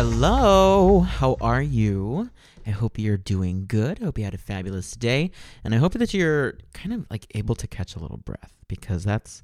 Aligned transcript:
Hello, 0.00 1.00
how 1.00 1.36
are 1.40 1.60
you? 1.60 2.30
I 2.64 2.70
hope 2.70 3.00
you're 3.00 3.16
doing 3.16 3.64
good. 3.66 4.00
I 4.00 4.04
hope 4.04 4.16
you 4.16 4.22
had 4.22 4.32
a 4.32 4.38
fabulous 4.38 4.92
day. 4.92 5.32
And 5.64 5.74
I 5.74 5.78
hope 5.78 5.94
that 5.94 6.14
you're 6.14 6.56
kind 6.72 6.92
of 6.92 7.06
like 7.10 7.26
able 7.34 7.56
to 7.56 7.66
catch 7.66 7.96
a 7.96 7.98
little 7.98 8.18
breath 8.18 8.54
because 8.68 9.02
that's 9.02 9.42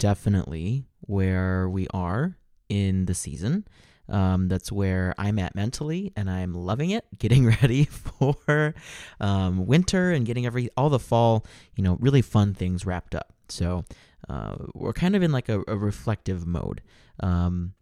definitely 0.00 0.86
where 1.02 1.68
we 1.68 1.86
are 1.94 2.36
in 2.68 3.06
the 3.06 3.14
season. 3.14 3.68
Um, 4.08 4.48
that's 4.48 4.72
where 4.72 5.14
I'm 5.16 5.38
at 5.38 5.54
mentally, 5.54 6.12
and 6.16 6.28
I'm 6.28 6.54
loving 6.54 6.90
it. 6.90 7.06
Getting 7.20 7.46
ready 7.46 7.84
for 7.84 8.74
um, 9.20 9.64
winter 9.64 10.10
and 10.10 10.26
getting 10.26 10.44
every 10.44 10.70
all 10.76 10.90
the 10.90 10.98
fall, 10.98 11.46
you 11.76 11.84
know, 11.84 11.98
really 12.00 12.20
fun 12.20 12.52
things 12.52 12.84
wrapped 12.84 13.14
up. 13.14 13.32
So 13.48 13.84
uh, 14.28 14.56
we're 14.74 14.92
kind 14.92 15.14
of 15.14 15.22
in 15.22 15.30
like 15.30 15.48
a, 15.48 15.62
a 15.68 15.76
reflective 15.76 16.48
mode, 16.48 16.82
um, 17.20 17.74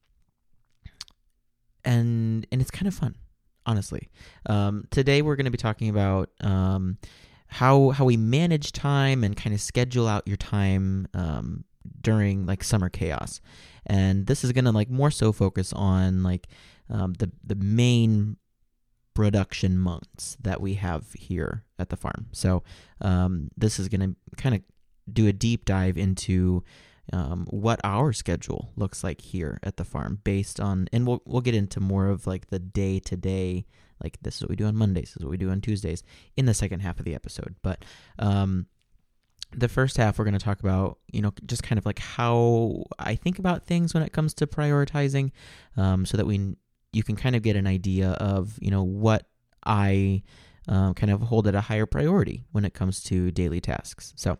and 1.84 2.46
and 2.52 2.60
it's 2.60 2.70
kind 2.70 2.86
of 2.86 2.94
fun, 2.94 3.16
honestly. 3.66 4.10
Um, 4.46 4.84
today 4.90 5.22
we're 5.22 5.36
going 5.36 5.46
to 5.46 5.50
be 5.50 5.58
talking 5.58 5.88
about 5.88 6.30
um, 6.40 6.98
how 7.48 7.90
how 7.90 8.04
we 8.04 8.16
manage 8.16 8.72
time 8.72 9.24
and 9.24 9.36
kind 9.36 9.54
of 9.54 9.60
schedule 9.60 10.08
out 10.08 10.26
your 10.26 10.36
time 10.36 11.08
um, 11.14 11.64
during 12.00 12.46
like 12.46 12.62
summer 12.62 12.88
chaos 12.88 13.40
and 13.86 14.26
this 14.26 14.44
is 14.44 14.52
going 14.52 14.64
to 14.64 14.70
like 14.70 14.90
more 14.90 15.10
so 15.10 15.32
focus 15.32 15.72
on 15.72 16.22
like 16.22 16.48
um, 16.90 17.14
the 17.14 17.30
the 17.44 17.54
main 17.54 18.36
production 19.14 19.78
months 19.78 20.36
that 20.40 20.60
we 20.60 20.74
have 20.74 21.12
here 21.12 21.64
at 21.78 21.90
the 21.90 21.96
farm. 21.96 22.26
So 22.32 22.62
um, 23.00 23.50
this 23.56 23.78
is 23.78 23.88
going 23.88 24.00
to 24.00 24.36
kind 24.36 24.54
of 24.54 24.62
do 25.12 25.26
a 25.26 25.32
deep 25.32 25.64
dive 25.64 25.98
into 25.98 26.64
um, 27.12 27.46
what 27.50 27.80
our 27.84 28.12
schedule 28.12 28.70
looks 28.76 29.02
like 29.02 29.20
here 29.20 29.58
at 29.62 29.76
the 29.76 29.84
farm 29.84 30.20
based 30.24 30.60
on, 30.60 30.88
and 30.92 31.06
we'll 31.06 31.22
we'll 31.24 31.40
get 31.40 31.54
into 31.54 31.80
more 31.80 32.08
of 32.08 32.26
like 32.26 32.48
the 32.48 32.58
day 32.58 32.98
to 33.00 33.16
day. 33.16 33.66
Like 34.02 34.18
this 34.22 34.36
is 34.36 34.42
what 34.42 34.50
we 34.50 34.56
do 34.56 34.66
on 34.66 34.76
Mondays, 34.76 35.10
this 35.10 35.18
is 35.18 35.24
what 35.24 35.30
we 35.30 35.36
do 35.36 35.50
on 35.50 35.60
Tuesdays 35.60 36.02
in 36.36 36.46
the 36.46 36.54
second 36.54 36.80
half 36.80 36.98
of 36.98 37.04
the 37.04 37.14
episode. 37.14 37.54
But 37.62 37.84
um, 38.18 38.66
the 39.54 39.68
first 39.68 39.96
half 39.96 40.18
we're 40.18 40.24
going 40.24 40.38
to 40.38 40.44
talk 40.44 40.60
about 40.60 40.98
you 41.12 41.20
know 41.20 41.32
just 41.46 41.62
kind 41.62 41.78
of 41.78 41.86
like 41.86 41.98
how 41.98 42.84
i 42.98 43.14
think 43.14 43.38
about 43.38 43.66
things 43.66 43.94
when 43.94 44.02
it 44.02 44.12
comes 44.12 44.34
to 44.34 44.46
prioritizing 44.46 45.30
um, 45.76 46.06
so 46.06 46.16
that 46.16 46.26
we 46.26 46.56
you 46.92 47.02
can 47.02 47.16
kind 47.16 47.36
of 47.36 47.42
get 47.42 47.56
an 47.56 47.66
idea 47.66 48.10
of 48.12 48.58
you 48.60 48.70
know 48.70 48.82
what 48.82 49.26
i 49.64 50.22
uh, 50.68 50.92
kind 50.94 51.10
of 51.10 51.22
hold 51.22 51.46
at 51.46 51.54
a 51.54 51.60
higher 51.60 51.86
priority 51.86 52.44
when 52.52 52.64
it 52.64 52.72
comes 52.72 53.02
to 53.02 53.30
daily 53.30 53.60
tasks 53.60 54.12
so 54.16 54.38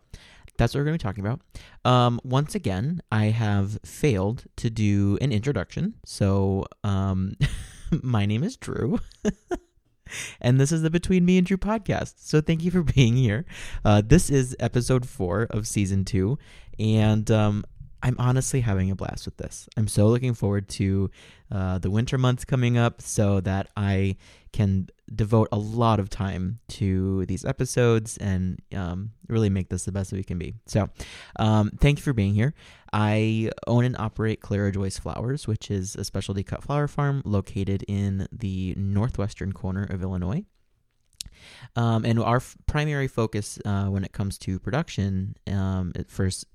that's 0.57 0.73
what 0.73 0.79
we're 0.79 0.85
going 0.85 0.97
to 0.97 1.03
be 1.03 1.07
talking 1.07 1.25
about 1.25 1.39
um, 1.85 2.19
once 2.23 2.55
again 2.55 3.01
i 3.11 3.25
have 3.25 3.79
failed 3.85 4.45
to 4.55 4.69
do 4.69 5.17
an 5.21 5.31
introduction 5.31 5.95
so 6.05 6.65
um, 6.83 7.35
my 8.03 8.25
name 8.25 8.43
is 8.43 8.57
drew 8.57 8.99
and 10.41 10.59
this 10.59 10.71
is 10.71 10.81
the 10.81 10.89
Between 10.89 11.25
Me 11.25 11.37
and 11.37 11.47
Drew 11.47 11.57
podcast. 11.57 12.15
So 12.17 12.41
thank 12.41 12.63
you 12.63 12.71
for 12.71 12.83
being 12.83 13.15
here. 13.15 13.45
Uh, 13.83 14.01
this 14.05 14.29
is 14.29 14.55
episode 14.59 15.07
four 15.07 15.47
of 15.49 15.67
season 15.67 16.05
two, 16.05 16.37
and 16.79 17.29
um, 17.31 17.63
I'm 18.03 18.17
honestly 18.19 18.59
having 18.59 18.91
a 18.91 18.95
blast 18.95 19.25
with 19.25 19.37
this. 19.37 19.69
I'm 19.77 19.87
so 19.87 20.07
looking 20.07 20.33
forward 20.33 20.67
to 20.69 21.09
uh, 21.49 21.77
the 21.77 21.89
winter 21.89 22.17
months 22.17 22.43
coming 22.43 22.77
up 22.77 23.01
so 23.01 23.39
that 23.39 23.69
I 23.77 24.17
can 24.51 24.89
devote 25.15 25.47
a 25.53 25.57
lot 25.57 26.01
of 26.01 26.09
time 26.09 26.59
to 26.67 27.25
these 27.27 27.45
episodes 27.45 28.17
and 28.17 28.61
um, 28.75 29.11
really 29.29 29.49
make 29.49 29.69
this 29.69 29.85
the 29.85 29.93
best 29.93 30.09
that 30.09 30.17
we 30.17 30.23
can 30.23 30.37
be. 30.37 30.53
So, 30.67 30.89
um, 31.37 31.71
thank 31.79 31.97
you 31.97 32.03
for 32.03 32.11
being 32.11 32.33
here. 32.33 32.53
I 32.91 33.51
own 33.67 33.85
and 33.85 33.95
operate 33.97 34.41
Clara 34.41 34.73
Joyce 34.73 34.99
Flowers, 34.99 35.47
which 35.47 35.71
is 35.71 35.95
a 35.95 36.03
specialty 36.03 36.43
cut 36.43 36.61
flower 36.61 36.89
farm 36.89 37.21
located 37.23 37.85
in 37.87 38.27
the 38.33 38.75
northwestern 38.75 39.53
corner 39.53 39.83
of 39.83 40.03
Illinois. 40.03 40.43
Um, 41.75 42.05
and 42.05 42.19
our 42.19 42.37
f- 42.37 42.55
primary 42.67 43.07
focus 43.07 43.59
uh, 43.65 43.85
when 43.85 44.03
it 44.03 44.11
comes 44.11 44.37
to 44.39 44.59
production, 44.59 45.35
um, 45.47 45.93
first 46.07 46.45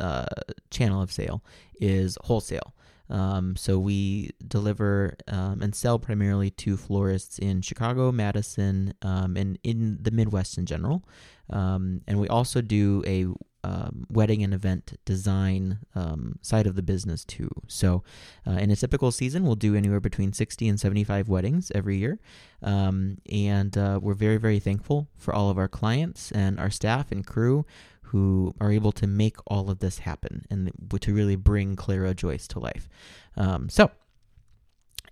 uh, 0.00 0.26
channel 0.70 1.02
of 1.02 1.12
sale, 1.12 1.42
is 1.80 2.18
wholesale. 2.24 2.74
Um, 3.10 3.54
so 3.56 3.78
we 3.78 4.30
deliver 4.46 5.16
um, 5.28 5.60
and 5.60 5.74
sell 5.74 5.98
primarily 5.98 6.50
to 6.50 6.76
florists 6.76 7.38
in 7.38 7.60
Chicago, 7.60 8.10
Madison, 8.10 8.94
um, 9.02 9.36
and 9.36 9.58
in 9.62 9.98
the 10.00 10.10
Midwest 10.10 10.56
in 10.56 10.66
general. 10.66 11.06
Um, 11.50 12.00
and 12.06 12.18
we 12.18 12.28
also 12.28 12.62
do 12.62 13.02
a 13.06 13.26
um, 13.62 14.06
wedding 14.10 14.42
and 14.42 14.52
event 14.52 14.98
design 15.06 15.78
um, 15.94 16.38
side 16.42 16.66
of 16.66 16.74
the 16.74 16.82
business 16.82 17.24
too. 17.24 17.48
So, 17.66 18.02
uh, 18.46 18.52
in 18.52 18.70
a 18.70 18.76
typical 18.76 19.10
season, 19.10 19.44
we'll 19.44 19.54
do 19.54 19.74
anywhere 19.74 20.00
between 20.00 20.34
60 20.34 20.68
and 20.68 20.78
75 20.78 21.28
weddings 21.28 21.72
every 21.74 21.96
year. 21.96 22.18
and 22.62 23.78
uh, 23.78 24.00
we're 24.02 24.14
very, 24.14 24.36
very 24.36 24.58
thankful 24.58 25.08
for 25.16 25.34
all 25.34 25.48
of 25.50 25.56
our 25.56 25.68
clients 25.68 26.30
and 26.32 26.60
our 26.60 26.70
staff 26.70 27.10
and 27.10 27.26
crew 27.26 27.64
who 28.04 28.54
are 28.60 28.70
able 28.70 28.92
to 28.92 29.06
make 29.06 29.36
all 29.46 29.70
of 29.70 29.78
this 29.78 30.00
happen 30.00 30.44
and 30.50 30.70
to 31.00 31.14
really 31.14 31.36
bring 31.36 31.76
Clara 31.76 32.14
Joyce 32.14 32.46
to 32.48 32.58
life. 32.58 32.88
Um, 33.36 33.68
so, 33.68 33.90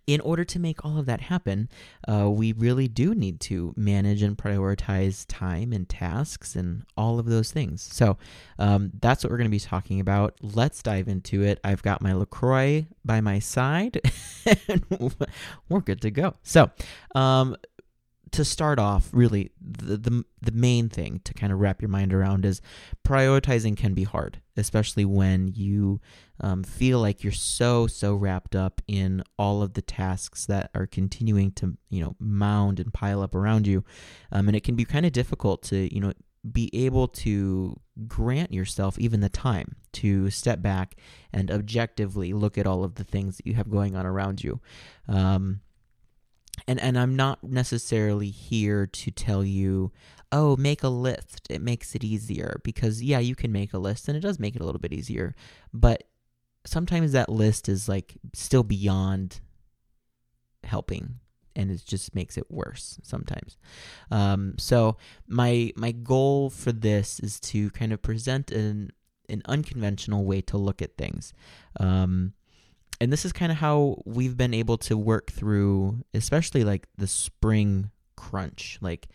in 0.06 0.20
order 0.20 0.44
to 0.44 0.58
make 0.58 0.84
all 0.84 0.98
of 0.98 1.06
that 1.06 1.20
happen, 1.20 1.68
uh, 2.08 2.28
we 2.28 2.52
really 2.52 2.88
do 2.88 3.14
need 3.14 3.38
to 3.40 3.72
manage 3.76 4.22
and 4.22 4.36
prioritize 4.36 5.24
time 5.28 5.72
and 5.72 5.88
tasks 5.88 6.56
and 6.56 6.84
all 6.96 7.18
of 7.18 7.26
those 7.26 7.52
things. 7.52 7.82
So 7.82 8.18
um, 8.58 8.90
that's 9.00 9.22
what 9.22 9.30
we're 9.30 9.38
going 9.38 9.46
to 9.46 9.50
be 9.50 9.60
talking 9.60 10.00
about. 10.00 10.34
Let's 10.42 10.82
dive 10.82 11.06
into 11.08 11.42
it. 11.42 11.60
I've 11.62 11.82
got 11.82 12.02
my 12.02 12.14
LaCroix 12.14 12.86
by 13.04 13.20
my 13.20 13.38
side, 13.38 14.00
and 14.68 14.84
we're 15.68 15.80
good 15.80 16.00
to 16.02 16.10
go. 16.10 16.34
So, 16.42 16.70
um, 17.14 17.56
to 18.32 18.44
start 18.44 18.78
off, 18.78 19.10
really, 19.12 19.52
the, 19.60 19.96
the, 19.96 20.24
the 20.40 20.52
main 20.52 20.88
thing 20.88 21.20
to 21.24 21.34
kind 21.34 21.52
of 21.52 21.60
wrap 21.60 21.82
your 21.82 21.90
mind 21.90 22.12
around 22.12 22.44
is 22.44 22.60
prioritizing 23.04 23.76
can 23.76 23.92
be 23.92 24.04
hard, 24.04 24.40
especially 24.56 25.04
when 25.04 25.48
you 25.54 26.00
um, 26.40 26.62
feel 26.62 26.98
like 26.98 27.22
you're 27.22 27.32
so 27.32 27.86
so 27.86 28.14
wrapped 28.14 28.56
up 28.56 28.80
in 28.88 29.22
all 29.38 29.62
of 29.62 29.74
the 29.74 29.82
tasks 29.82 30.46
that 30.46 30.70
are 30.74 30.86
continuing 30.86 31.52
to 31.52 31.76
you 31.90 32.02
know 32.02 32.16
mound 32.18 32.80
and 32.80 32.92
pile 32.92 33.22
up 33.22 33.34
around 33.34 33.66
you, 33.66 33.84
um, 34.32 34.48
and 34.48 34.56
it 34.56 34.64
can 34.64 34.74
be 34.74 34.84
kind 34.84 35.06
of 35.06 35.12
difficult 35.12 35.62
to 35.62 35.94
you 35.94 36.00
know 36.00 36.12
be 36.50 36.70
able 36.72 37.06
to 37.06 37.78
grant 38.08 38.52
yourself 38.52 38.98
even 38.98 39.20
the 39.20 39.28
time 39.28 39.76
to 39.92 40.30
step 40.30 40.60
back 40.60 40.96
and 41.32 41.50
objectively 41.50 42.32
look 42.32 42.58
at 42.58 42.66
all 42.66 42.82
of 42.82 42.96
the 42.96 43.04
things 43.04 43.36
that 43.36 43.46
you 43.46 43.54
have 43.54 43.70
going 43.70 43.94
on 43.94 44.06
around 44.06 44.42
you. 44.42 44.60
Um, 45.06 45.60
and 46.66 46.80
and 46.80 46.98
I'm 46.98 47.16
not 47.16 47.42
necessarily 47.42 48.30
here 48.30 48.86
to 48.86 49.10
tell 49.10 49.44
you, 49.44 49.92
oh, 50.30 50.56
make 50.56 50.82
a 50.82 50.88
list. 50.88 51.46
It 51.50 51.62
makes 51.62 51.94
it 51.94 52.04
easier 52.04 52.60
because 52.64 53.02
yeah, 53.02 53.18
you 53.18 53.34
can 53.34 53.52
make 53.52 53.72
a 53.72 53.78
list 53.78 54.08
and 54.08 54.16
it 54.16 54.20
does 54.20 54.38
make 54.38 54.56
it 54.56 54.62
a 54.62 54.64
little 54.64 54.80
bit 54.80 54.92
easier, 54.92 55.34
but 55.72 56.04
sometimes 56.64 57.12
that 57.12 57.28
list 57.28 57.68
is 57.68 57.88
like 57.88 58.14
still 58.32 58.62
beyond 58.62 59.40
helping 60.64 61.18
and 61.54 61.70
it 61.70 61.82
just 61.84 62.14
makes 62.14 62.38
it 62.38 62.50
worse 62.50 62.98
sometimes. 63.02 63.56
Um, 64.10 64.54
so 64.58 64.96
my 65.26 65.72
my 65.76 65.92
goal 65.92 66.50
for 66.50 66.72
this 66.72 67.20
is 67.20 67.40
to 67.40 67.70
kind 67.70 67.92
of 67.92 68.02
present 68.02 68.50
an 68.50 68.92
an 69.28 69.42
unconventional 69.46 70.24
way 70.24 70.40
to 70.42 70.58
look 70.58 70.82
at 70.82 70.96
things. 70.96 71.32
Um, 71.78 72.34
and 73.00 73.12
this 73.12 73.24
is 73.24 73.32
kind 73.32 73.50
of 73.50 73.58
how 73.58 74.02
we've 74.04 74.36
been 74.36 74.54
able 74.54 74.78
to 74.78 74.96
work 74.96 75.30
through 75.30 76.04
especially 76.14 76.64
like 76.64 76.86
the 76.96 77.06
spring 77.06 77.90
crunch. 78.16 78.78
Like 78.80 79.08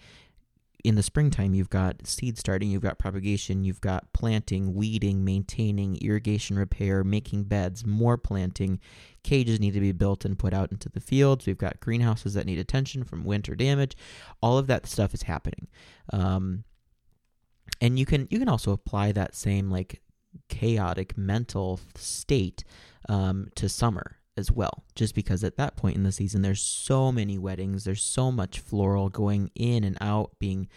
in 0.83 0.95
the 0.95 1.03
springtime 1.03 1.53
you've 1.53 1.69
got 1.69 2.05
seed 2.05 2.37
starting 2.37 2.69
you've 2.69 2.83
got 2.83 2.99
propagation 2.99 3.63
you've 3.63 3.81
got 3.81 4.13
planting 4.13 4.73
weeding 4.73 5.25
maintaining 5.25 5.97
irrigation 5.97 6.57
repair 6.57 7.03
making 7.03 7.43
beds 7.45 7.85
more 7.85 8.17
planting. 8.17 8.79
Cages 9.23 9.59
need 9.59 9.73
to 9.73 9.79
be 9.79 9.91
built 9.91 10.23
and 10.25 10.37
put 10.37 10.53
out 10.53 10.71
into 10.71 10.89
the 10.89 10.99
fields. 10.99 11.45
We've 11.45 11.57
got 11.57 11.79
greenhouses 11.79 12.33
that 12.33 12.45
need 12.45 12.59
attention 12.59 13.03
from 13.03 13.23
winter 13.23 13.55
damage. 13.55 13.95
All 14.41 14.57
of 14.57 14.67
that 14.67 14.85
stuff 14.85 15.13
is 15.13 15.23
happening. 15.23 15.67
Um, 16.13 16.63
and 17.81 17.97
you 17.99 18.05
can 18.05 18.27
you 18.29 18.39
can 18.39 18.49
also 18.49 18.71
apply 18.71 19.11
that 19.13 19.35
same 19.35 19.69
like 19.69 20.01
chaotic 20.49 21.17
mental 21.17 21.79
state 21.95 22.63
um, 23.07 23.49
to 23.55 23.69
summer 23.69 24.17
as 24.37 24.51
well, 24.51 24.83
just 24.95 25.15
because 25.15 25.43
at 25.43 25.57
that 25.57 25.75
point 25.75 25.95
in 25.95 26.03
the 26.03 26.11
season, 26.11 26.41
there's 26.41 26.61
so 26.61 27.11
many 27.11 27.37
weddings, 27.37 27.83
there's 27.83 28.03
so 28.03 28.31
much 28.31 28.59
floral 28.59 29.09
going 29.09 29.49
in 29.55 29.83
and 29.83 29.97
out, 29.99 30.31
being 30.39 30.67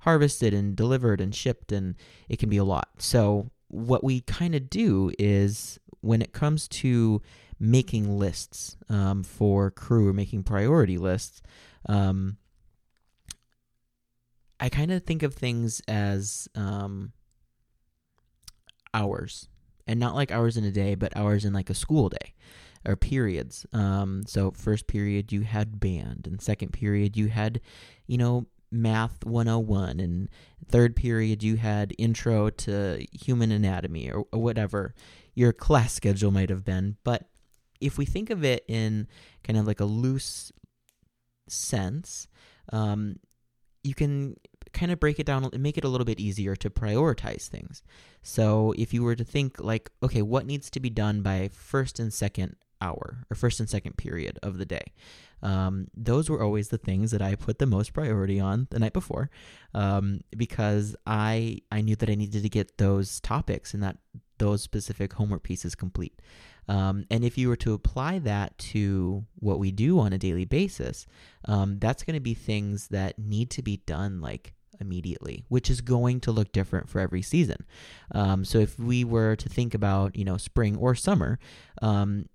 harvested 0.00 0.54
and 0.54 0.76
delivered 0.76 1.20
and 1.20 1.34
shipped, 1.34 1.72
and 1.72 1.96
it 2.28 2.38
can 2.38 2.48
be 2.48 2.56
a 2.56 2.64
lot. 2.64 2.88
So, 2.98 3.50
what 3.66 4.02
we 4.02 4.20
kind 4.20 4.54
of 4.54 4.70
do 4.70 5.10
is 5.18 5.78
when 6.00 6.22
it 6.22 6.32
comes 6.32 6.68
to 6.68 7.20
making 7.60 8.18
lists 8.18 8.76
um, 8.88 9.22
for 9.22 9.70
crew 9.70 10.08
or 10.08 10.12
making 10.12 10.44
priority 10.44 10.96
lists, 10.96 11.42
um, 11.88 12.38
I 14.60 14.68
kind 14.68 14.90
of 14.90 15.02
think 15.04 15.22
of 15.22 15.34
things 15.34 15.82
as 15.86 16.48
um, 16.54 17.12
hours 18.94 19.48
and 19.88 19.98
not 19.98 20.14
like 20.14 20.30
hours 20.30 20.56
in 20.56 20.64
a 20.64 20.70
day, 20.70 20.94
but 20.94 21.16
hours 21.16 21.44
in 21.44 21.52
like 21.52 21.70
a 21.70 21.74
school 21.74 22.08
day. 22.10 22.34
or 22.86 22.94
periods. 22.94 23.66
Um, 23.72 24.22
so 24.26 24.52
first 24.52 24.86
period 24.86 25.32
you 25.32 25.40
had 25.40 25.80
band, 25.80 26.28
and 26.28 26.40
second 26.40 26.72
period 26.72 27.16
you 27.16 27.28
had, 27.28 27.60
you 28.06 28.16
know, 28.16 28.46
math 28.70 29.24
101 29.24 29.98
and 29.98 30.28
third 30.68 30.94
period 30.94 31.42
you 31.42 31.56
had 31.56 31.94
intro 31.98 32.50
to 32.50 33.04
human 33.12 33.50
anatomy 33.50 34.10
or, 34.10 34.24
or, 34.30 34.40
whatever 34.40 34.94
your 35.34 35.52
class 35.52 35.94
schedule 35.94 36.30
might 36.30 36.50
have 36.50 36.64
been 36.66 36.96
but 37.02 37.30
if 37.80 37.96
we 37.96 38.04
think 38.04 38.28
of 38.28 38.44
it 38.44 38.64
in 38.68 39.06
kind 39.42 39.58
of 39.58 39.66
like 39.66 39.80
a 39.80 39.86
loose 39.86 40.52
sense 41.48 42.28
um, 42.72 43.16
you 43.82 43.94
can 43.94 44.36
kind 44.78 44.92
of 44.92 45.00
break 45.00 45.18
it 45.18 45.26
down 45.26 45.44
and 45.44 45.62
make 45.62 45.78
it 45.78 45.84
a 45.84 45.88
little 45.88 46.04
bit 46.04 46.20
easier 46.20 46.54
to 46.56 46.70
prioritize 46.70 47.48
things 47.48 47.82
so 48.22 48.74
if 48.76 48.94
you 48.94 49.02
were 49.02 49.16
to 49.16 49.24
think 49.24 49.60
like 49.60 49.90
okay 50.02 50.22
what 50.22 50.46
needs 50.46 50.70
to 50.70 50.80
be 50.80 50.90
done 50.90 51.22
by 51.22 51.48
first 51.52 51.98
and 51.98 52.12
second 52.12 52.56
hour 52.80 53.26
or 53.30 53.34
first 53.34 53.58
and 53.58 53.68
second 53.68 53.96
period 53.96 54.38
of 54.42 54.58
the 54.58 54.66
day 54.66 54.92
um, 55.42 55.88
those 55.94 56.28
were 56.28 56.42
always 56.42 56.68
the 56.68 56.78
things 56.78 57.10
that 57.10 57.22
I 57.22 57.34
put 57.34 57.58
the 57.58 57.66
most 57.66 57.92
priority 57.92 58.40
on 58.40 58.66
the 58.70 58.78
night 58.78 58.92
before, 58.92 59.30
um, 59.74 60.20
because 60.36 60.96
I 61.06 61.60
I 61.70 61.80
knew 61.80 61.96
that 61.96 62.10
I 62.10 62.14
needed 62.14 62.42
to 62.42 62.48
get 62.48 62.78
those 62.78 63.20
topics 63.20 63.74
and 63.74 63.82
that 63.82 63.98
those 64.38 64.62
specific 64.62 65.12
homework 65.12 65.42
pieces 65.42 65.74
complete. 65.74 66.20
Um, 66.68 67.06
and 67.10 67.24
if 67.24 67.38
you 67.38 67.48
were 67.48 67.56
to 67.56 67.72
apply 67.72 68.18
that 68.20 68.58
to 68.58 69.24
what 69.36 69.58
we 69.58 69.70
do 69.72 69.98
on 69.98 70.12
a 70.12 70.18
daily 70.18 70.44
basis, 70.44 71.06
um, 71.46 71.78
that's 71.78 72.04
going 72.04 72.14
to 72.14 72.20
be 72.20 72.34
things 72.34 72.88
that 72.88 73.18
need 73.18 73.50
to 73.50 73.62
be 73.62 73.78
done 73.78 74.20
like 74.20 74.52
immediately, 74.80 75.44
which 75.48 75.70
is 75.70 75.80
going 75.80 76.20
to 76.20 76.32
look 76.32 76.52
different 76.52 76.88
for 76.88 77.00
every 77.00 77.22
season. 77.22 77.64
Um, 78.14 78.44
so 78.44 78.58
if 78.58 78.78
we 78.78 79.04
were 79.04 79.36
to 79.36 79.48
think 79.48 79.74
about, 79.74 80.16
you 80.16 80.24
know, 80.24 80.36
spring 80.36 80.76
or 80.76 80.94
summer, 80.94 81.38
um, 81.82 82.26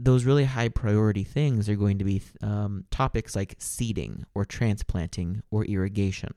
those 0.00 0.24
really 0.24 0.44
high 0.44 0.68
priority 0.68 1.24
things 1.24 1.68
are 1.68 1.76
going 1.76 1.98
to 1.98 2.04
be 2.04 2.22
um, 2.40 2.84
topics 2.90 3.34
like 3.34 3.56
seeding 3.58 4.24
or 4.34 4.44
transplanting 4.44 5.42
or 5.50 5.64
irrigation. 5.64 6.34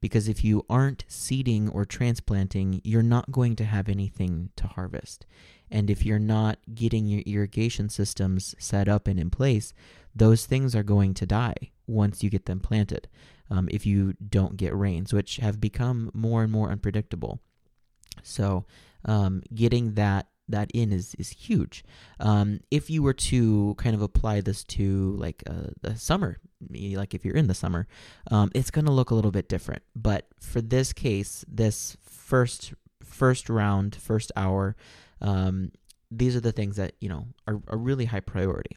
Because 0.00 0.28
if 0.28 0.44
you 0.44 0.64
aren't 0.68 1.04
seeding 1.08 1.68
or 1.68 1.84
transplanting, 1.84 2.80
you're 2.84 3.02
not 3.02 3.30
going 3.30 3.56
to 3.56 3.64
have 3.64 3.88
anything 3.88 4.50
to 4.56 4.66
harvest. 4.66 5.26
And 5.70 5.90
if 5.90 6.04
you're 6.04 6.18
not 6.18 6.58
getting 6.74 7.06
your 7.06 7.22
irrigation 7.26 7.88
systems 7.88 8.54
set 8.58 8.88
up 8.88 9.08
and 9.08 9.18
in 9.18 9.30
place, 9.30 9.72
those 10.14 10.46
things 10.46 10.74
are 10.74 10.82
going 10.82 11.14
to 11.14 11.26
die 11.26 11.72
once 11.86 12.22
you 12.22 12.30
get 12.30 12.46
them 12.46 12.60
planted 12.60 13.08
um, 13.50 13.68
if 13.70 13.86
you 13.86 14.14
don't 14.28 14.56
get 14.56 14.74
rains, 14.74 15.12
which 15.12 15.36
have 15.36 15.60
become 15.60 16.10
more 16.14 16.42
and 16.42 16.52
more 16.52 16.70
unpredictable. 16.70 17.40
So, 18.22 18.64
um, 19.04 19.42
getting 19.54 19.94
that 19.94 20.28
that 20.48 20.70
in 20.72 20.92
is 20.92 21.14
is 21.16 21.30
huge. 21.30 21.84
Um, 22.20 22.60
if 22.70 22.88
you 22.90 23.02
were 23.02 23.12
to 23.12 23.74
kind 23.78 23.94
of 23.94 24.02
apply 24.02 24.40
this 24.40 24.64
to 24.64 25.16
like 25.18 25.42
uh, 25.48 25.70
the 25.82 25.96
summer, 25.96 26.38
like 26.70 27.14
if 27.14 27.24
you're 27.24 27.36
in 27.36 27.48
the 27.48 27.54
summer, 27.54 27.86
um, 28.30 28.50
it's 28.54 28.70
going 28.70 28.86
to 28.86 28.92
look 28.92 29.10
a 29.10 29.14
little 29.14 29.30
bit 29.30 29.48
different. 29.48 29.82
But 29.94 30.26
for 30.40 30.60
this 30.60 30.92
case, 30.92 31.44
this 31.48 31.96
first 32.02 32.74
first 33.02 33.48
round, 33.48 33.96
first 33.96 34.32
hour, 34.36 34.76
um, 35.20 35.72
these 36.10 36.36
are 36.36 36.40
the 36.40 36.52
things 36.52 36.76
that 36.76 36.94
you 37.00 37.08
know 37.08 37.26
are, 37.46 37.60
are 37.68 37.78
really 37.78 38.06
high 38.06 38.20
priority. 38.20 38.76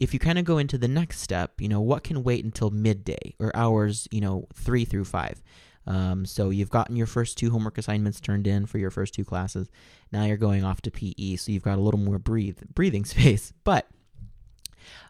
If 0.00 0.14
you 0.14 0.18
kind 0.18 0.38
of 0.38 0.44
go 0.44 0.58
into 0.58 0.78
the 0.78 0.88
next 0.88 1.20
step, 1.20 1.60
you 1.60 1.68
know 1.68 1.80
what 1.80 2.02
can 2.02 2.24
wait 2.24 2.44
until 2.44 2.70
midday 2.70 3.34
or 3.38 3.54
hours, 3.54 4.08
you 4.10 4.20
know 4.20 4.48
three 4.54 4.84
through 4.84 5.04
five. 5.04 5.42
Um, 5.86 6.24
so 6.24 6.50
you've 6.50 6.70
gotten 6.70 6.96
your 6.96 7.06
first 7.06 7.38
two 7.38 7.50
homework 7.50 7.78
assignments 7.78 8.20
turned 8.20 8.46
in 8.46 8.66
for 8.66 8.78
your 8.78 8.90
first 8.90 9.14
two 9.14 9.24
classes. 9.24 9.68
Now 10.12 10.24
you're 10.24 10.36
going 10.36 10.64
off 10.64 10.80
to 10.82 10.90
PE, 10.90 11.36
so 11.36 11.52
you've 11.52 11.62
got 11.62 11.78
a 11.78 11.80
little 11.80 12.00
more 12.00 12.18
breathe 12.18 12.58
breathing 12.74 13.04
space. 13.04 13.52
But 13.64 13.86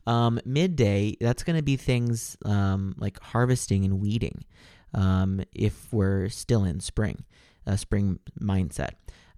um, 0.06 0.40
midday, 0.44 1.16
that's 1.20 1.44
going 1.44 1.56
to 1.56 1.62
be 1.62 1.76
things 1.76 2.36
um, 2.44 2.94
like 2.98 3.20
harvesting 3.20 3.84
and 3.84 4.00
weeding. 4.00 4.44
Um, 4.92 5.42
if 5.54 5.92
we're 5.92 6.28
still 6.28 6.64
in 6.64 6.80
spring, 6.80 7.24
a 7.66 7.78
spring 7.78 8.18
mindset. 8.40 8.92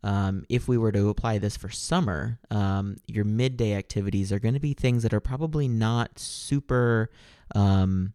Um, 0.05 0.45
if 0.49 0.67
we 0.67 0.79
were 0.79 0.93
to 0.93 1.09
apply 1.09 1.39
this 1.39 1.57
for 1.57 1.69
summer, 1.69 2.41
um, 2.51 2.97
your 3.07 3.25
midday 3.25 3.75
activities 3.75 4.33
are 4.33 4.41
going 4.41 4.55
to 4.55 4.61
be 4.61 4.75
things 4.75 5.05
that 5.05 5.15
are 5.15 5.21
probably 5.21 5.69
not 5.69 6.19
super 6.19 7.11
um, 7.55 8.15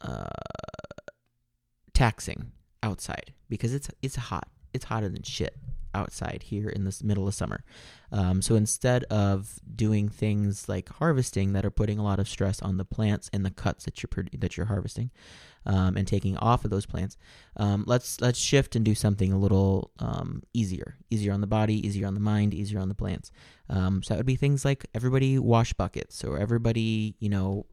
uh, 0.00 0.28
taxing 1.92 2.52
outside 2.82 3.34
because 3.48 3.74
it's 3.74 3.90
it's 4.00 4.16
hot. 4.16 4.48
It's 4.72 4.86
hotter 4.86 5.08
than 5.08 5.24
shit 5.24 5.56
outside 5.94 6.44
here 6.44 6.68
in 6.68 6.84
the 6.84 7.00
middle 7.02 7.26
of 7.28 7.34
summer. 7.34 7.64
Um, 8.12 8.42
so 8.42 8.54
instead 8.56 9.04
of 9.04 9.60
doing 9.74 10.08
things 10.08 10.68
like 10.68 10.88
harvesting 10.88 11.52
that 11.52 11.64
are 11.64 11.70
putting 11.70 11.98
a 11.98 12.02
lot 12.02 12.18
of 12.18 12.28
stress 12.28 12.60
on 12.60 12.76
the 12.76 12.84
plants 12.84 13.30
and 13.32 13.44
the 13.44 13.50
cuts 13.50 13.84
that 13.84 14.02
you're 14.02 14.26
that 14.38 14.56
you're 14.56 14.66
harvesting 14.66 15.10
um, 15.66 15.96
and 15.96 16.08
taking 16.08 16.36
off 16.36 16.64
of 16.64 16.70
those 16.70 16.86
plants, 16.86 17.16
um, 17.56 17.84
let's 17.86 18.20
let's 18.20 18.38
shift 18.38 18.74
and 18.74 18.84
do 18.84 18.94
something 18.94 19.32
a 19.32 19.38
little 19.38 19.90
um, 19.98 20.42
easier, 20.52 20.96
easier 21.10 21.32
on 21.32 21.40
the 21.40 21.46
body, 21.46 21.86
easier 21.86 22.06
on 22.06 22.14
the 22.14 22.20
mind, 22.20 22.52
easier 22.52 22.80
on 22.80 22.88
the 22.88 22.94
plants. 22.94 23.30
Um, 23.68 24.02
so 24.02 24.14
that 24.14 24.18
would 24.18 24.26
be 24.26 24.36
things 24.36 24.64
like 24.64 24.86
everybody 24.94 25.38
wash 25.38 25.72
buckets 25.74 26.24
or 26.24 26.38
everybody 26.38 27.14
you 27.20 27.28
know 27.28 27.66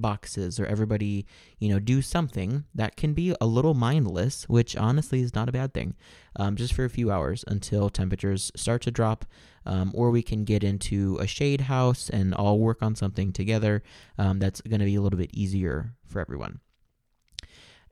boxes 0.00 0.58
or 0.60 0.66
everybody, 0.66 1.26
you 1.58 1.68
know, 1.68 1.78
do 1.78 2.02
something 2.02 2.64
that 2.74 2.96
can 2.96 3.14
be 3.14 3.34
a 3.40 3.46
little 3.46 3.74
mindless, 3.74 4.48
which 4.48 4.76
honestly 4.76 5.20
is 5.20 5.34
not 5.34 5.48
a 5.48 5.52
bad 5.52 5.74
thing, 5.74 5.94
um, 6.36 6.56
just 6.56 6.72
for 6.72 6.84
a 6.84 6.90
few 6.90 7.10
hours 7.10 7.44
until 7.46 7.88
temperatures 7.88 8.52
start 8.56 8.82
to 8.82 8.90
drop, 8.90 9.24
um, 9.64 9.90
or 9.94 10.10
we 10.10 10.22
can 10.22 10.44
get 10.44 10.62
into 10.62 11.16
a 11.20 11.26
shade 11.26 11.62
house 11.62 12.08
and 12.08 12.34
all 12.34 12.58
work 12.58 12.82
on 12.82 12.94
something 12.94 13.32
together 13.32 13.82
um, 14.18 14.38
that's 14.38 14.60
going 14.60 14.80
to 14.80 14.86
be 14.86 14.96
a 14.96 15.00
little 15.00 15.18
bit 15.18 15.30
easier 15.32 15.94
for 16.06 16.20
everyone 16.20 16.60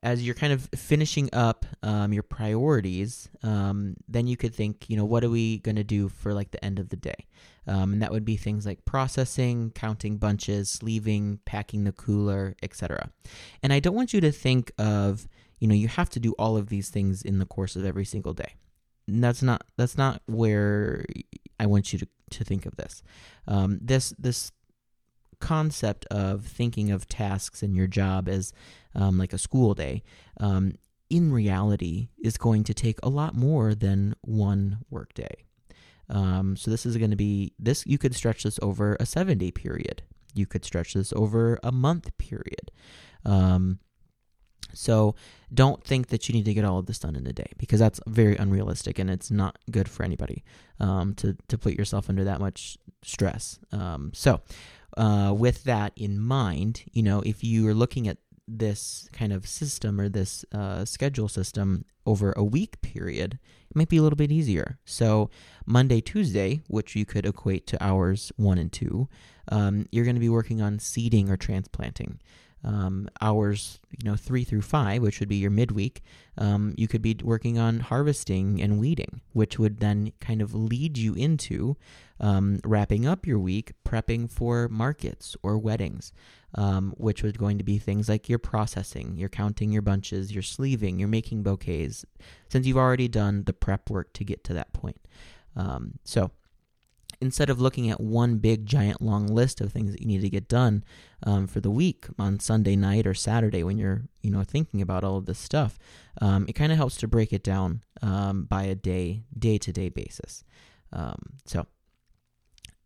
as 0.04 0.22
you're 0.22 0.34
kind 0.34 0.52
of 0.52 0.68
finishing 0.76 1.30
up 1.32 1.64
um, 1.82 2.12
your 2.12 2.22
priorities, 2.22 3.30
um, 3.42 3.96
then 4.06 4.26
you 4.26 4.36
could 4.36 4.54
think, 4.54 4.88
you 4.90 4.98
know, 4.98 5.04
what 5.06 5.24
are 5.24 5.30
we 5.30 5.58
going 5.60 5.76
to 5.76 5.82
do 5.82 6.10
for 6.10 6.34
like 6.34 6.50
the 6.50 6.62
end 6.62 6.78
of 6.78 6.90
the 6.90 6.96
day? 6.96 7.26
Um, 7.66 7.94
and 7.94 8.02
that 8.02 8.12
would 8.12 8.24
be 8.24 8.36
things 8.36 8.66
like 8.66 8.84
processing, 8.84 9.72
counting 9.74 10.18
bunches, 10.18 10.68
sleeving, 10.68 11.40
packing 11.46 11.84
the 11.84 11.92
cooler, 11.92 12.54
etc. 12.62 13.10
And 13.62 13.72
I 13.72 13.80
don't 13.80 13.94
want 13.94 14.12
you 14.12 14.20
to 14.20 14.30
think 14.30 14.70
of, 14.78 15.26
you 15.58 15.66
know, 15.66 15.74
you 15.74 15.88
have 15.88 16.10
to 16.10 16.20
do 16.20 16.34
all 16.38 16.58
of 16.58 16.68
these 16.68 16.90
things 16.90 17.22
in 17.22 17.38
the 17.38 17.46
course 17.46 17.74
of 17.74 17.86
every 17.86 18.04
single 18.04 18.34
day. 18.34 18.56
And 19.08 19.24
that's 19.24 19.42
not 19.42 19.64
that's 19.78 19.96
not 19.96 20.20
where 20.26 21.06
I 21.58 21.64
want 21.64 21.94
you 21.94 21.98
to, 21.98 22.06
to 22.30 22.44
think 22.44 22.66
of 22.66 22.76
this. 22.76 23.02
Um, 23.48 23.78
this 23.80 24.14
this 24.18 24.52
concept 25.44 26.06
of 26.06 26.46
thinking 26.46 26.90
of 26.90 27.06
tasks 27.06 27.62
in 27.62 27.74
your 27.74 27.86
job 27.86 28.30
as 28.30 28.54
um, 28.94 29.18
like 29.18 29.34
a 29.34 29.38
school 29.38 29.74
day, 29.74 30.02
um, 30.40 30.72
in 31.10 31.30
reality, 31.30 32.08
is 32.22 32.38
going 32.38 32.64
to 32.64 32.72
take 32.72 32.98
a 33.02 33.10
lot 33.10 33.34
more 33.34 33.74
than 33.74 34.14
one 34.22 34.78
workday. 34.88 35.44
Um, 36.08 36.56
so 36.56 36.70
this 36.70 36.86
is 36.86 36.96
going 36.96 37.10
to 37.10 37.16
be 37.16 37.52
this. 37.58 37.84
You 37.86 37.98
could 37.98 38.14
stretch 38.14 38.42
this 38.42 38.58
over 38.62 38.96
a 38.98 39.04
seven 39.04 39.36
day 39.36 39.50
period. 39.50 40.02
You 40.32 40.46
could 40.46 40.64
stretch 40.64 40.94
this 40.94 41.12
over 41.12 41.60
a 41.62 41.70
month 41.70 42.16
period. 42.16 42.70
Um, 43.26 43.80
so 44.72 45.14
don't 45.52 45.84
think 45.84 46.08
that 46.08 46.26
you 46.26 46.34
need 46.34 46.46
to 46.46 46.54
get 46.54 46.64
all 46.64 46.78
of 46.78 46.86
this 46.86 46.98
done 46.98 47.16
in 47.16 47.26
a 47.26 47.32
day 47.32 47.50
because 47.58 47.80
that's 47.80 48.00
very 48.06 48.36
unrealistic 48.36 48.98
and 48.98 49.10
it's 49.10 49.30
not 49.30 49.58
good 49.70 49.88
for 49.88 50.04
anybody 50.04 50.42
um, 50.80 51.14
to 51.16 51.36
to 51.48 51.58
put 51.58 51.74
yourself 51.74 52.08
under 52.08 52.24
that 52.24 52.40
much 52.40 52.78
stress. 53.02 53.58
Um, 53.72 54.10
so 54.14 54.40
uh, 54.96 55.34
with 55.36 55.64
that 55.64 55.92
in 55.96 56.20
mind, 56.20 56.84
you 56.92 57.02
know, 57.02 57.20
if 57.20 57.42
you 57.42 57.68
are 57.68 57.74
looking 57.74 58.08
at 58.08 58.18
this 58.46 59.08
kind 59.12 59.32
of 59.32 59.46
system 59.46 60.00
or 60.00 60.08
this 60.08 60.44
uh, 60.52 60.84
schedule 60.84 61.28
system 61.28 61.84
over 62.06 62.32
a 62.32 62.44
week 62.44 62.80
period, 62.82 63.38
it 63.70 63.76
might 63.76 63.88
be 63.88 63.96
a 63.96 64.02
little 64.02 64.16
bit 64.16 64.30
easier. 64.30 64.78
So, 64.84 65.30
Monday, 65.64 66.00
Tuesday, 66.00 66.62
which 66.68 66.94
you 66.94 67.06
could 67.06 67.24
equate 67.24 67.66
to 67.68 67.82
hours 67.82 68.32
one 68.36 68.58
and 68.58 68.70
two, 68.70 69.08
um, 69.48 69.86
you're 69.90 70.04
going 70.04 70.16
to 70.16 70.20
be 70.20 70.28
working 70.28 70.60
on 70.60 70.78
seeding 70.78 71.30
or 71.30 71.36
transplanting 71.36 72.20
um, 72.64 73.08
hours, 73.20 73.78
you 73.90 74.10
know, 74.10 74.16
three 74.16 74.42
through 74.42 74.62
five, 74.62 75.02
which 75.02 75.20
would 75.20 75.28
be 75.28 75.36
your 75.36 75.50
midweek, 75.50 76.02
um, 76.38 76.74
you 76.76 76.88
could 76.88 77.02
be 77.02 77.16
working 77.22 77.58
on 77.58 77.80
harvesting 77.80 78.60
and 78.60 78.80
weeding, 78.80 79.20
which 79.32 79.58
would 79.58 79.78
then 79.78 80.12
kind 80.20 80.40
of 80.40 80.54
lead 80.54 80.96
you 80.96 81.14
into 81.14 81.76
um, 82.20 82.60
wrapping 82.64 83.06
up 83.06 83.26
your 83.26 83.38
week, 83.38 83.72
prepping 83.84 84.30
for 84.30 84.68
markets 84.68 85.36
or 85.42 85.58
weddings, 85.58 86.12
um, 86.54 86.94
which 86.96 87.22
was 87.22 87.32
going 87.32 87.58
to 87.58 87.64
be 87.64 87.78
things 87.78 88.08
like 88.08 88.28
your 88.28 88.38
processing, 88.38 89.14
you're 89.16 89.28
counting 89.28 89.70
your 89.70 89.82
bunches, 89.82 90.32
you're 90.32 90.42
sleeving, 90.42 90.98
you're 90.98 91.08
making 91.08 91.42
bouquets, 91.42 92.04
since 92.48 92.66
you've 92.66 92.78
already 92.78 93.08
done 93.08 93.44
the 93.44 93.52
prep 93.52 93.90
work 93.90 94.12
to 94.14 94.24
get 94.24 94.42
to 94.44 94.54
that 94.54 94.72
point. 94.72 95.00
Um, 95.56 95.98
so, 96.04 96.30
instead 97.24 97.50
of 97.50 97.60
looking 97.60 97.90
at 97.90 98.00
one 98.00 98.38
big 98.38 98.66
giant 98.66 99.00
long 99.00 99.26
list 99.26 99.60
of 99.60 99.72
things 99.72 99.92
that 99.92 100.00
you 100.00 100.06
need 100.06 100.20
to 100.20 100.28
get 100.28 100.48
done 100.48 100.84
um, 101.24 101.46
for 101.46 101.60
the 101.60 101.70
week 101.70 102.06
on 102.18 102.38
Sunday 102.38 102.76
night 102.76 103.06
or 103.06 103.14
Saturday 103.14 103.64
when 103.64 103.78
you're 103.78 104.02
you 104.22 104.30
know 104.30 104.44
thinking 104.44 104.80
about 104.80 105.04
all 105.04 105.16
of 105.16 105.26
this 105.26 105.38
stuff, 105.38 105.78
um, 106.20 106.44
it 106.48 106.52
kind 106.52 106.70
of 106.70 106.78
helps 106.78 106.96
to 106.98 107.08
break 107.08 107.32
it 107.32 107.42
down 107.42 107.82
um, 108.02 108.44
by 108.44 108.64
a 108.64 108.74
day 108.74 109.22
day 109.36 109.58
to 109.58 109.72
day 109.72 109.88
basis. 109.88 110.44
Um, 110.92 111.18
so 111.44 111.66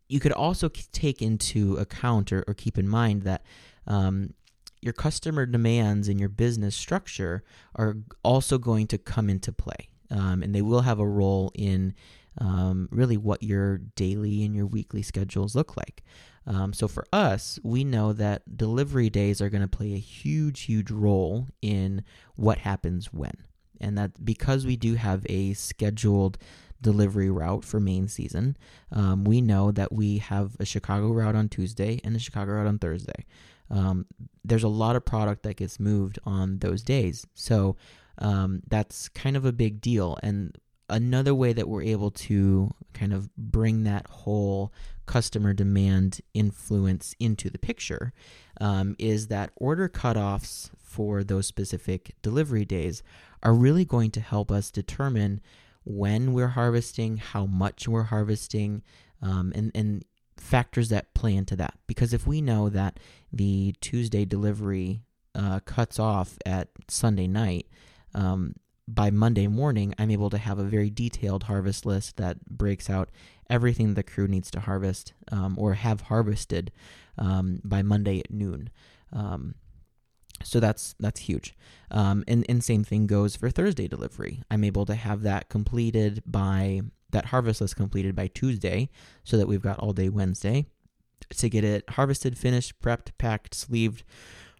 you 0.07 0.19
could 0.19 0.31
also 0.31 0.69
take 0.69 1.21
into 1.21 1.75
account 1.77 2.33
or, 2.33 2.43
or 2.47 2.53
keep 2.53 2.77
in 2.77 2.87
mind 2.87 3.21
that 3.23 3.43
um, 3.85 4.33
your 4.81 4.93
customer 4.93 5.45
demands 5.45 6.07
and 6.07 6.19
your 6.19 6.29
business 6.29 6.75
structure 6.75 7.43
are 7.75 7.97
also 8.23 8.57
going 8.57 8.87
to 8.87 8.97
come 8.97 9.29
into 9.29 9.51
play. 9.51 9.89
Um, 10.11 10.41
and 10.41 10.55
they 10.55 10.63
will 10.63 10.81
have 10.81 10.99
a 10.99 11.07
role 11.07 11.51
in 11.53 11.93
um, 12.39 12.87
really 12.91 13.17
what 13.17 13.43
your 13.43 13.77
daily 13.77 14.43
and 14.43 14.55
your 14.55 14.65
weekly 14.65 15.01
schedules 15.01 15.55
look 15.55 15.77
like. 15.77 16.03
Um, 16.47 16.73
so 16.73 16.87
for 16.87 17.05
us, 17.13 17.59
we 17.63 17.83
know 17.83 18.13
that 18.13 18.57
delivery 18.57 19.09
days 19.09 19.41
are 19.41 19.49
going 19.49 19.61
to 19.61 19.67
play 19.67 19.93
a 19.93 19.99
huge, 19.99 20.61
huge 20.61 20.89
role 20.89 21.47
in 21.61 22.03
what 22.35 22.59
happens 22.59 23.13
when. 23.13 23.33
And 23.79 23.97
that 23.97 24.25
because 24.25 24.65
we 24.65 24.75
do 24.75 24.95
have 24.95 25.25
a 25.29 25.53
scheduled 25.53 26.37
delivery 26.81 27.29
route 27.29 27.63
for 27.63 27.79
main 27.79 28.07
season, 28.07 28.57
um, 28.91 29.23
we 29.23 29.41
know 29.41 29.71
that 29.71 29.91
we 29.91 30.17
have 30.17 30.55
a 30.59 30.65
Chicago 30.65 31.11
route 31.11 31.35
on 31.35 31.49
Tuesday 31.49 31.99
and 32.03 32.15
a 32.15 32.19
Chicago 32.19 32.53
route 32.53 32.67
on 32.67 32.79
Thursday. 32.79 33.25
Um, 33.69 34.05
there's 34.43 34.63
a 34.63 34.69
lot 34.69 34.95
of 34.95 35.05
product 35.05 35.43
that 35.43 35.57
gets 35.57 35.79
moved 35.79 36.19
on 36.25 36.59
those 36.59 36.81
days. 36.81 37.25
So 37.35 37.75
um, 38.17 38.61
that's 38.67 39.09
kind 39.09 39.37
of 39.37 39.45
a 39.45 39.51
big 39.51 39.81
deal. 39.81 40.17
And 40.23 40.57
another 40.89 41.33
way 41.33 41.53
that 41.53 41.67
we're 41.67 41.83
able 41.83 42.11
to 42.11 42.73
kind 42.93 43.13
of 43.13 43.33
bring 43.35 43.83
that 43.83 44.07
whole 44.07 44.73
customer 45.05 45.53
demand 45.53 46.21
influence 46.33 47.15
into 47.19 47.49
the 47.49 47.57
picture 47.57 48.13
um, 48.61 48.95
is 48.99 49.27
that 49.27 49.51
order 49.55 49.89
cutoffs 49.89 50.69
for 50.77 51.23
those 51.23 51.47
specific 51.47 52.13
delivery 52.21 52.65
days 52.65 53.01
are 53.41 53.53
really 53.53 53.85
going 53.85 54.11
to 54.11 54.21
help 54.21 54.51
us 54.51 54.69
determine 54.69 55.41
when 55.83 56.33
we're 56.33 56.49
harvesting, 56.49 57.17
how 57.17 57.45
much 57.45 57.87
we're 57.87 58.03
harvesting, 58.03 58.83
um, 59.21 59.51
and, 59.55 59.71
and 59.73 60.05
factors 60.37 60.89
that 60.89 61.13
play 61.13 61.35
into 61.35 61.55
that. 61.55 61.73
Because 61.87 62.13
if 62.13 62.27
we 62.27 62.41
know 62.41 62.69
that 62.69 62.99
the 63.31 63.73
Tuesday 63.81 64.25
delivery 64.25 65.01
uh, 65.35 65.59
cuts 65.61 65.99
off 65.99 66.37
at 66.45 66.69
Sunday 66.87 67.27
night, 67.27 67.67
um, 68.13 68.55
by 68.93 69.11
Monday 69.11 69.47
morning, 69.47 69.93
I'm 69.99 70.09
able 70.09 70.31
to 70.31 70.37
have 70.37 70.57
a 70.57 70.63
very 70.63 70.89
detailed 70.89 71.43
harvest 71.43 71.85
list 71.85 72.17
that 72.17 72.43
breaks 72.45 72.89
out 72.89 73.09
everything 73.49 73.93
the 73.93 74.03
crew 74.03 74.27
needs 74.27 74.49
to 74.51 74.59
harvest 74.59 75.13
um, 75.31 75.55
or 75.59 75.75
have 75.75 76.01
harvested 76.01 76.71
um, 77.17 77.61
by 77.63 77.83
Monday 77.83 78.19
at 78.19 78.31
noon. 78.31 78.71
Um, 79.13 79.55
so 80.43 80.59
that's 80.59 80.95
that's 80.99 81.21
huge. 81.21 81.55
Um, 81.91 82.23
and 82.27 82.45
and 82.49 82.63
same 82.63 82.83
thing 82.83 83.05
goes 83.05 83.35
for 83.35 83.49
Thursday 83.49 83.87
delivery. 83.87 84.41
I'm 84.49 84.63
able 84.63 84.85
to 84.87 84.95
have 84.95 85.21
that 85.21 85.49
completed 85.49 86.23
by 86.25 86.81
that 87.11 87.25
harvest 87.25 87.61
list 87.61 87.75
completed 87.75 88.15
by 88.15 88.27
Tuesday, 88.27 88.89
so 89.23 89.37
that 89.37 89.47
we've 89.47 89.61
got 89.61 89.79
all 89.79 89.93
day 89.93 90.09
Wednesday 90.09 90.65
to 91.35 91.49
get 91.49 91.63
it 91.63 91.87
harvested, 91.91 92.37
finished, 92.37 92.81
prepped, 92.81 93.09
packed, 93.17 93.53
sleeved, 93.53 94.03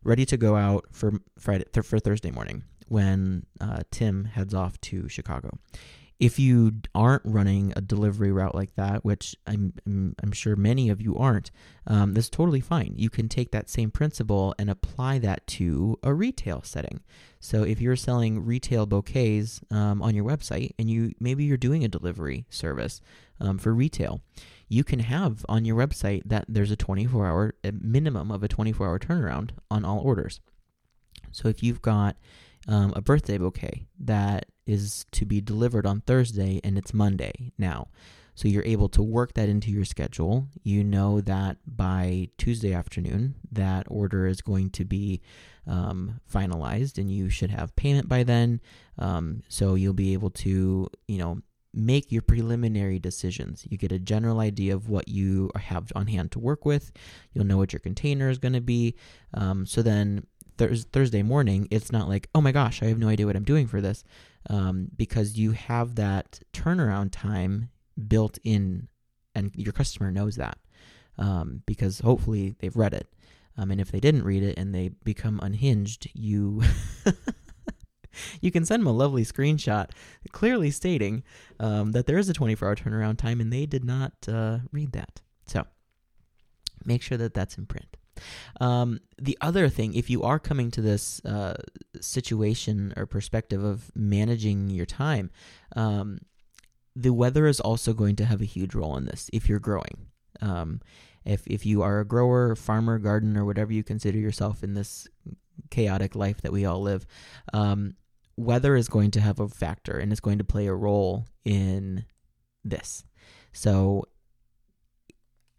ready 0.03 0.25
to 0.25 0.38
go 0.38 0.55
out 0.55 0.86
for 0.91 1.13
Friday 1.39 1.65
for 1.81 1.98
Thursday 1.98 2.29
morning 2.29 2.63
when 2.89 3.46
uh, 3.62 3.81
Tim 3.91 4.25
heads 4.25 4.53
off 4.53 4.79
to 4.81 5.08
Chicago. 5.10 5.58
If 6.19 6.38
you 6.38 6.74
aren't 6.93 7.22
running 7.24 7.72
a 7.77 7.81
delivery 7.81 8.31
route 8.34 8.53
like 8.53 8.75
that, 8.75 9.05
which 9.05 9.38
I'm, 9.48 9.74
I'm, 9.86 10.15
I'm 10.22 10.34
sure 10.34 10.58
many 10.58 10.89
of 10.89 11.00
you 11.00 11.15
aren't, 11.15 11.50
um, 11.88 12.13
that's 12.13 12.29
totally 12.29 12.60
fine. 12.60 12.93
You 12.98 13.10
can 13.10 13.29
take 13.29 13.51
that 13.51 13.69
same 13.69 13.89
principle 13.89 14.53
and 14.60 14.69
apply 14.69 15.19
that 15.19 15.48
to 15.48 15.98
a 16.03 16.13
retail 16.13 16.62
setting. 16.62 17.00
So 17.39 17.63
if 17.63 17.79
you're 17.79 17.96
selling 17.96 18.43
retail 18.43 18.86
bouquets 18.86 19.62
um, 19.72 20.01
on 20.01 20.13
your 20.13 20.25
website 20.25 20.72
and 20.77 20.89
you 20.89 21.13
maybe 21.22 21.46
you're 21.46 21.55
doing 21.55 21.86
a 21.86 21.88
delivery 21.88 22.46
service 22.50 23.00
um, 23.39 23.58
for 23.58 23.74
retail, 23.74 24.19
you 24.67 24.84
can 24.84 25.00
have 25.00 25.46
on 25.48 25.63
your 25.63 25.77
website 25.77 26.24
that 26.25 26.43
there's 26.50 26.72
a 26.72 26.75
24 26.75 27.27
hour 27.27 27.53
a 27.63 27.72
minimum 27.72 28.29
of 28.29 28.43
a 28.43 28.50
24 28.50 28.88
hour 28.88 29.00
turnaround 29.00 29.51
on 29.72 29.86
all 29.86 30.00
orders. 30.00 30.41
So 31.31 31.48
if 31.48 31.63
you've 31.63 31.81
got 31.81 32.17
um, 32.68 32.94
a 32.96 33.01
birthday 33.01 33.38
bouquet 33.38 33.88
that 34.00 34.46
is 34.66 35.06
to 35.12 35.25
be 35.25 35.42
delivered 35.42 35.86
on 35.86 36.01
Thursday 36.01 36.60
and 36.63 36.78
it's 36.78 36.94
Monday 36.94 37.51
now. 37.58 37.88
So 38.36 38.48
you're 38.48 38.63
able 38.63 38.88
to 38.89 39.04
work 39.04 39.34
that 39.34 39.50
into 39.50 39.70
your 39.70 39.84
schedule. 39.84 40.48
You 40.63 40.82
know 40.84 41.20
that 41.22 41.58
by 41.66 42.30
Tuesday 42.38 42.74
afternoon, 42.74 43.36
that 43.51 43.86
order 43.89 44.28
is 44.28 44.42
going 44.42 44.70
to 44.72 44.86
be 44.86 45.22
um, 45.68 46.22
finalized 46.32 46.98
and 46.98 47.12
you 47.12 47.30
should 47.30 47.51
have 47.51 47.75
payment 47.75 48.08
by 48.08 48.24
then. 48.24 48.62
Um, 48.98 49.44
so 49.50 49.75
you'll 49.75 49.92
be 49.92 50.13
able 50.13 50.30
to, 50.30 50.88
you 51.08 51.18
know, 51.18 51.42
make 51.74 52.12
your 52.12 52.22
preliminary 52.22 52.98
decisions. 52.98 53.66
You 53.70 53.78
get 53.78 53.92
a 53.92 54.00
general 54.00 54.39
idea 54.39 54.74
of 54.74 54.89
what 54.89 55.08
you 55.08 55.51
have 55.56 55.92
on 55.96 56.08
hand 56.08 56.32
to 56.32 56.39
work 56.39 56.66
with. 56.66 56.92
You'll 57.34 57.46
know 57.46 57.58
what 57.58 57.74
your 57.74 57.80
container 57.80 58.30
is 58.30 58.39
going 58.39 58.54
to 58.54 58.62
be. 58.62 58.96
Um, 59.34 59.66
so 59.66 59.82
then 59.82 60.25
Thurs- 60.60 60.84
Thursday 60.84 61.24
morning, 61.24 61.68
it's 61.72 61.92
not 61.92 62.08
like, 62.08 62.30
oh 62.36 62.42
my 62.42 62.51
gosh, 62.51 62.84
I 62.84 62.88
have 62.88 63.00
no 63.00 63.08
idea 63.08 63.25
what 63.25 63.36
I'm 63.36 63.44
doing 63.44 63.66
for 63.66 63.82
this, 63.82 64.04
um, 64.50 64.89
because 64.96 65.38
you 65.38 65.51
have 65.51 65.96
that 65.96 66.42
turnaround 66.54 67.10
time 67.12 67.70
built 68.08 68.38
in, 68.44 68.89
and 69.34 69.51
your 69.56 69.74
customer 69.74 70.12
knows 70.12 70.36
that, 70.36 70.58
um, 71.18 71.63
because 71.66 72.00
hopefully 72.01 72.56
they've 72.60 72.75
read 72.75 72.94
it. 72.94 73.08
Um, 73.58 73.72
and 73.72 73.82
if 73.82 73.92
they 73.92 74.00
didn't 74.00 74.24
read 74.24 74.44
it 74.44 74.58
and 74.58 74.75
they 74.75 74.89
become 75.04 75.39
unhinged, 75.42 76.10
you 76.13 76.62
you 78.42 78.51
can 78.51 78.66
send 78.66 78.82
them 78.82 78.88
a 78.88 78.92
lovely 78.92 79.25
screenshot 79.25 79.89
clearly 80.32 80.72
stating 80.72 81.24
um, 81.60 81.92
that 81.92 82.06
there 82.06 82.18
is 82.18 82.30
a 82.30 82.34
24 82.34 82.68
hour 82.68 82.75
turnaround 82.75 83.18
time 83.18 83.42
and 83.42 83.51
they 83.51 83.66
did 83.66 83.84
not 83.84 84.13
uh, 84.28 84.60
read 84.72 84.94
that. 84.94 85.22
So 85.46 85.66
make 86.86 87.01
sure 87.01 87.18
that 87.18 87.34
that's 87.34 87.58
in 87.58 87.66
print. 87.66 87.98
Um, 88.60 89.00
the 89.18 89.38
other 89.42 89.70
thing, 89.70 89.94
if 89.94 90.10
you 90.10 90.24
are 90.24 90.40
coming 90.40 90.72
to 90.72 90.82
this 90.82 91.24
uh, 91.26 91.56
situation 92.00 92.94
or 92.96 93.06
perspective 93.06 93.64
of 93.64 93.92
managing 93.96 94.70
your 94.70 94.86
time, 94.86 95.32
um, 95.76 96.20
the 96.96 97.14
weather 97.14 97.48
is 97.48 97.60
also 97.60 97.94
going 97.94 98.16
to 98.18 98.26
have 98.26 98.42
a 98.42 98.46
huge 98.46 98.76
role 98.76 98.98
in 98.98 99.06
this 99.06 99.30
if 99.32 99.48
you're 99.48 99.60
growing. 99.60 100.08
Um, 100.42 100.82
if, 101.26 101.46
if 101.48 101.66
you 101.66 101.82
are 101.82 102.00
a 102.00 102.06
grower, 102.06 102.56
farmer, 102.56 102.98
gardener, 102.98 103.46
whatever 103.46 103.74
you 103.74 103.84
consider 103.84 104.18
yourself 104.18 104.64
in 104.64 104.74
this 104.74 105.08
chaotic 105.70 106.16
life 106.16 106.42
that 106.42 106.52
we 106.52 106.66
all 106.66 106.82
live, 106.82 107.06
um, 107.54 107.96
weather 108.38 108.76
is 108.76 108.88
going 108.88 109.12
to 109.12 109.22
have 109.22 109.40
a 109.40 109.50
factor 109.50 109.98
and 109.98 110.12
it's 110.12 110.22
going 110.22 110.38
to 110.38 110.44
play 110.44 110.68
a 110.68 110.74
role 110.74 111.26
in 111.44 112.06
this. 112.64 113.04
So 113.52 114.06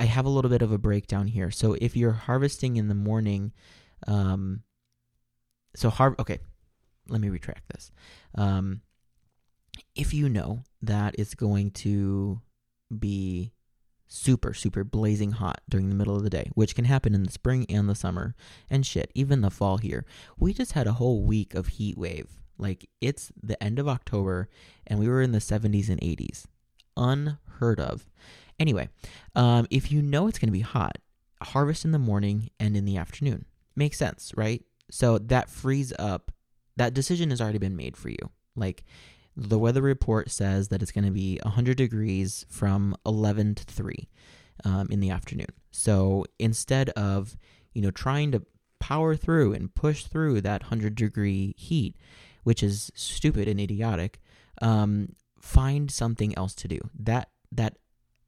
I 0.00 0.04
have 0.04 0.24
a 0.24 0.30
little 0.30 0.50
bit 0.50 0.62
of 0.62 0.72
a 0.72 0.78
breakdown 0.78 1.26
here. 1.26 1.50
So 1.50 1.76
if 1.78 1.94
you're 1.94 2.12
harvesting 2.12 2.78
in 2.78 2.88
the 2.88 2.94
morning, 2.94 3.52
um, 4.08 4.62
so 5.76 5.90
har 5.90 6.16
okay, 6.18 6.38
let 7.10 7.20
me 7.20 7.28
retract 7.28 7.68
this. 7.68 7.92
Um, 8.34 8.80
if 9.94 10.14
you 10.14 10.30
know 10.30 10.64
that 10.80 11.16
it's 11.18 11.34
going 11.34 11.72
to 11.72 12.40
be 12.98 13.52
super 14.06 14.54
super 14.54 14.84
blazing 14.84 15.32
hot 15.32 15.60
during 15.68 15.90
the 15.90 15.94
middle 15.94 16.16
of 16.16 16.22
the 16.22 16.30
day, 16.30 16.50
which 16.54 16.74
can 16.74 16.86
happen 16.86 17.14
in 17.14 17.24
the 17.24 17.30
spring 17.30 17.66
and 17.68 17.86
the 17.86 17.94
summer 17.94 18.34
and 18.70 18.86
shit, 18.86 19.12
even 19.14 19.42
the 19.42 19.50
fall 19.50 19.76
here. 19.76 20.06
We 20.38 20.54
just 20.54 20.72
had 20.72 20.86
a 20.86 20.94
whole 20.94 21.24
week 21.24 21.52
of 21.52 21.66
heat 21.68 21.98
wave. 21.98 22.40
Like 22.56 22.88
it's 23.02 23.32
the 23.42 23.62
end 23.62 23.78
of 23.78 23.86
October 23.86 24.48
and 24.86 24.98
we 24.98 25.08
were 25.08 25.20
in 25.20 25.32
the 25.32 25.40
70s 25.40 25.90
and 25.90 26.00
80s. 26.00 26.46
Unheard 26.96 27.80
of. 27.80 28.06
Anyway, 28.60 28.88
um, 29.34 29.66
if 29.70 29.90
you 29.90 30.02
know 30.02 30.28
it's 30.28 30.38
going 30.38 30.48
to 30.48 30.52
be 30.52 30.60
hot, 30.60 30.98
harvest 31.42 31.84
in 31.84 31.92
the 31.92 31.98
morning 31.98 32.50
and 32.60 32.76
in 32.76 32.84
the 32.84 32.96
afternoon. 32.96 33.46
Makes 33.74 33.98
sense, 33.98 34.32
right? 34.36 34.62
So 34.90 35.18
that 35.18 35.48
frees 35.48 35.92
up, 35.98 36.30
that 36.76 36.94
decision 36.94 37.30
has 37.30 37.40
already 37.40 37.58
been 37.58 37.76
made 37.76 37.96
for 37.96 38.10
you. 38.10 38.30
Like 38.54 38.84
the 39.36 39.58
weather 39.58 39.82
report 39.82 40.30
says 40.30 40.68
that 40.68 40.82
it's 40.82 40.92
going 40.92 41.04
to 41.04 41.10
be 41.10 41.40
100 41.42 41.76
degrees 41.76 42.44
from 42.50 42.94
11 43.06 43.56
to 43.56 43.64
3 43.64 44.08
um, 44.64 44.88
in 44.90 45.00
the 45.00 45.10
afternoon. 45.10 45.46
So 45.70 46.26
instead 46.38 46.90
of, 46.90 47.36
you 47.72 47.80
know, 47.80 47.90
trying 47.90 48.32
to 48.32 48.42
power 48.80 49.14
through 49.16 49.54
and 49.54 49.74
push 49.74 50.04
through 50.04 50.40
that 50.42 50.64
100 50.64 50.94
degree 50.94 51.54
heat, 51.56 51.96
which 52.42 52.62
is 52.62 52.90
stupid 52.94 53.48
and 53.48 53.60
idiotic, 53.60 54.20
um, 54.60 55.14
find 55.40 55.90
something 55.90 56.36
else 56.36 56.54
to 56.56 56.68
do. 56.68 56.80
That 56.98 57.30
that 57.52 57.76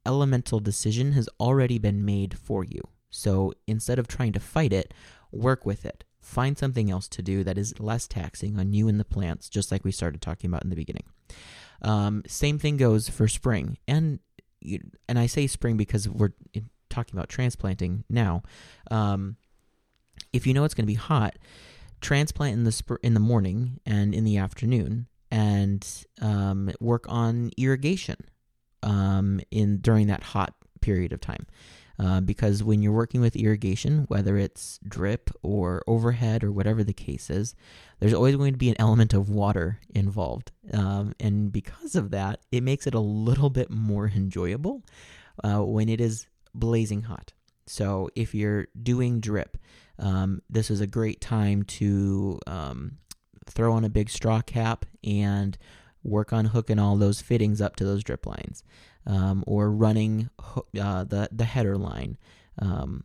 elemental 0.04 0.60
decision 0.60 1.12
has 1.12 1.28
already 1.38 1.78
been 1.78 2.04
made 2.04 2.38
for 2.38 2.64
you. 2.64 2.80
So 3.10 3.52
instead 3.66 3.98
of 3.98 4.08
trying 4.08 4.32
to 4.32 4.40
fight 4.40 4.72
it, 4.72 4.92
work 5.30 5.64
with 5.64 5.84
it. 5.84 6.04
Find 6.20 6.56
something 6.56 6.90
else 6.90 7.08
to 7.08 7.22
do 7.22 7.42
that 7.44 7.58
is 7.58 7.78
less 7.80 8.06
taxing 8.06 8.58
on 8.58 8.72
you 8.72 8.88
and 8.88 8.98
the 8.98 9.04
plants, 9.04 9.48
just 9.48 9.72
like 9.72 9.84
we 9.84 9.92
started 9.92 10.22
talking 10.22 10.48
about 10.48 10.62
in 10.62 10.70
the 10.70 10.76
beginning. 10.76 11.04
Um, 11.82 12.22
same 12.26 12.58
thing 12.58 12.76
goes 12.76 13.08
for 13.08 13.26
spring, 13.26 13.78
and 13.88 14.20
and 15.08 15.18
I 15.18 15.26
say 15.26 15.48
spring 15.48 15.76
because 15.76 16.08
we're 16.08 16.32
talking 16.88 17.16
about 17.16 17.28
transplanting 17.28 18.04
now. 18.08 18.42
Um, 18.88 19.36
if 20.32 20.46
you 20.46 20.54
know 20.54 20.62
it's 20.62 20.74
going 20.74 20.84
to 20.84 20.92
be 20.92 20.94
hot, 20.94 21.36
transplant 22.00 22.54
in 22.54 22.64
the 22.64 22.70
sp- 22.70 23.02
in 23.02 23.14
the 23.14 23.20
morning 23.20 23.80
and 23.84 24.14
in 24.14 24.22
the 24.22 24.36
afternoon, 24.36 25.08
and 25.28 25.84
um, 26.20 26.70
work 26.78 27.04
on 27.08 27.50
irrigation 27.56 28.16
um, 28.82 29.40
in 29.50 29.78
during 29.78 30.06
that 30.08 30.22
hot 30.22 30.54
period 30.80 31.12
of 31.12 31.20
time. 31.20 31.46
Uh, 31.98 32.20
because 32.20 32.64
when 32.64 32.82
you're 32.82 32.92
working 32.92 33.20
with 33.20 33.36
irrigation, 33.36 34.04
whether 34.08 34.36
it's 34.36 34.80
drip 34.88 35.30
or 35.42 35.84
overhead 35.86 36.42
or 36.42 36.50
whatever 36.50 36.82
the 36.82 36.92
case 36.92 37.30
is, 37.30 37.54
there's 38.00 38.14
always 38.14 38.34
going 38.34 38.52
to 38.52 38.58
be 38.58 38.70
an 38.70 38.76
element 38.78 39.12
of 39.12 39.28
water 39.28 39.78
involved. 39.94 40.50
Um, 40.72 41.14
and 41.20 41.52
because 41.52 41.94
of 41.94 42.10
that, 42.10 42.40
it 42.50 42.62
makes 42.62 42.86
it 42.86 42.94
a 42.94 43.00
little 43.00 43.50
bit 43.50 43.70
more 43.70 44.10
enjoyable 44.14 44.82
uh, 45.44 45.60
when 45.60 45.88
it 45.88 46.00
is 46.00 46.26
blazing 46.54 47.02
hot. 47.02 47.34
So 47.66 48.08
if 48.16 48.34
you're 48.34 48.66
doing 48.82 49.20
drip, 49.20 49.56
um, 49.98 50.42
this 50.50 50.70
is 50.70 50.80
a 50.80 50.86
great 50.86 51.20
time 51.20 51.62
to 51.64 52.40
um, 52.46 52.98
throw 53.46 53.72
on 53.74 53.84
a 53.84 53.90
big 53.90 54.10
straw 54.10 54.40
cap 54.40 54.86
and 55.04 55.56
work 56.04 56.32
on 56.32 56.46
hooking 56.46 56.78
all 56.78 56.96
those 56.96 57.20
fittings 57.20 57.60
up 57.60 57.76
to 57.76 57.84
those 57.84 58.02
drip 58.02 58.26
lines 58.26 58.62
um, 59.06 59.44
or 59.46 59.70
running 59.70 60.30
uh, 60.80 61.04
the 61.04 61.28
the 61.32 61.44
header 61.44 61.76
line. 61.76 62.16
Um, 62.58 63.04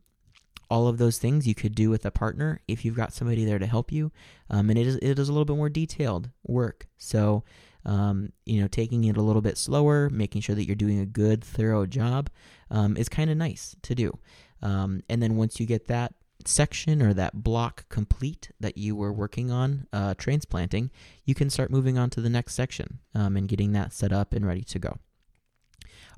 all 0.70 0.88
of 0.88 0.98
those 0.98 1.18
things 1.18 1.48
you 1.48 1.56
could 1.56 1.76
do 1.76 1.90
with 1.90 2.06
a 2.06 2.12
partner 2.12 2.60
if 2.68 2.84
you've 2.84 2.96
got 2.96 3.14
somebody 3.14 3.46
there 3.46 3.60
to 3.60 3.66
help 3.66 3.92
you, 3.92 4.12
um, 4.50 4.70
and 4.70 4.78
it 4.78 4.86
is 4.86 4.98
it 4.98 5.18
is 5.18 5.30
a 5.30 5.32
little 5.32 5.46
bit 5.46 5.56
more 5.56 5.70
detailed 5.70 6.30
work. 6.46 6.88
So, 6.98 7.44
um, 7.86 8.34
you 8.46 8.62
know, 8.62 8.68
taking 8.68 9.06
it 9.06 9.18
a 9.18 9.22
little 9.22 9.42
bit 9.42 9.58
slower, 9.58 10.10
making 10.10 10.42
sure 10.42 10.56
that 10.56 10.66
you're 10.66 10.76
doing 10.76 11.00
a 11.00 11.06
good, 11.06 11.44
thorough 11.44 11.86
job, 11.86 12.30
um, 12.70 12.98
is 12.98 13.08
kind 13.08 13.30
of 13.30 13.38
nice 13.38 13.76
to 13.84 13.96
do. 13.96 14.20
Um, 14.62 15.02
and 15.08 15.22
then 15.22 15.36
once 15.36 15.60
you 15.60 15.66
get 15.66 15.88
that 15.88 16.14
section 16.46 17.02
or 17.02 17.14
that 17.14 17.44
block 17.44 17.88
complete 17.90 18.52
that 18.60 18.78
you 18.78 18.96
were 18.96 19.12
working 19.12 19.52
on 19.52 19.88
uh, 19.92 20.14
transplanting, 20.18 20.92
you 21.26 21.36
can 21.36 21.50
start 21.50 21.72
moving 21.72 21.98
on 21.98 22.10
to 22.12 22.22
the 22.22 22.30
next 22.30 22.54
section 22.54 23.00
um, 23.16 23.36
and 23.38 23.48
getting 23.48 23.74
that 23.74 23.94
set 23.94 24.12
up 24.12 24.34
and 24.34 24.46
ready 24.46 24.64
to 24.64 24.80
go. 24.80 24.98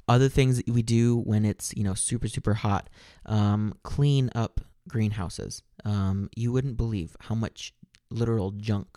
Other 0.08 0.30
things 0.30 0.58
that 0.58 0.70
we 0.70 0.82
do 0.82 1.18
when 1.18 1.46
it's 1.46 1.74
you 1.76 1.84
know 1.84 1.94
super 1.94 2.28
super 2.28 2.56
hot, 2.56 2.90
um, 3.28 3.76
clean 3.84 4.32
up 4.34 4.60
greenhouses. 4.88 5.62
Um, 5.86 6.30
you 6.36 6.52
wouldn't 6.52 6.78
believe 6.78 7.16
how 7.20 7.36
much 7.36 7.74
literal 8.10 8.52
junk 8.52 8.88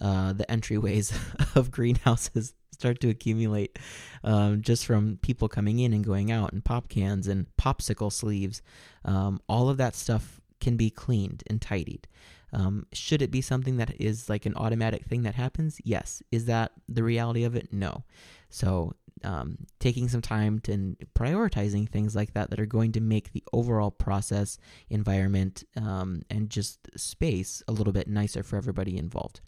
uh, 0.00 0.34
the 0.34 0.44
entryways 0.46 1.16
of 1.56 1.70
greenhouses 1.70 2.54
start 2.72 3.00
to 3.00 3.08
accumulate 3.08 3.78
um, 4.24 4.60
just 4.60 4.84
from 4.84 5.18
people 5.22 5.48
coming 5.48 5.78
in 5.78 5.92
and 5.92 6.04
going 6.04 6.30
out, 6.30 6.52
and 6.52 6.64
pop 6.64 6.88
cans 6.88 7.28
and 7.28 7.46
popsicle 7.56 8.12
sleeves. 8.12 8.60
Um, 9.04 9.40
all 9.48 9.68
of 9.68 9.76
that 9.78 9.94
stuff 9.94 10.41
can 10.62 10.78
be 10.78 10.88
cleaned 10.88 11.42
and 11.48 11.60
tidied. 11.60 12.08
Um, 12.54 12.86
should 12.92 13.22
it 13.22 13.30
be 13.30 13.40
something 13.40 13.76
that 13.78 14.00
is 14.00 14.28
like 14.28 14.46
an 14.46 14.54
automatic 14.56 15.04
thing 15.04 15.22
that 15.22 15.34
happens? 15.34 15.80
Yes. 15.84 16.22
Is 16.30 16.46
that 16.46 16.72
the 16.88 17.02
reality 17.02 17.44
of 17.44 17.56
it? 17.56 17.72
No. 17.72 18.04
So 18.48 18.94
um, 19.24 19.58
taking 19.78 20.08
some 20.08 20.22
time 20.22 20.58
to 20.60 20.72
and 20.72 20.96
prioritizing 21.14 21.88
things 21.88 22.14
like 22.14 22.34
that 22.34 22.50
that 22.50 22.60
are 22.60 22.66
going 22.66 22.92
to 22.92 23.00
make 23.00 23.32
the 23.32 23.44
overall 23.52 23.90
process, 23.90 24.58
environment, 24.90 25.64
um, 25.76 26.22
and 26.30 26.50
just 26.50 26.78
space 26.96 27.62
a 27.68 27.72
little 27.72 27.92
bit 27.92 28.08
nicer 28.08 28.42
for 28.42 28.56
everybody 28.56 28.96
involved. 28.96 29.40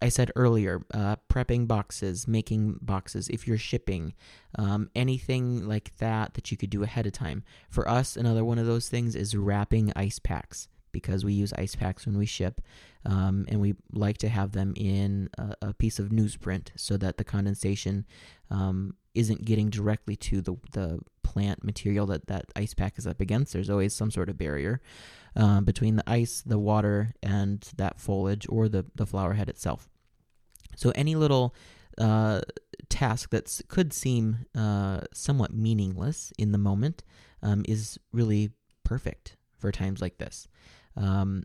I 0.00 0.08
said 0.08 0.30
earlier, 0.36 0.82
uh, 0.94 1.16
prepping 1.28 1.66
boxes, 1.66 2.28
making 2.28 2.78
boxes, 2.80 3.28
if 3.28 3.48
you're 3.48 3.58
shipping, 3.58 4.14
um, 4.56 4.90
anything 4.94 5.66
like 5.66 5.96
that 5.98 6.34
that 6.34 6.50
you 6.50 6.56
could 6.56 6.70
do 6.70 6.82
ahead 6.82 7.06
of 7.06 7.12
time. 7.12 7.42
For 7.68 7.88
us, 7.88 8.16
another 8.16 8.44
one 8.44 8.58
of 8.58 8.66
those 8.66 8.88
things 8.88 9.16
is 9.16 9.36
wrapping 9.36 9.92
ice 9.96 10.18
packs 10.18 10.68
because 10.92 11.24
we 11.24 11.32
use 11.32 11.52
ice 11.58 11.74
packs 11.74 12.06
when 12.06 12.16
we 12.16 12.26
ship, 12.26 12.60
um, 13.04 13.44
and 13.48 13.60
we 13.60 13.74
like 13.92 14.18
to 14.18 14.28
have 14.28 14.52
them 14.52 14.72
in 14.76 15.28
a, 15.36 15.54
a, 15.62 15.74
piece 15.74 15.98
of 15.98 16.08
newsprint 16.08 16.68
so 16.76 16.96
that 16.96 17.18
the 17.18 17.24
condensation 17.24 18.06
um, 18.50 18.94
isn't 19.14 19.44
getting 19.44 19.68
directly 19.70 20.16
to 20.16 20.40
the 20.40 20.56
the 20.72 21.00
plant 21.22 21.62
material 21.62 22.06
that 22.06 22.26
that 22.26 22.46
ice 22.56 22.72
pack 22.72 22.98
is 22.98 23.06
up 23.06 23.20
against. 23.20 23.52
There's 23.52 23.70
always 23.70 23.94
some 23.94 24.10
sort 24.10 24.28
of 24.28 24.38
barrier 24.38 24.80
um, 25.38 25.64
between 25.64 25.96
the 25.96 26.04
ice, 26.06 26.42
the 26.44 26.58
water, 26.58 27.14
and 27.22 27.66
that 27.76 27.98
foliage 27.98 28.46
or 28.50 28.68
the 28.68 28.84
the 28.94 29.06
flower 29.06 29.32
head 29.32 29.48
itself. 29.48 29.88
So 30.76 30.90
any 30.94 31.14
little 31.14 31.54
uh, 31.96 32.42
task 32.88 33.30
that 33.30 33.60
could 33.68 33.92
seem 33.92 34.46
uh, 34.54 35.00
somewhat 35.14 35.54
meaningless 35.54 36.32
in 36.38 36.52
the 36.52 36.58
moment 36.58 37.04
um, 37.42 37.64
is 37.66 37.98
really 38.12 38.50
perfect 38.84 39.36
for 39.58 39.72
times 39.72 40.00
like 40.00 40.18
this. 40.18 40.48
Um, 40.96 41.44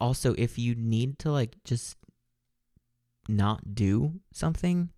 also, 0.00 0.34
if 0.36 0.58
you 0.58 0.74
need 0.74 1.18
to 1.20 1.30
like 1.30 1.56
just 1.64 1.96
not 3.28 3.74
do 3.74 4.20
something, 4.32 4.90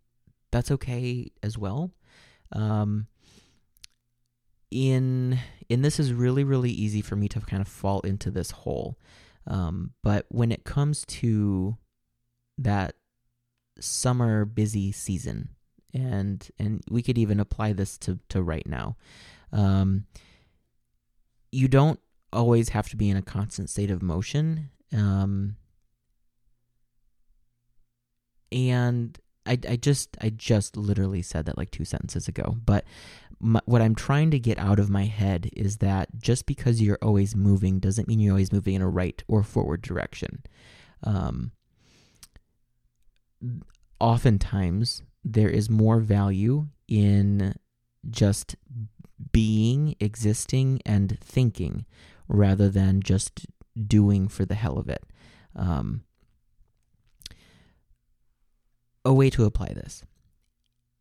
that's 0.50 0.70
okay 0.70 1.30
as 1.42 1.58
well. 1.58 1.92
Um, 2.52 3.06
in 4.70 5.38
in 5.68 5.82
this 5.82 5.98
is 5.98 6.12
really 6.12 6.44
really 6.44 6.70
easy 6.70 7.00
for 7.00 7.16
me 7.16 7.28
to 7.28 7.40
kind 7.40 7.60
of 7.62 7.68
fall 7.68 8.00
into 8.00 8.30
this 8.30 8.50
hole. 8.50 8.98
Um, 9.46 9.92
but 10.02 10.26
when 10.28 10.52
it 10.52 10.64
comes 10.64 11.06
to 11.06 11.76
that 12.58 12.94
summer 13.80 14.44
busy 14.44 14.92
season, 14.92 15.50
and 15.94 16.48
and 16.58 16.82
we 16.90 17.02
could 17.02 17.18
even 17.18 17.40
apply 17.40 17.72
this 17.72 17.96
to 17.98 18.18
to 18.28 18.42
right 18.42 18.66
now. 18.66 18.96
Um, 19.52 20.04
you 21.50 21.68
don't 21.68 21.98
always 22.32 22.70
have 22.70 22.88
to 22.90 22.96
be 22.96 23.08
in 23.08 23.16
a 23.16 23.22
constant 23.22 23.70
state 23.70 23.90
of 23.90 24.02
motion. 24.02 24.70
Um, 24.94 25.56
and 28.52 29.18
I, 29.46 29.58
I 29.68 29.76
just 29.76 30.16
I 30.20 30.30
just 30.30 30.76
literally 30.76 31.22
said 31.22 31.46
that 31.46 31.56
like 31.56 31.70
two 31.70 31.84
sentences 31.84 32.28
ago. 32.28 32.56
But 32.64 32.84
my, 33.40 33.60
what 33.66 33.82
I'm 33.82 33.94
trying 33.94 34.30
to 34.32 34.38
get 34.38 34.58
out 34.58 34.78
of 34.78 34.90
my 34.90 35.04
head 35.04 35.50
is 35.52 35.78
that 35.78 36.08
just 36.18 36.46
because 36.46 36.82
you're 36.82 36.98
always 37.02 37.36
moving 37.36 37.78
doesn't 37.78 38.08
mean 38.08 38.20
you're 38.20 38.32
always 38.32 38.52
moving 38.52 38.74
in 38.74 38.82
a 38.82 38.88
right 38.88 39.22
or 39.28 39.42
forward 39.42 39.82
direction. 39.82 40.42
Um, 41.04 41.52
oftentimes 44.00 45.02
there 45.24 45.48
is 45.48 45.70
more 45.70 46.00
value 46.00 46.68
in 46.88 47.54
just 48.10 48.56
being, 49.32 49.94
existing, 50.00 50.80
and 50.86 51.18
thinking 51.20 51.84
rather 52.28 52.68
than 52.68 53.00
just 53.00 53.46
doing 53.86 54.28
for 54.28 54.44
the 54.44 54.54
hell 54.54 54.78
of 54.78 54.88
it. 54.88 55.04
Um, 55.54 56.02
a 59.04 59.12
way 59.12 59.30
to 59.30 59.44
apply 59.44 59.68
this: 59.68 60.02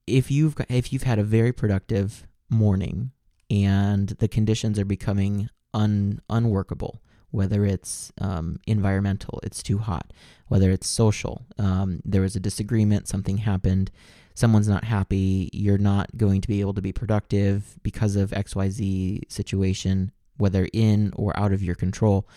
if 0.08 0.32
you've 0.32 0.56
got, 0.56 0.68
if 0.70 0.92
you've 0.92 1.04
had 1.04 1.20
a 1.20 1.24
very 1.24 1.52
productive 1.52 2.26
morning 2.50 3.12
and 3.50 4.10
the 4.10 4.28
conditions 4.28 4.80
are 4.80 4.86
becoming 4.86 5.50
un, 5.74 6.22
unworkable, 6.30 7.02
whether 7.32 7.66
it's 7.66 8.12
um, 8.20 8.58
environmental, 8.66 9.40
it's 9.44 9.62
too 9.62 9.78
hot, 9.78 10.12
whether 10.48 10.72
it's 10.72 10.88
social, 10.88 11.46
um, 11.58 12.00
there 12.06 12.22
was 12.22 12.36
a 12.36 12.40
disagreement, 12.40 13.08
something 13.08 13.38
happened, 13.38 13.92
someone's 14.34 14.68
not 14.68 14.86
happy, 14.86 15.50
you're 15.52 15.78
not 15.78 16.16
going 16.16 16.42
to 16.42 16.48
be 16.48 16.62
able 16.62 16.74
to 16.74 16.82
be 16.82 16.94
productive 16.94 17.78
because 17.84 18.16
of 18.16 18.32
XYZ 18.32 19.30
situation, 19.32 20.12
whether 20.38 20.68
in 20.74 21.12
or 21.16 21.38
out 21.38 21.52
of 21.52 21.62
your 21.62 21.76
control. 21.76 22.28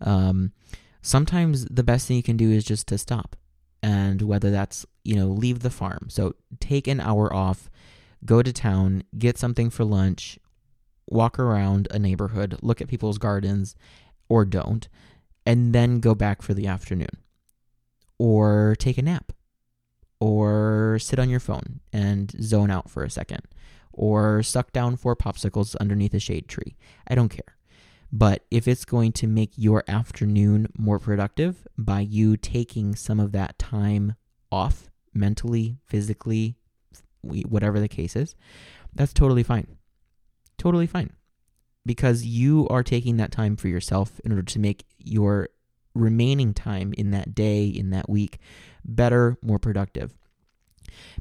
Um, 0.00 0.52
sometimes 1.02 1.66
the 1.66 1.84
best 1.84 2.08
thing 2.08 2.16
you 2.16 2.22
can 2.22 2.36
do 2.36 2.50
is 2.50 2.64
just 2.64 2.86
to 2.88 2.98
stop. 2.98 3.36
And 3.82 4.22
whether 4.22 4.50
that's, 4.50 4.84
you 5.04 5.16
know, 5.16 5.26
leave 5.26 5.60
the 5.60 5.70
farm. 5.70 6.08
So 6.08 6.34
take 6.60 6.86
an 6.86 7.00
hour 7.00 7.32
off, 7.32 7.70
go 8.24 8.42
to 8.42 8.52
town, 8.52 9.04
get 9.16 9.38
something 9.38 9.70
for 9.70 9.84
lunch, 9.84 10.38
walk 11.08 11.38
around 11.38 11.88
a 11.90 11.98
neighborhood, 11.98 12.58
look 12.62 12.80
at 12.80 12.88
people's 12.88 13.18
gardens, 13.18 13.74
or 14.28 14.44
don't, 14.44 14.88
and 15.46 15.74
then 15.74 16.00
go 16.00 16.14
back 16.14 16.42
for 16.42 16.52
the 16.54 16.66
afternoon. 16.66 17.08
Or 18.18 18.76
take 18.78 18.98
a 18.98 19.02
nap. 19.02 19.32
Or 20.20 20.98
sit 21.00 21.18
on 21.18 21.30
your 21.30 21.40
phone 21.40 21.80
and 21.92 22.30
zone 22.42 22.70
out 22.70 22.90
for 22.90 23.02
a 23.02 23.10
second 23.10 23.46
or 23.92 24.42
suck 24.42 24.72
down 24.72 24.96
four 24.96 25.16
popsicles 25.16 25.76
underneath 25.80 26.14
a 26.14 26.18
shade 26.18 26.48
tree. 26.48 26.76
I 27.06 27.14
don't 27.14 27.28
care. 27.28 27.56
But 28.12 28.44
if 28.50 28.66
it's 28.66 28.84
going 28.84 29.12
to 29.12 29.26
make 29.26 29.52
your 29.56 29.84
afternoon 29.86 30.68
more 30.76 30.98
productive 30.98 31.66
by 31.78 32.00
you 32.00 32.36
taking 32.36 32.96
some 32.96 33.20
of 33.20 33.32
that 33.32 33.58
time 33.58 34.14
off 34.50 34.90
mentally, 35.14 35.78
physically, 35.86 36.56
whatever 37.22 37.78
the 37.78 37.88
case 37.88 38.16
is, 38.16 38.34
that's 38.94 39.12
totally 39.12 39.42
fine. 39.42 39.66
Totally 40.58 40.86
fine. 40.86 41.10
Because 41.86 42.24
you 42.24 42.66
are 42.68 42.82
taking 42.82 43.16
that 43.18 43.32
time 43.32 43.56
for 43.56 43.68
yourself 43.68 44.20
in 44.24 44.32
order 44.32 44.42
to 44.42 44.58
make 44.58 44.84
your 44.98 45.48
remaining 45.94 46.52
time 46.52 46.92
in 46.98 47.12
that 47.12 47.34
day, 47.34 47.66
in 47.66 47.90
that 47.90 48.08
week, 48.08 48.38
better, 48.84 49.38
more 49.42 49.58
productive 49.58 50.16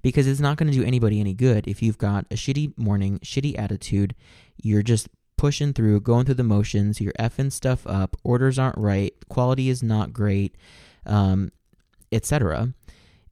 because 0.01 0.27
it's 0.27 0.39
not 0.39 0.57
going 0.57 0.71
to 0.71 0.77
do 0.77 0.83
anybody 0.83 1.19
any 1.19 1.33
good 1.33 1.67
if 1.67 1.81
you've 1.81 1.97
got 1.97 2.25
a 2.31 2.35
shitty 2.35 2.77
morning, 2.77 3.19
shitty 3.19 3.57
attitude, 3.57 4.15
you're 4.61 4.83
just 4.83 5.07
pushing 5.39 5.71
through, 5.71 6.01
going 6.01 6.25
through 6.25 6.35
the 6.35 6.43
motions, 6.43 6.99
you're 6.99 7.13
effing 7.13 7.49
stuff 7.49 7.87
up, 7.87 8.17
orders 8.25 8.59
aren't 8.59 8.77
right, 8.77 9.13
quality 9.29 9.69
is 9.69 9.81
not 9.81 10.11
great, 10.11 10.57
um, 11.05 11.49
etc. 12.11 12.73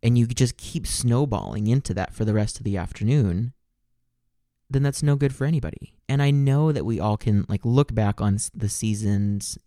And 0.01 0.17
you 0.17 0.25
just 0.25 0.55
keep 0.55 0.87
snowballing 0.87 1.67
into 1.67 1.93
that 1.95 2.13
for 2.13 2.23
the 2.23 2.33
rest 2.33 2.59
of 2.59 2.63
the 2.63 2.77
afternoon. 2.77 3.51
then 4.69 4.83
that's 4.83 5.03
no 5.03 5.15
good 5.17 5.33
for 5.35 5.45
anybody. 5.45 5.93
And 6.09 6.21
I 6.21 6.31
know 6.31 6.71
that 6.71 6.85
we 6.85 6.99
all 6.99 7.17
can 7.17 7.45
like 7.49 7.65
look 7.65 7.93
back 7.93 8.21
on 8.21 8.37
the 8.53 8.69
seasons 8.69 9.57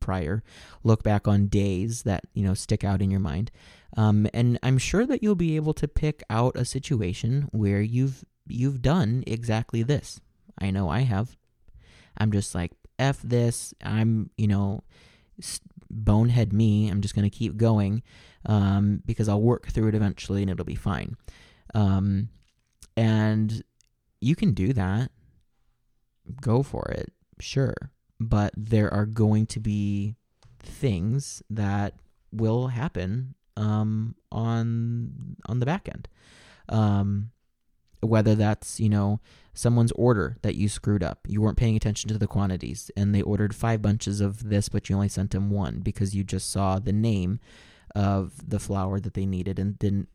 prior, 0.00 0.42
look 0.82 1.02
back 1.02 1.26
on 1.26 1.46
days 1.48 2.02
that, 2.02 2.24
you 2.34 2.44
know, 2.44 2.54
stick 2.54 2.84
out 2.84 3.02
in 3.02 3.10
your 3.10 3.20
mind. 3.20 3.50
Um, 3.96 4.26
and 4.34 4.58
I'm 4.62 4.78
sure 4.78 5.06
that 5.06 5.22
you'll 5.22 5.34
be 5.34 5.56
able 5.56 5.74
to 5.74 5.88
pick 5.88 6.22
out 6.28 6.56
a 6.56 6.64
situation 6.64 7.48
where 7.52 7.80
you've 7.80 8.24
you've 8.46 8.82
done 8.82 9.24
exactly 9.26 9.82
this. 9.82 10.20
I 10.58 10.70
know 10.70 10.88
I 10.88 11.00
have. 11.00 11.36
I'm 12.18 12.32
just 12.32 12.54
like 12.54 12.72
f 12.98 13.20
this. 13.22 13.74
I'm, 13.82 14.30
you 14.36 14.46
know, 14.46 14.82
bonehead 15.90 16.52
me. 16.52 16.88
I'm 16.88 17.00
just 17.00 17.14
going 17.14 17.28
to 17.28 17.36
keep 17.36 17.56
going 17.56 18.02
um, 18.46 19.02
because 19.04 19.28
I'll 19.28 19.40
work 19.40 19.68
through 19.68 19.88
it 19.88 19.94
eventually 19.94 20.42
and 20.42 20.50
it'll 20.50 20.64
be 20.64 20.74
fine. 20.74 21.16
Um, 21.74 22.28
and 22.96 23.62
you 24.20 24.34
can 24.34 24.52
do 24.52 24.72
that. 24.72 25.10
Go 26.40 26.62
for 26.62 26.90
it, 26.90 27.12
sure. 27.38 27.74
But 28.18 28.52
there 28.56 28.92
are 28.92 29.06
going 29.06 29.46
to 29.46 29.60
be 29.60 30.16
things 30.58 31.42
that 31.50 31.94
will 32.32 32.68
happen 32.68 33.34
um, 33.56 34.14
on 34.32 35.36
on 35.46 35.60
the 35.60 35.66
back 35.66 35.88
end. 35.88 36.08
Um, 36.68 37.30
whether 38.00 38.34
that's 38.34 38.80
you 38.80 38.88
know 38.88 39.20
someone's 39.56 39.92
order 39.92 40.36
that 40.42 40.54
you 40.54 40.68
screwed 40.68 41.02
up 41.02 41.20
you 41.26 41.40
weren't 41.40 41.56
paying 41.56 41.76
attention 41.76 42.08
to 42.08 42.18
the 42.18 42.26
quantities 42.26 42.90
and 42.96 43.14
they 43.14 43.22
ordered 43.22 43.54
five 43.54 43.82
bunches 43.82 44.20
of 44.20 44.48
this 44.48 44.68
but 44.68 44.88
you 44.88 44.94
only 44.94 45.08
sent 45.08 45.30
them 45.30 45.50
one 45.50 45.80
because 45.80 46.14
you 46.14 46.22
just 46.22 46.50
saw 46.50 46.78
the 46.78 46.92
name 46.92 47.40
of 47.94 48.48
the 48.48 48.60
flower 48.60 49.00
that 49.00 49.14
they 49.14 49.24
needed 49.24 49.58
and 49.58 49.78
didn't 49.78 50.08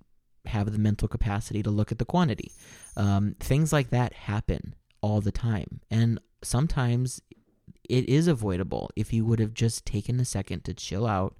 have 0.45 0.71
the 0.71 0.77
mental 0.77 1.07
capacity 1.07 1.63
to 1.63 1.69
look 1.69 1.91
at 1.91 1.99
the 1.99 2.05
quantity. 2.05 2.51
Um, 2.95 3.35
things 3.39 3.71
like 3.71 3.89
that 3.89 4.13
happen 4.13 4.75
all 5.01 5.21
the 5.21 5.31
time. 5.31 5.81
And 5.89 6.19
sometimes 6.43 7.21
it 7.89 8.07
is 8.07 8.27
avoidable 8.27 8.91
if 8.95 9.13
you 9.13 9.25
would 9.25 9.39
have 9.39 9.53
just 9.53 9.85
taken 9.85 10.19
a 10.19 10.25
second 10.25 10.63
to 10.65 10.73
chill 10.73 11.07
out, 11.07 11.35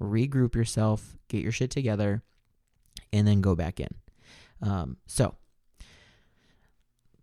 regroup 0.00 0.54
yourself, 0.54 1.16
get 1.28 1.42
your 1.42 1.52
shit 1.52 1.70
together, 1.70 2.22
and 3.12 3.26
then 3.26 3.40
go 3.40 3.54
back 3.54 3.80
in. 3.80 3.88
Um, 4.62 4.96
so, 5.06 5.34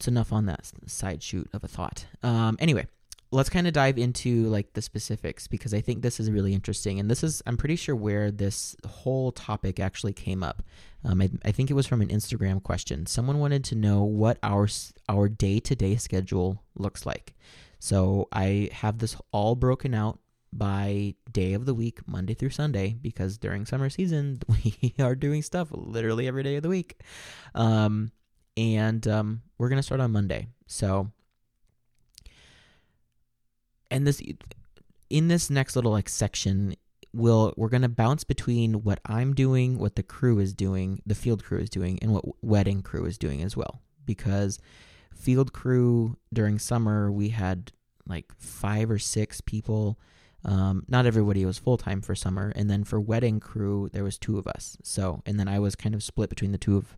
enough 0.08 0.32
on 0.34 0.46
that 0.46 0.72
side 0.88 1.22
shoot 1.24 1.50
of 1.54 1.64
a 1.64 1.68
thought. 1.68 2.06
Um, 2.22 2.58
anyway, 2.60 2.88
let's 3.32 3.50
kind 3.50 3.68
of 3.68 3.74
dive 3.74 3.98
into 3.98 4.46
like 4.46 4.74
the 4.74 4.82
specifics 4.82 5.48
because 5.48 5.74
I 5.74 5.82
think 5.82 6.02
this 6.02 6.20
is 6.20 6.30
really 6.30 6.54
interesting. 6.54 7.00
And 7.00 7.10
this 7.10 7.24
is, 7.24 7.42
I'm 7.46 7.58
pretty 7.58 7.76
sure, 7.76 7.96
where 7.96 8.32
this 8.32 8.76
whole 8.88 9.32
topic 9.32 9.80
actually 9.80 10.14
came 10.14 10.44
up. 10.44 10.64
Um, 11.04 11.22
I, 11.22 11.30
I, 11.44 11.52
think 11.52 11.70
it 11.70 11.74
was 11.74 11.88
from 11.88 12.02
an 12.02 12.08
Instagram 12.08 12.64
question. 12.64 13.06
Someone 13.06 13.40
wanted 13.40 13.64
to 13.66 13.76
know 13.76 14.04
what 14.04 14.38
our 14.42 14.68
our 15.10 15.28
day 15.28 15.60
to 15.60 15.76
day 15.76 15.98
schedule 15.98 16.64
looks 16.76 17.06
like. 17.06 17.34
So 17.80 18.30
I 18.32 18.70
have 18.72 19.00
this 19.00 19.18
all 19.34 19.56
broken 19.56 19.94
out 19.94 20.20
by 20.54 21.16
day 21.32 21.54
of 21.54 21.66
the 21.66 21.74
week, 21.74 22.08
Monday 22.08 22.34
through 22.34 22.52
Sunday, 22.52 22.96
because 23.02 23.38
during 23.38 23.66
summer 23.66 23.90
season 23.90 24.40
we 24.48 24.94
are 25.00 25.16
doing 25.16 25.42
stuff 25.42 25.70
literally 25.72 26.28
every 26.28 26.44
day 26.44 26.56
of 26.56 26.64
the 26.64 26.70
week. 26.70 27.02
Um, 27.56 28.12
and 28.58 29.08
um, 29.08 29.42
we're 29.58 29.70
gonna 29.70 29.84
start 29.84 30.02
on 30.02 30.12
Monday. 30.12 30.48
So 30.68 31.12
and 33.92 34.08
this 34.08 34.22
in 35.10 35.28
this 35.28 35.50
next 35.50 35.76
little 35.76 35.92
like 35.92 36.10
section 36.10 36.76
we'll 37.14 37.54
we're 37.58 37.70
to 37.70 37.90
bounce 37.90 38.24
between 38.24 38.84
what 38.84 39.00
I'm 39.06 39.34
doing, 39.36 39.78
what 39.78 39.96
the 39.96 40.04
crew 40.04 40.40
is 40.40 40.54
doing, 40.54 41.02
the 41.06 41.16
field 41.16 41.44
crew 41.44 41.60
is 41.60 41.70
doing 41.70 42.00
and 42.02 42.12
what 42.14 42.26
wedding 42.44 42.82
crew 42.82 43.06
is 43.06 43.18
doing 43.18 43.44
as 43.44 43.56
well 43.56 43.82
because 44.06 44.60
field 45.14 45.54
crew 45.54 46.18
during 46.34 46.58
summer 46.58 47.12
we 47.12 47.30
had 47.30 47.72
like 48.08 48.34
5 48.38 48.92
or 48.92 49.00
6 49.00 49.42
people 49.42 49.98
um, 50.46 50.84
not 50.88 51.06
everybody 51.06 51.46
was 51.46 51.58
full 51.58 51.78
time 51.78 52.02
for 52.02 52.16
summer, 52.16 52.52
and 52.56 52.70
then 52.70 52.84
for 52.84 53.00
wedding 53.00 53.40
crew 53.40 53.90
there 53.94 54.04
was 54.04 54.18
two 54.18 54.38
of 54.38 54.48
us. 54.48 54.78
So, 54.84 55.22
and 55.26 55.40
then 55.40 55.48
I 55.48 55.60
was 55.60 55.76
kind 55.76 55.96
of 55.96 56.04
split 56.04 56.30
between 56.30 56.52
the 56.52 56.58
two 56.58 56.76
of 56.76 56.98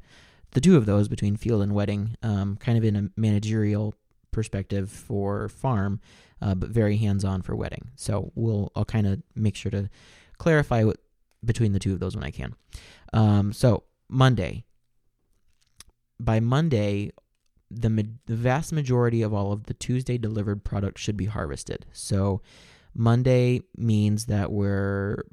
the 0.55 0.61
two 0.61 0.77
of 0.77 0.85
those 0.85 1.09
between 1.09 1.35
field 1.35 1.61
and 1.61 1.75
wedding, 1.75 2.15
um, 2.23 2.55
kind 2.55 2.77
of 2.77 2.83
in 2.85 2.95
a 2.95 3.09
managerial 3.19 3.93
perspective 4.31 4.89
for 4.89 5.49
farm, 5.49 5.99
uh, 6.41 6.55
but 6.55 6.69
very 6.69 6.95
hands-on 6.95 7.41
for 7.41 7.55
wedding. 7.55 7.91
So 7.95 8.31
we'll 8.35 8.71
I'll 8.73 8.85
kind 8.85 9.05
of 9.05 9.21
make 9.35 9.55
sure 9.55 9.69
to 9.71 9.89
clarify 10.37 10.83
what, 10.83 10.97
between 11.43 11.73
the 11.73 11.79
two 11.79 11.93
of 11.93 11.99
those 11.99 12.15
when 12.15 12.23
I 12.23 12.31
can. 12.31 12.55
Um, 13.11 13.53
so 13.53 13.83
Monday. 14.07 14.63
By 16.19 16.39
Monday, 16.39 17.11
the, 17.69 17.89
ma- 17.89 18.03
the 18.25 18.35
vast 18.35 18.71
majority 18.71 19.21
of 19.21 19.33
all 19.33 19.51
of 19.51 19.63
the 19.63 19.73
Tuesday 19.73 20.17
delivered 20.17 20.63
product 20.63 20.99
should 20.99 21.17
be 21.17 21.25
harvested. 21.25 21.85
So 21.91 22.41
Monday 22.93 23.59
means 23.75 24.27
that 24.27 24.53
we're 24.53 25.25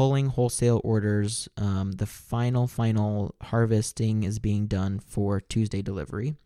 pulling 0.00 0.28
wholesale 0.28 0.80
orders. 0.82 1.46
Um, 1.58 1.92
the 1.92 2.06
final 2.06 2.66
final 2.66 3.34
harvesting 3.42 4.22
is 4.22 4.38
being 4.38 4.66
done 4.66 4.98
for 4.98 5.42
Tuesday 5.42 5.82
delivery. 5.82 6.36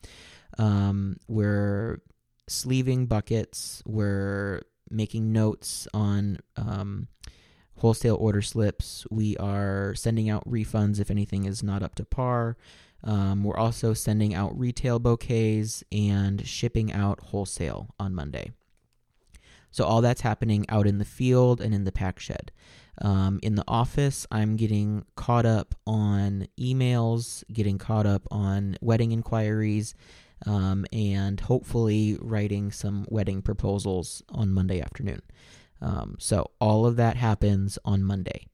Um, 0.58 1.18
we're 1.28 2.00
sleeving 2.48 3.06
buckets. 3.06 3.80
We're 3.86 4.62
making 4.90 5.30
notes 5.30 5.86
on 5.94 6.38
um, 6.56 7.06
wholesale 7.76 8.16
order 8.16 8.42
slips. 8.42 9.06
We 9.08 9.36
are 9.36 9.94
sending 9.94 10.28
out 10.28 10.50
refunds 10.50 10.98
if 10.98 11.08
anything 11.08 11.44
is 11.44 11.62
not 11.62 11.84
up 11.84 11.94
to 11.94 12.04
par. 12.04 12.56
Um, 13.04 13.44
we're 13.44 13.56
also 13.56 13.94
sending 13.94 14.34
out 14.34 14.58
retail 14.58 14.98
bouquets 14.98 15.84
and 15.92 16.44
shipping 16.44 16.92
out 16.92 17.20
wholesale 17.20 17.94
on 18.00 18.16
Monday. 18.16 18.50
So 19.70 19.84
all 19.84 20.00
that's 20.00 20.22
happening 20.22 20.66
out 20.68 20.88
in 20.88 20.98
the 20.98 21.04
field 21.04 21.60
and 21.60 21.72
in 21.72 21.84
the 21.84 21.92
pack 21.92 22.18
shed. 22.18 22.50
Um, 23.02 23.40
in 23.42 23.56
the 23.56 23.64
office, 23.66 24.26
I'm 24.30 24.56
getting 24.56 25.04
caught 25.16 25.46
up 25.46 25.74
on 25.86 26.46
emails, 26.58 27.42
getting 27.52 27.78
caught 27.78 28.06
up 28.06 28.26
on 28.30 28.76
wedding 28.80 29.12
inquiries, 29.12 29.94
um, 30.46 30.86
and 30.92 31.40
hopefully 31.40 32.16
writing 32.20 32.70
some 32.70 33.06
wedding 33.08 33.42
proposals 33.42 34.22
on 34.28 34.52
Monday 34.52 34.80
afternoon. 34.80 35.22
Um, 35.80 36.16
so 36.18 36.50
all 36.60 36.86
of 36.86 36.96
that 36.96 37.16
happens 37.16 37.78
on 37.84 38.02
Monday. 38.02 38.46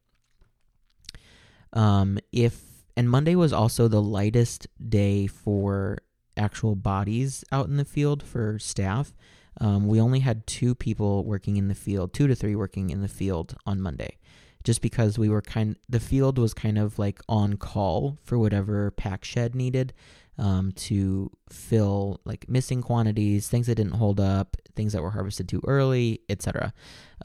Um, 1.73 2.19
if 2.33 2.63
and 2.97 3.09
Monday 3.09 3.35
was 3.35 3.53
also 3.53 3.89
the 3.89 4.03
lightest 4.03 4.67
day 4.89 5.27
for 5.27 5.99
actual 6.37 6.75
bodies 6.75 7.45
out 7.53 7.69
in 7.69 7.77
the 7.77 7.85
field 7.85 8.23
for 8.23 8.59
staff. 8.59 9.15
Um, 9.61 9.87
we 9.87 10.01
only 10.01 10.21
had 10.21 10.47
two 10.47 10.75
people 10.75 11.25
working 11.25 11.57
in 11.57 11.69
the 11.69 11.75
field, 11.75 12.13
two 12.13 12.27
to 12.27 12.35
three 12.35 12.57
working 12.57 12.91
in 12.91 13.03
the 13.03 13.09
field 13.09 13.57
on 13.67 13.81
Monday, 13.81 14.19
just 14.65 14.81
because 14.81 15.19
we 15.19 15.29
were 15.29 15.43
kind. 15.43 15.77
The 15.89 16.01
field 16.01 16.39
was 16.39 16.55
kind 16.55 16.79
of 16.79 16.99
like 16.99 17.21
on 17.29 17.57
call 17.57 18.19
for 18.25 18.39
whatever 18.39 18.91
pack 18.91 19.25
shed 19.25 19.55
needed 19.55 19.93
um, 20.41 20.73
to 20.73 21.31
fill 21.51 22.21
like 22.25 22.49
missing 22.49 22.81
quantities, 22.81 23.49
things 23.49 23.67
that 23.67 23.75
didn't 23.75 23.93
hold 23.93 24.19
up, 24.19 24.57
things 24.75 24.95
that 24.95 25.03
were 25.03 25.11
harvested 25.11 25.49
too 25.49 25.61
early, 25.67 26.23
etc. 26.31 26.73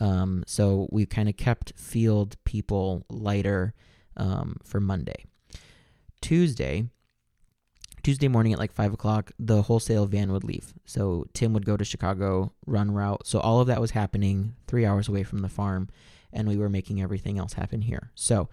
Um, 0.02 0.44
so 0.46 0.90
we 0.92 1.06
kind 1.06 1.30
of 1.30 1.38
kept 1.38 1.72
field 1.78 2.36
people 2.44 3.06
lighter 3.10 3.74
um, 4.18 4.58
for 4.66 4.82
Monday. 4.82 5.26
Tuesday, 6.22 6.90
Tuesday 8.06 8.28
morning 8.28 8.54
at 8.54 8.60
like 8.60 8.72
five 8.72 8.94
o'clock, 8.94 9.32
the 9.40 9.64
wholesale 9.64 10.06
van 10.06 10.32
would 10.32 10.44
leave. 10.44 10.76
So 10.86 11.26
Tim 11.34 11.54
would 11.54 11.66
go 11.66 11.76
to 11.76 11.84
Chicago, 11.84 12.54
run 12.68 12.92
route. 12.92 13.26
So 13.26 13.40
all 13.40 13.62
of 13.62 13.66
that 13.66 13.82
was 13.82 13.90
happening 13.90 14.54
three 14.68 14.86
hours 14.86 15.08
away 15.08 15.24
from 15.24 15.40
the 15.40 15.50
farm, 15.50 15.90
and 16.32 16.48
we 16.48 16.56
were 16.56 16.70
making 16.70 17.02
everything 17.02 17.40
else 17.40 17.54
happen 17.54 17.82
here. 17.82 18.12
So 18.14 18.48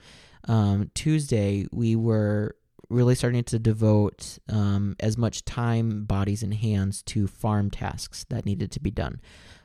um, 0.49 0.91
Tuesday 0.95 1.67
we 1.71 1.95
were 1.97 2.57
really 2.89 3.15
starting 3.15 3.45
to 3.45 3.59
devote 3.59 4.39
um, 4.49 4.97
as 5.01 5.19
much 5.19 5.45
time, 5.45 6.05
bodies, 6.05 6.43
and 6.43 6.55
hands 6.55 7.03
to 7.03 7.27
farm 7.27 7.71
tasks 7.71 8.25
that 8.31 8.47
needed 8.47 8.73
to 8.73 8.81
be 8.81 8.91
done. 8.91 9.21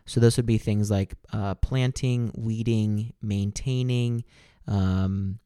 So 0.06 0.19
those 0.19 0.36
would 0.36 0.45
be 0.45 0.58
things 0.58 0.91
like 0.91 1.15
uh, 1.32 1.56
planting, 1.56 2.34
weeding, 2.36 3.13
maintaining, 3.21 4.26
um, 4.67 5.39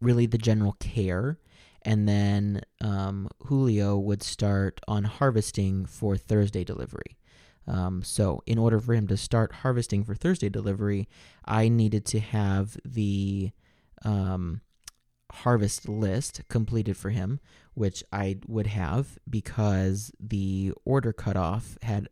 really 0.00 0.26
the 0.26 0.36
general 0.36 0.72
care. 0.80 1.38
And 1.84 2.08
then 2.08 2.62
um, 2.80 3.28
Julio 3.46 3.98
would 3.98 4.22
start 4.22 4.80
on 4.86 5.04
harvesting 5.04 5.86
for 5.86 6.16
Thursday 6.16 6.64
delivery. 6.64 7.18
Um, 7.66 8.02
so, 8.02 8.42
in 8.46 8.58
order 8.58 8.80
for 8.80 8.94
him 8.94 9.06
to 9.06 9.16
start 9.16 9.52
harvesting 9.52 10.02
for 10.04 10.14
Thursday 10.14 10.48
delivery, 10.48 11.08
I 11.44 11.68
needed 11.68 12.04
to 12.06 12.20
have 12.20 12.76
the 12.84 13.52
um, 14.04 14.62
harvest 15.32 15.88
list 15.88 16.42
completed 16.48 16.96
for 16.96 17.10
him, 17.10 17.40
which 17.74 18.02
I 18.12 18.38
would 18.46 18.66
have 18.66 19.18
because 19.28 20.12
the 20.20 20.72
order 20.84 21.12
cutoff 21.12 21.78
had 21.82 22.08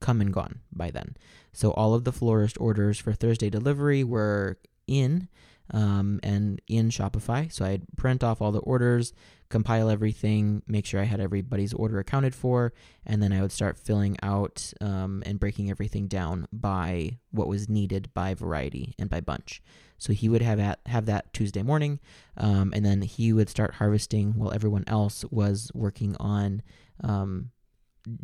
come 0.00 0.20
and 0.20 0.32
gone 0.32 0.60
by 0.72 0.90
then. 0.90 1.16
So 1.52 1.72
all 1.72 1.94
of 1.94 2.04
the 2.04 2.12
florist 2.12 2.58
orders 2.60 2.98
for 2.98 3.12
Thursday 3.12 3.50
delivery 3.50 4.04
were 4.04 4.58
in. 4.86 5.28
Um, 5.72 6.20
and 6.22 6.60
in 6.66 6.90
Shopify. 6.90 7.52
So 7.52 7.64
I'd 7.64 7.82
print 7.96 8.24
off 8.24 8.40
all 8.40 8.52
the 8.52 8.60
orders, 8.60 9.12
compile 9.48 9.90
everything, 9.90 10.62
make 10.66 10.86
sure 10.86 11.00
I 11.00 11.04
had 11.04 11.20
everybody's 11.20 11.72
order 11.72 11.98
accounted 11.98 12.34
for, 12.34 12.72
and 13.06 13.22
then 13.22 13.32
I 13.32 13.40
would 13.40 13.52
start 13.52 13.78
filling 13.78 14.16
out 14.22 14.72
um, 14.80 15.22
and 15.26 15.40
breaking 15.40 15.70
everything 15.70 16.06
down 16.06 16.46
by 16.52 17.18
what 17.30 17.48
was 17.48 17.68
needed 17.68 18.10
by 18.14 18.34
variety 18.34 18.94
and 18.98 19.10
by 19.10 19.20
bunch. 19.20 19.62
So 19.98 20.12
he 20.12 20.28
would 20.28 20.42
have 20.42 20.58
at, 20.58 20.80
have 20.86 21.06
that 21.06 21.32
Tuesday 21.32 21.62
morning, 21.62 22.00
um, 22.36 22.72
and 22.74 22.84
then 22.84 23.02
he 23.02 23.32
would 23.32 23.48
start 23.48 23.74
harvesting 23.74 24.32
while 24.32 24.52
everyone 24.52 24.84
else 24.86 25.24
was 25.30 25.70
working 25.74 26.16
on 26.18 26.62
um, 27.04 27.50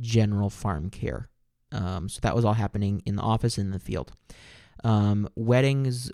general 0.00 0.50
farm 0.50 0.90
care. 0.90 1.28
Um, 1.72 2.08
so 2.08 2.20
that 2.22 2.34
was 2.34 2.44
all 2.44 2.54
happening 2.54 3.02
in 3.04 3.16
the 3.16 3.22
office 3.22 3.58
in 3.58 3.72
the 3.72 3.78
field. 3.78 4.12
Um, 4.84 5.28
weddings, 5.34 6.10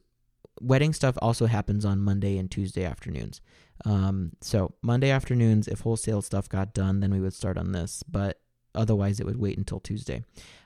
wedding 0.61 0.93
stuff 0.93 1.17
also 1.21 1.47
happens 1.47 1.85
on 1.85 2.01
Monday 2.01 2.39
and 2.39 2.51
Tuesday 2.51 2.85
afternoons. 2.85 3.41
Um, 3.85 4.33
so 4.41 4.75
Monday 4.83 5.11
afternoons, 5.11 5.69
if 5.69 5.81
wholesale 5.81 6.23
stuff 6.23 6.49
got 6.49 6.75
done, 6.75 7.01
then 7.01 7.11
we 7.11 7.21
would 7.21 7.35
start 7.35 7.59
on 7.59 7.73
this. 7.73 8.03
But 8.09 8.41
otherwise, 8.75 9.21
it 9.21 9.27
would 9.27 9.39
wait 9.39 9.59
until 9.59 9.81
Tuesday. 9.81 10.23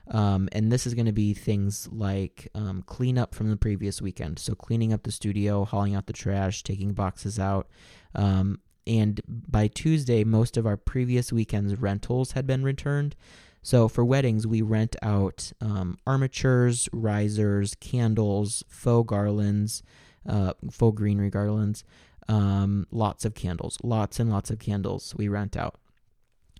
Um, 0.09 0.47
and 0.51 0.71
this 0.71 0.87
is 0.87 0.93
going 0.93 1.07
to 1.07 1.11
be 1.11 1.33
things 1.33 1.89
like 1.91 2.47
um, 2.55 2.83
cleanup 2.85 3.33
from 3.33 3.49
the 3.49 3.57
previous 3.57 4.01
weekend. 4.01 4.39
So 4.39 4.55
cleaning 4.55 4.93
up 4.93 5.03
the 5.03 5.11
studio, 5.11 5.65
hauling 5.65 5.95
out 5.95 6.07
the 6.07 6.13
trash, 6.13 6.63
taking 6.63 6.93
boxes 6.93 7.39
out. 7.39 7.67
Um, 8.15 8.59
and 8.85 9.19
by 9.27 9.67
Tuesday, 9.67 10.23
most 10.23 10.55
of 10.55 10.65
our 10.65 10.77
previous 10.77 11.33
weekend's 11.33 11.75
rentals 11.75 12.31
had 12.31 12.47
been 12.47 12.63
returned. 12.63 13.15
So 13.67 13.89
for 13.89 14.05
weddings, 14.05 14.47
we 14.47 14.61
rent 14.61 14.95
out 15.01 15.51
um, 15.59 15.97
armatures, 16.07 16.87
risers, 16.93 17.75
candles, 17.75 18.63
faux 18.69 19.05
garlands, 19.05 19.83
uh, 20.25 20.53
faux 20.71 20.97
greenery 20.97 21.29
garlands, 21.29 21.83
um, 22.29 22.87
lots 22.91 23.25
of 23.25 23.33
candles, 23.33 23.77
lots 23.83 24.21
and 24.21 24.29
lots 24.29 24.49
of 24.49 24.59
candles 24.59 25.13
we 25.17 25.27
rent 25.27 25.57
out. 25.57 25.75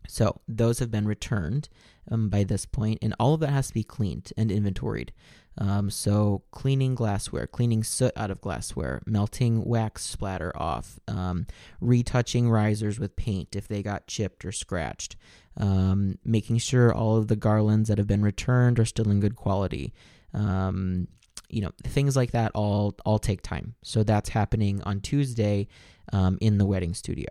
So 0.10 0.42
those 0.50 0.80
have 0.80 0.92
been 0.92 1.08
returned 1.08 1.70
um, 2.12 2.28
by 2.28 2.44
this 2.44 2.66
point, 2.66 3.00
and 3.02 3.16
all 3.18 3.36
of 3.36 3.40
that 3.40 3.52
has 3.52 3.70
to 3.70 3.74
be 3.74 3.84
cleaned 3.84 4.34
and 4.36 4.52
inventoried. 4.52 5.14
Um, 5.60 5.90
so 5.90 6.44
cleaning 6.52 6.94
glassware, 6.94 7.48
cleaning 7.48 7.84
soot 7.84 8.14
out 8.16 8.30
of 8.30 8.42
glassware, 8.42 9.02
melting 9.06 9.66
wax 9.66 10.04
splatter 10.06 10.52
off, 10.56 11.00
um, 11.08 11.48
retouching 11.82 12.50
risers 12.50 13.00
with 13.00 13.16
paint 13.16 13.56
if 13.56 13.68
they 13.68 13.82
got 13.82 14.08
chipped 14.08 14.46
or 14.46 14.52
scratched, 14.52 15.16
um, 15.58 16.20
making 16.24 16.60
sure 16.60 16.94
all 16.94 17.18
of 17.18 17.28
the 17.28 17.36
garlands 17.36 17.90
that 17.90 17.98
have 17.98 18.08
been 18.08 18.22
returned 18.22 18.80
are 18.80 18.86
still 18.86 19.10
in 19.10 19.20
good 19.20 19.36
quality. 19.36 19.94
Um, 20.34 21.08
you 21.50 21.62
know, 21.62 21.72
things 21.84 22.16
like 22.16 22.32
that 22.32 22.52
all 22.54 22.96
all 23.06 23.20
take 23.20 23.42
time. 23.42 23.76
So 23.82 24.04
that's 24.04 24.30
happening 24.30 24.82
on 24.84 25.00
Tuesday 25.00 25.68
um, 26.12 26.38
in 26.42 26.58
the 26.58 26.66
wedding 26.66 26.94
studio. 26.94 27.28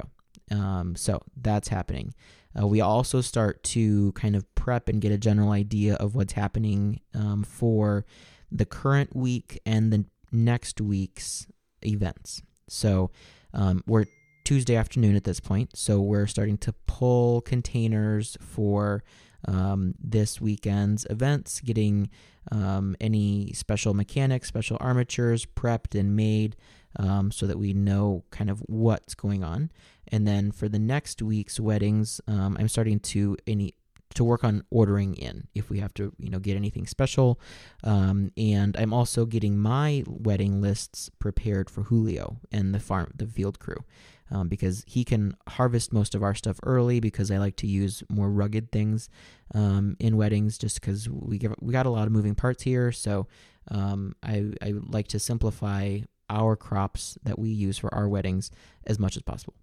Um, 0.50 0.96
so 0.96 1.22
that's 1.36 1.68
happening. 1.68 2.14
Uh, 2.58 2.66
we 2.66 2.80
also 2.80 3.20
start 3.20 3.62
to 3.62 4.12
kind 4.12 4.34
of 4.34 4.52
prep 4.54 4.88
and 4.88 5.00
get 5.00 5.12
a 5.12 5.18
general 5.18 5.50
idea 5.50 5.94
of 5.94 6.14
what's 6.14 6.32
happening 6.32 7.00
um, 7.14 7.42
for 7.42 8.04
the 8.50 8.64
current 8.64 9.14
week 9.14 9.60
and 9.66 9.92
the 9.92 10.04
next 10.32 10.80
week's 10.80 11.46
events. 11.84 12.42
So 12.68 13.10
um, 13.52 13.82
we're 13.86 14.06
Tuesday 14.44 14.76
afternoon 14.76 15.16
at 15.16 15.24
this 15.24 15.40
point, 15.40 15.76
so 15.76 16.00
we're 16.00 16.26
starting 16.26 16.56
to 16.58 16.72
pull 16.86 17.40
containers 17.40 18.36
for 18.40 19.02
um, 19.46 19.94
this 19.98 20.40
weekend's 20.40 21.06
events, 21.10 21.60
getting 21.60 22.10
um, 22.52 22.96
any 23.00 23.52
special 23.54 23.92
mechanics, 23.92 24.48
special 24.48 24.76
armatures 24.80 25.44
prepped 25.46 25.98
and 25.98 26.16
made 26.16 26.56
um, 26.98 27.30
so 27.30 27.46
that 27.46 27.58
we 27.58 27.72
know 27.72 28.24
kind 28.30 28.50
of 28.50 28.60
what's 28.66 29.14
going 29.14 29.44
on. 29.44 29.70
And 30.08 30.26
then 30.26 30.52
for 30.52 30.68
the 30.68 30.78
next 30.78 31.22
week's 31.22 31.58
weddings, 31.60 32.20
um, 32.28 32.56
I'm 32.58 32.68
starting 32.68 33.00
to 33.00 33.36
any 33.46 33.74
to 34.14 34.24
work 34.24 34.44
on 34.44 34.64
ordering 34.70 35.14
in 35.14 35.46
if 35.54 35.68
we 35.68 35.78
have 35.78 35.92
to 35.92 36.10
you 36.18 36.30
know 36.30 36.38
get 36.38 36.56
anything 36.56 36.86
special 36.86 37.38
um, 37.84 38.30
and 38.38 38.74
i'm 38.78 38.94
also 38.94 39.26
getting 39.26 39.58
my 39.58 40.02
wedding 40.06 40.62
lists 40.62 41.10
prepared 41.18 41.68
for 41.68 41.82
julio 41.82 42.38
and 42.50 42.74
the 42.74 42.80
farm 42.80 43.10
the 43.14 43.26
field 43.26 43.58
crew 43.58 43.84
um, 44.30 44.48
because 44.48 44.84
he 44.86 45.04
can 45.04 45.36
harvest 45.48 45.92
most 45.92 46.14
of 46.14 46.22
our 46.22 46.34
stuff 46.34 46.58
early 46.62 46.98
because 46.98 47.30
i 47.30 47.36
like 47.36 47.56
to 47.56 47.66
use 47.66 48.02
more 48.08 48.30
rugged 48.30 48.72
things 48.72 49.10
um, 49.54 49.96
in 49.98 50.16
weddings 50.16 50.56
just 50.56 50.80
because 50.80 51.10
we, 51.10 51.38
we 51.60 51.72
got 51.72 51.84
a 51.84 51.90
lot 51.90 52.06
of 52.06 52.12
moving 52.12 52.34
parts 52.34 52.62
here 52.62 52.90
so 52.92 53.26
um, 53.70 54.14
I, 54.22 54.52
I 54.62 54.74
like 54.74 55.08
to 55.08 55.18
simplify 55.18 55.98
our 56.28 56.56
crops 56.56 57.18
that 57.22 57.38
we 57.38 57.50
use 57.50 57.78
for 57.78 57.92
our 57.94 58.08
weddings 58.08 58.50
as 58.86 58.98
much 58.98 59.16
as 59.16 59.22
possible. 59.22 59.54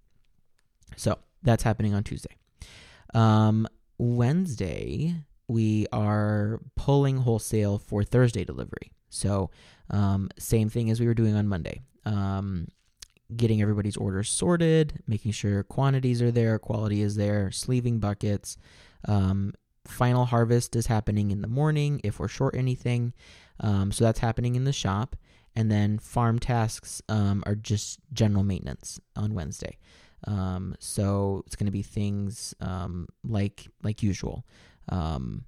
So 0.96 1.18
that's 1.42 1.62
happening 1.62 1.94
on 1.94 2.04
Tuesday. 2.04 2.36
Um, 3.14 3.68
Wednesday, 3.98 5.14
we 5.48 5.86
are 5.92 6.60
pulling 6.76 7.18
wholesale 7.18 7.78
for 7.78 8.02
Thursday 8.02 8.44
delivery. 8.44 8.92
So, 9.10 9.50
um, 9.90 10.30
same 10.38 10.68
thing 10.68 10.90
as 10.90 10.98
we 10.98 11.06
were 11.06 11.14
doing 11.14 11.36
on 11.36 11.46
Monday. 11.46 11.82
Um, 12.04 12.68
getting 13.34 13.62
everybody's 13.62 13.96
orders 13.96 14.28
sorted, 14.28 15.02
making 15.06 15.32
sure 15.32 15.62
quantities 15.62 16.20
are 16.20 16.30
there, 16.30 16.58
quality 16.58 17.02
is 17.02 17.16
there, 17.16 17.50
sleeving 17.50 17.98
buckets. 18.00 18.56
Um, 19.06 19.54
final 19.86 20.24
harvest 20.24 20.76
is 20.76 20.86
happening 20.86 21.30
in 21.30 21.42
the 21.42 21.48
morning 21.48 22.00
if 22.04 22.18
we're 22.18 22.28
short 22.28 22.54
anything. 22.56 23.12
Um, 23.60 23.92
so 23.92 24.04
that's 24.04 24.18
happening 24.18 24.56
in 24.56 24.64
the 24.64 24.72
shop 24.72 25.16
and 25.56 25.70
then 25.70 25.98
farm 25.98 26.38
tasks 26.38 27.00
um, 27.08 27.42
are 27.46 27.54
just 27.54 28.00
general 28.12 28.42
maintenance 28.42 29.00
on 29.14 29.34
Wednesday. 29.34 29.78
Um, 30.26 30.74
so 30.78 31.42
it's 31.46 31.56
going 31.56 31.66
to 31.66 31.72
be 31.72 31.82
things 31.82 32.54
um, 32.60 33.08
like 33.22 33.68
like 33.82 34.02
usual. 34.02 34.44
Um, 34.88 35.44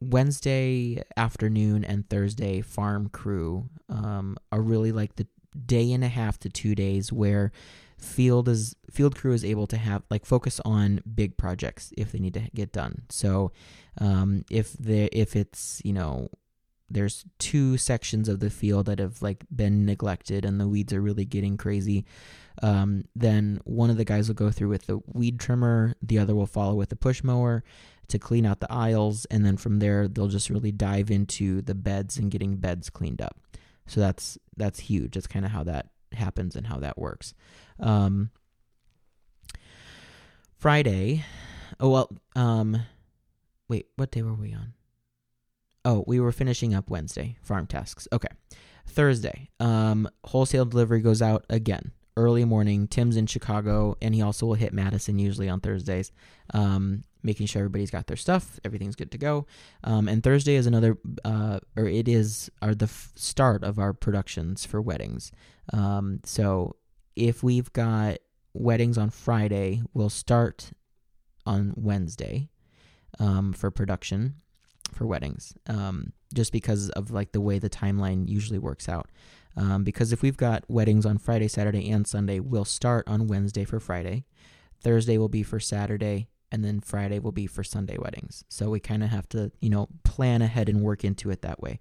Wednesday 0.00 1.02
afternoon 1.16 1.84
and 1.84 2.08
Thursday 2.08 2.60
farm 2.60 3.08
crew 3.08 3.68
um, 3.88 4.36
are 4.50 4.60
really 4.60 4.92
like 4.92 5.16
the 5.16 5.26
day 5.66 5.92
and 5.92 6.02
a 6.02 6.08
half 6.08 6.38
to 6.40 6.48
two 6.48 6.74
days 6.74 7.12
where 7.12 7.52
field 7.98 8.48
is 8.48 8.74
field 8.90 9.14
crew 9.14 9.32
is 9.32 9.44
able 9.44 9.66
to 9.68 9.76
have 9.76 10.02
like 10.10 10.26
focus 10.26 10.60
on 10.64 11.00
big 11.14 11.36
projects 11.36 11.92
if 11.96 12.10
they 12.12 12.18
need 12.18 12.34
to 12.34 12.48
get 12.54 12.72
done. 12.72 13.02
So 13.10 13.52
um, 13.98 14.44
if 14.50 14.72
the 14.72 15.08
if 15.16 15.36
it's 15.36 15.80
you 15.84 15.92
know 15.92 16.28
there's 16.92 17.24
two 17.38 17.76
sections 17.76 18.28
of 18.28 18.40
the 18.40 18.50
field 18.50 18.86
that 18.86 18.98
have 18.98 19.22
like 19.22 19.44
been 19.54 19.84
neglected 19.86 20.44
and 20.44 20.60
the 20.60 20.68
weeds 20.68 20.92
are 20.92 21.00
really 21.00 21.24
getting 21.24 21.56
crazy. 21.56 22.04
Um, 22.62 23.04
then 23.16 23.60
one 23.64 23.90
of 23.90 23.96
the 23.96 24.04
guys 24.04 24.28
will 24.28 24.34
go 24.34 24.50
through 24.50 24.68
with 24.68 24.86
the 24.86 25.00
weed 25.06 25.40
trimmer 25.40 25.94
the 26.02 26.18
other 26.18 26.34
will 26.34 26.46
follow 26.46 26.74
with 26.74 26.90
the 26.90 26.96
push 26.96 27.24
mower 27.24 27.64
to 28.08 28.18
clean 28.18 28.44
out 28.44 28.60
the 28.60 28.70
aisles 28.70 29.24
and 29.26 29.44
then 29.44 29.56
from 29.56 29.78
there 29.78 30.06
they'll 30.06 30.28
just 30.28 30.50
really 30.50 30.72
dive 30.72 31.10
into 31.10 31.62
the 31.62 31.74
beds 31.74 32.18
and 32.18 32.30
getting 32.30 32.56
beds 32.56 32.90
cleaned 32.90 33.22
up. 33.22 33.40
So 33.86 34.00
that's 34.00 34.38
that's 34.56 34.80
huge. 34.80 35.14
That's 35.14 35.26
kind 35.26 35.44
of 35.44 35.50
how 35.50 35.64
that 35.64 35.88
happens 36.12 36.56
and 36.56 36.66
how 36.66 36.78
that 36.78 36.98
works. 36.98 37.32
Um, 37.80 38.30
friday 40.62 41.24
oh 41.80 41.88
well 41.88 42.08
um, 42.36 42.82
wait 43.68 43.86
what 43.96 44.12
day 44.12 44.22
were 44.22 44.32
we 44.32 44.52
on 44.52 44.74
Oh, 45.84 46.04
we 46.06 46.20
were 46.20 46.32
finishing 46.32 46.74
up 46.74 46.90
Wednesday, 46.90 47.36
farm 47.42 47.66
tasks. 47.66 48.06
Okay. 48.12 48.28
Thursday, 48.86 49.48
um, 49.60 50.08
wholesale 50.24 50.64
delivery 50.64 51.00
goes 51.00 51.22
out 51.22 51.44
again. 51.48 51.92
Early 52.16 52.44
morning, 52.44 52.88
Tim's 52.88 53.16
in 53.16 53.26
Chicago, 53.26 53.96
and 54.02 54.14
he 54.14 54.20
also 54.20 54.44
will 54.46 54.54
hit 54.54 54.72
Madison 54.74 55.18
usually 55.18 55.48
on 55.48 55.60
Thursdays, 55.60 56.12
um, 56.52 57.04
making 57.22 57.46
sure 57.46 57.60
everybody's 57.60 57.90
got 57.90 58.06
their 58.06 58.18
stuff, 58.18 58.60
everything's 58.64 58.96
good 58.96 59.10
to 59.12 59.18
go. 59.18 59.46
Um, 59.82 60.08
and 60.08 60.22
Thursday 60.22 60.56
is 60.56 60.66
another, 60.66 60.98
uh, 61.24 61.60
or 61.76 61.86
it 61.86 62.08
is 62.08 62.50
are 62.60 62.74
the 62.74 62.84
f- 62.84 63.12
start 63.14 63.64
of 63.64 63.78
our 63.78 63.94
productions 63.94 64.66
for 64.66 64.82
weddings. 64.82 65.32
Um, 65.72 66.20
so 66.24 66.76
if 67.16 67.42
we've 67.42 67.72
got 67.72 68.18
weddings 68.52 68.98
on 68.98 69.08
Friday, 69.08 69.82
we'll 69.94 70.10
start 70.10 70.72
on 71.46 71.72
Wednesday 71.76 72.50
um, 73.18 73.54
for 73.54 73.70
production 73.70 74.34
for 74.92 75.06
weddings, 75.06 75.54
um, 75.66 76.12
just 76.34 76.52
because 76.52 76.90
of 76.90 77.10
like 77.10 77.32
the 77.32 77.40
way 77.40 77.58
the 77.58 77.70
timeline 77.70 78.28
usually 78.28 78.58
works 78.58 78.88
out. 78.88 79.10
Um, 79.56 79.84
because 79.84 80.12
if 80.12 80.22
we've 80.22 80.36
got 80.36 80.64
weddings 80.68 81.04
on 81.04 81.18
Friday, 81.18 81.48
Saturday, 81.48 81.90
and 81.90 82.06
Sunday, 82.06 82.40
we'll 82.40 82.64
start 82.64 83.06
on 83.06 83.26
Wednesday 83.26 83.64
for 83.64 83.80
Friday. 83.80 84.24
Thursday 84.80 85.18
will 85.18 85.28
be 85.28 85.42
for 85.42 85.60
Saturday, 85.60 86.28
and 86.50 86.64
then 86.64 86.80
Friday 86.80 87.18
will 87.18 87.32
be 87.32 87.46
for 87.46 87.62
Sunday 87.62 87.96
weddings. 87.98 88.44
So 88.48 88.70
we 88.70 88.80
kind 88.80 89.02
of 89.02 89.10
have 89.10 89.28
to, 89.30 89.52
you 89.60 89.70
know, 89.70 89.88
plan 90.04 90.42
ahead 90.42 90.68
and 90.68 90.82
work 90.82 91.04
into 91.04 91.30
it 91.30 91.42
that 91.42 91.60
way. 91.60 91.80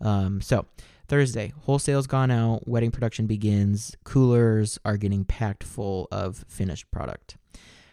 Um, 0.00 0.40
so 0.40 0.66
Thursday, 1.08 1.52
wholesale's 1.62 2.06
gone 2.06 2.30
out, 2.30 2.66
wedding 2.66 2.90
production 2.90 3.26
begins, 3.26 3.96
coolers 4.04 4.78
are 4.84 4.96
getting 4.96 5.24
packed 5.24 5.62
full 5.62 6.08
of 6.10 6.44
finished 6.48 6.90
product. 6.90 7.36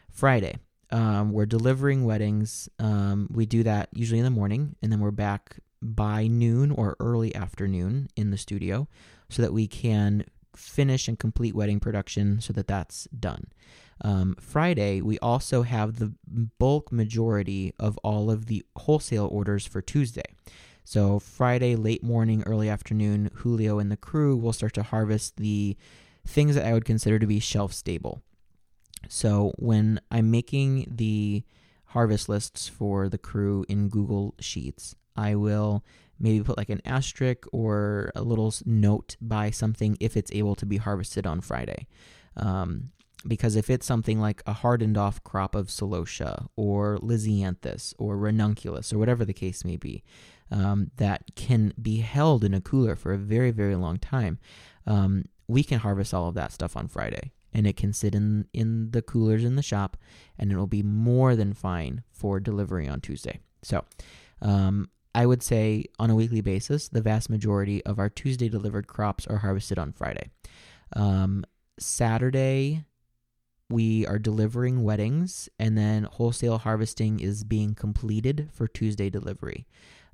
Friday, 0.10 0.58
um, 0.92 1.32
we're 1.32 1.46
delivering 1.46 2.06
weddings. 2.06 2.70
Um, 2.80 3.28
we 3.32 3.46
do 3.46 3.64
that 3.64 3.90
usually 3.94 4.20
in 4.20 4.26
the 4.26 4.32
morning, 4.32 4.76
and 4.82 4.92
then 4.92 5.00
we're 5.00 5.12
back 5.12 5.60
by 5.82 6.28
noon 6.28 6.72
or 6.72 6.96
early 7.00 7.36
afternoon 7.36 8.10
in 8.16 8.32
the 8.32 8.38
studio. 8.38 8.88
so 9.30 9.42
that 9.42 9.52
we 9.52 9.68
can 9.68 10.24
finish 10.56 11.08
and 11.08 11.20
complete 11.20 11.54
wedding 11.54 11.80
production 11.80 12.42
so 12.42 12.54
that 12.54 12.68
that's 12.68 13.08
done. 13.20 13.48
Um, 14.02 14.36
Friday, 14.40 15.02
we 15.02 15.20
also 15.20 15.64
have 15.64 15.98
the 16.00 16.14
bulk 16.60 16.92
majority 16.92 17.74
of 17.80 17.98
all 18.00 18.30
of 18.30 18.46
the 18.46 18.64
wholesale 18.76 19.28
orders 19.32 19.66
for 19.66 19.82
Tuesday. 19.82 20.24
So, 20.84 21.20
Friday, 21.20 21.76
late 21.76 22.04
morning, 22.04 22.44
early 22.46 22.70
afternoon, 22.70 23.30
Julio 23.34 23.80
and 23.80 23.92
the 23.92 23.98
crew 23.98 24.38
will 24.38 24.54
start 24.54 24.74
to 24.76 24.84
harvest 24.84 25.36
the 25.38 25.76
things 26.26 26.56
that 26.56 26.66
I 26.66 26.74
would 26.74 26.86
consider 26.86 27.20
to 27.20 27.28
be 27.28 27.40
shelf 27.40 27.74
stable. 27.74 28.22
So, 29.10 29.54
when 29.58 30.02
I'm 30.12 30.32
making 30.32 30.94
the 30.96 31.44
harvest 31.86 32.30
lists 32.30 32.68
for 32.68 33.10
the 33.10 33.18
crew 33.18 33.66
in 33.70 33.90
Google 33.90 34.36
Sheets, 34.40 34.96
I 35.16 35.36
will 35.36 35.84
maybe 36.20 36.44
put 36.44 36.58
like 36.58 36.70
an 36.70 36.82
asterisk 36.86 37.46
or 37.52 38.12
a 38.16 38.22
little 38.22 38.54
note 38.66 39.16
by 39.22 39.52
something 39.52 39.98
if 40.00 40.18
it's 40.18 40.32
able 40.32 40.56
to 40.56 40.66
be 40.66 40.78
harvested 40.78 41.26
on 41.28 41.42
Friday. 41.42 41.88
Um, 42.36 42.92
because 43.28 43.56
if 43.56 43.70
it's 43.70 43.86
something 43.86 44.20
like 44.20 44.42
a 44.46 44.54
hardened 44.54 44.98
off 44.98 45.24
crop 45.24 45.56
of 45.56 45.68
celosia 45.68 46.48
or 46.56 46.98
lisianthus 47.00 47.94
or 47.98 48.18
ranunculus 48.18 48.94
or 48.94 48.98
whatever 48.98 49.26
the 49.26 49.34
case 49.34 49.66
may 49.66 49.76
be, 49.76 50.04
um, 50.52 50.92
that 50.98 51.24
can 51.36 51.74
be 51.82 51.98
held 51.98 52.44
in 52.44 52.54
a 52.54 52.62
cooler 52.62 52.96
for 52.96 53.14
a 53.14 53.18
very, 53.18 53.52
very 53.52 53.76
long 53.76 53.98
time, 53.98 54.40
um, 54.86 55.26
we 55.48 55.64
can 55.64 55.80
harvest 55.80 56.14
all 56.14 56.30
of 56.30 56.36
that 56.36 56.52
stuff 56.52 56.78
on 56.78 56.88
Friday. 56.88 57.32
And 57.54 57.66
it 57.66 57.78
can 57.78 57.94
sit 57.94 58.14
in, 58.14 58.48
in 58.54 58.92
the 58.92 59.02
coolers 59.02 59.44
in 59.44 59.56
the 59.56 59.64
shop, 59.64 59.98
and 60.38 60.52
it'll 60.52 60.68
be 60.68 60.84
more 60.84 61.36
than 61.36 61.54
fine 61.54 62.04
for 62.12 62.40
delivery 62.40 62.88
on 62.88 63.02
Tuesday. 63.02 63.40
So, 63.64 63.86
um, 64.42 64.90
I 65.16 65.26
would 65.26 65.42
say 65.42 65.86
on 65.98 66.12
a 66.12 66.16
weekly 66.16 66.42
basis, 66.42 66.90
the 66.90 67.02
vast 67.02 67.30
majority 67.30 67.84
of 67.86 67.98
our 67.98 68.10
Tuesday 68.10 68.50
delivered 68.50 68.86
crops 68.86 69.26
are 69.26 69.38
harvested 69.38 69.80
on 69.80 69.92
Friday. 69.92 70.30
Um, 70.96 71.44
Saturday, 71.80 72.86
we 73.70 74.06
are 74.06 74.20
delivering 74.20 74.84
weddings, 74.84 75.50
and 75.58 75.78
then 75.78 76.04
wholesale 76.04 76.60
harvesting 76.60 77.20
is 77.20 77.44
being 77.44 77.74
completed 77.74 78.50
for 78.54 78.68
Tuesday 78.68 79.10
delivery. 79.10 79.66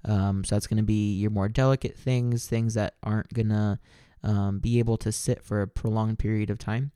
Um, 0.06 0.44
so 0.44 0.56
that's 0.56 0.68
going 0.68 0.78
to 0.78 0.84
be 0.84 1.14
your 1.14 1.32
more 1.32 1.50
delicate 1.50 1.98
things, 1.98 2.48
things 2.48 2.74
that 2.74 2.96
aren't 3.04 3.34
going 3.34 3.50
to 3.50 3.80
um, 4.24 4.60
be 4.60 4.80
able 4.80 4.98
to 4.98 5.12
sit 5.12 5.44
for 5.44 5.62
a 5.62 5.68
prolonged 5.68 6.20
period 6.20 6.50
of 6.50 6.58
time. 6.58 6.92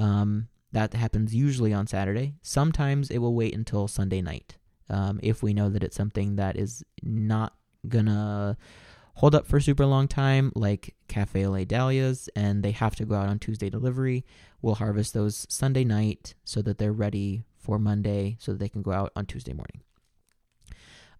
Um, 0.00 0.48
that 0.72 0.94
happens 0.94 1.34
usually 1.34 1.74
on 1.74 1.86
Saturday. 1.86 2.34
Sometimes 2.42 3.10
it 3.10 3.18
will 3.18 3.34
wait 3.34 3.54
until 3.54 3.86
Sunday 3.86 4.22
night 4.22 4.56
um, 4.88 5.20
if 5.22 5.42
we 5.42 5.52
know 5.52 5.68
that 5.68 5.82
it's 5.82 5.96
something 5.96 6.36
that 6.36 6.56
is 6.56 6.82
not 7.02 7.54
to 7.90 8.56
hold 9.14 9.34
up 9.34 9.46
for 9.46 9.58
a 9.58 9.62
super 9.62 9.84
long 9.84 10.08
time, 10.08 10.52
like 10.54 10.94
Cafe 11.08 11.44
au 11.44 11.50
Lait 11.50 11.68
Dahlias, 11.68 12.28
and 12.34 12.62
they 12.62 12.70
have 12.70 12.96
to 12.96 13.04
go 13.04 13.14
out 13.14 13.28
on 13.28 13.38
Tuesday 13.38 13.68
delivery. 13.68 14.24
We'll 14.62 14.76
harvest 14.76 15.12
those 15.12 15.46
Sunday 15.50 15.84
night 15.84 16.34
so 16.44 16.62
that 16.62 16.78
they're 16.78 16.92
ready 16.92 17.44
for 17.58 17.78
Monday 17.78 18.36
so 18.40 18.52
that 18.52 18.58
they 18.58 18.68
can 18.68 18.82
go 18.82 18.92
out 18.92 19.12
on 19.14 19.26
Tuesday 19.26 19.52
morning. 19.52 19.82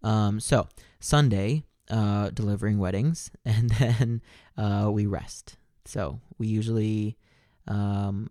Um, 0.02 0.40
so, 0.40 0.68
Sunday, 0.98 1.64
uh, 1.90 2.30
delivering 2.30 2.78
weddings, 2.78 3.30
and 3.44 3.70
then 3.70 4.22
uh, 4.56 4.90
we 4.90 5.04
rest. 5.04 5.56
So, 5.84 6.20
we 6.38 6.46
usually 6.46 7.18
um, 7.68 8.30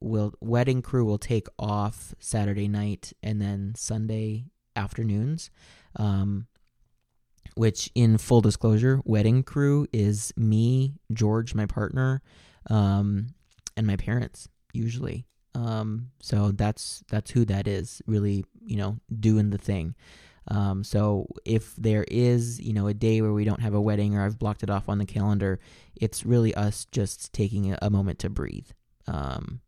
will 0.00 0.34
wedding 0.40 0.82
crew 0.82 1.04
will 1.04 1.18
take 1.18 1.48
off 1.58 2.14
Saturday 2.18 2.68
night 2.68 3.12
and 3.22 3.40
then 3.40 3.74
Sunday 3.76 4.46
afternoons. 4.76 5.50
Um, 5.96 6.46
which 7.54 7.90
in 7.96 8.18
full 8.18 8.40
disclosure, 8.40 9.00
wedding 9.04 9.42
crew 9.42 9.88
is 9.92 10.32
me, 10.36 10.94
George, 11.12 11.56
my 11.56 11.66
partner, 11.66 12.22
um, 12.70 13.34
and 13.76 13.84
my 13.84 13.96
parents 13.96 14.48
usually. 14.72 15.26
Um, 15.56 16.10
so 16.20 16.52
that's 16.52 17.02
that's 17.10 17.32
who 17.32 17.44
that 17.46 17.66
is, 17.66 18.00
really, 18.06 18.44
you 18.64 18.76
know, 18.76 18.98
doing 19.18 19.50
the 19.50 19.58
thing. 19.58 19.96
Um, 20.46 20.84
so 20.84 21.26
if 21.44 21.74
there 21.76 22.04
is, 22.08 22.60
you 22.60 22.72
know, 22.72 22.86
a 22.86 22.94
day 22.94 23.20
where 23.20 23.32
we 23.32 23.44
don't 23.44 23.60
have 23.60 23.74
a 23.74 23.80
wedding 23.80 24.16
or 24.16 24.24
I've 24.24 24.38
blocked 24.38 24.62
it 24.62 24.70
off 24.70 24.88
on 24.88 24.98
the 24.98 25.04
calendar, 25.04 25.58
it's 25.96 26.24
really 26.24 26.54
us 26.54 26.86
just 26.92 27.32
taking 27.32 27.72
a, 27.72 27.78
a 27.82 27.90
moment 27.90 28.20
to 28.20 28.30
breathe 28.30 28.68
um, 29.08 29.60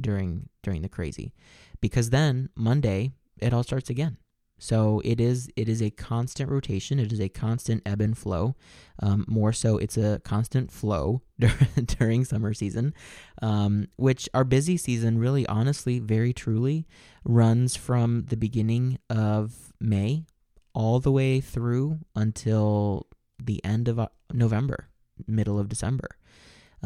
during 0.00 0.48
during 0.62 0.82
the 0.82 0.88
crazy, 0.88 1.32
because 1.80 2.10
then 2.10 2.50
Monday 2.54 3.12
it 3.38 3.52
all 3.52 3.62
starts 3.62 3.90
again. 3.90 4.18
So 4.58 5.02
it 5.04 5.20
is 5.20 5.50
it 5.54 5.68
is 5.68 5.82
a 5.82 5.90
constant 5.90 6.50
rotation. 6.50 6.98
It 6.98 7.12
is 7.12 7.20
a 7.20 7.28
constant 7.28 7.82
ebb 7.84 8.00
and 8.00 8.16
flow. 8.16 8.56
Um, 9.00 9.24
more 9.28 9.52
so, 9.52 9.76
it's 9.76 9.98
a 9.98 10.20
constant 10.24 10.70
flow 10.70 11.22
during 11.98 12.24
summer 12.24 12.54
season, 12.54 12.94
um, 13.42 13.88
which 13.96 14.28
our 14.32 14.44
busy 14.44 14.76
season 14.76 15.18
really, 15.18 15.46
honestly, 15.46 15.98
very 15.98 16.32
truly 16.32 16.86
runs 17.24 17.76
from 17.76 18.24
the 18.28 18.36
beginning 18.36 18.98
of 19.10 19.74
May 19.78 20.24
all 20.72 21.00
the 21.00 21.12
way 21.12 21.40
through 21.40 21.98
until 22.14 23.06
the 23.42 23.62
end 23.64 23.88
of 23.88 24.00
November, 24.32 24.88
middle 25.26 25.58
of 25.58 25.68
December. 25.68 26.15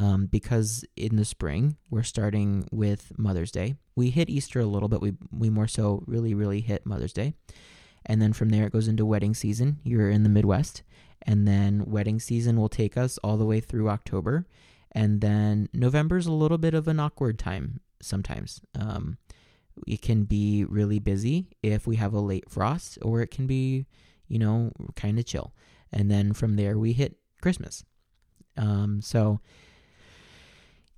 Um, 0.00 0.26
because 0.26 0.82
in 0.96 1.16
the 1.16 1.26
spring 1.26 1.76
we're 1.90 2.02
starting 2.02 2.66
with 2.72 3.12
Mother's 3.18 3.50
Day. 3.50 3.74
We 3.96 4.08
hit 4.08 4.30
Easter 4.30 4.58
a 4.58 4.64
little 4.66 4.88
bit. 4.88 5.02
We 5.02 5.12
we 5.30 5.50
more 5.50 5.68
so 5.68 6.02
really 6.06 6.32
really 6.32 6.62
hit 6.62 6.86
Mother's 6.86 7.12
Day, 7.12 7.34
and 8.06 8.22
then 8.22 8.32
from 8.32 8.48
there 8.48 8.66
it 8.66 8.72
goes 8.72 8.88
into 8.88 9.04
wedding 9.04 9.34
season. 9.34 9.78
You're 9.84 10.08
in 10.08 10.22
the 10.22 10.30
Midwest, 10.30 10.82
and 11.22 11.46
then 11.46 11.84
wedding 11.84 12.18
season 12.18 12.56
will 12.56 12.70
take 12.70 12.96
us 12.96 13.18
all 13.18 13.36
the 13.36 13.44
way 13.44 13.60
through 13.60 13.90
October, 13.90 14.46
and 14.92 15.20
then 15.20 15.68
November's 15.74 16.26
a 16.26 16.32
little 16.32 16.58
bit 16.58 16.72
of 16.72 16.88
an 16.88 16.98
awkward 16.98 17.38
time 17.38 17.80
sometimes. 18.00 18.62
Um, 18.78 19.18
it 19.86 20.00
can 20.00 20.24
be 20.24 20.64
really 20.64 20.98
busy 20.98 21.48
if 21.62 21.86
we 21.86 21.96
have 21.96 22.14
a 22.14 22.20
late 22.20 22.48
frost, 22.48 22.98
or 23.02 23.20
it 23.20 23.30
can 23.30 23.46
be, 23.46 23.84
you 24.28 24.38
know, 24.38 24.72
kind 24.96 25.18
of 25.18 25.26
chill. 25.26 25.52
And 25.92 26.10
then 26.10 26.32
from 26.32 26.56
there 26.56 26.78
we 26.78 26.94
hit 26.94 27.16
Christmas. 27.42 27.84
Um, 28.56 29.00
so 29.02 29.40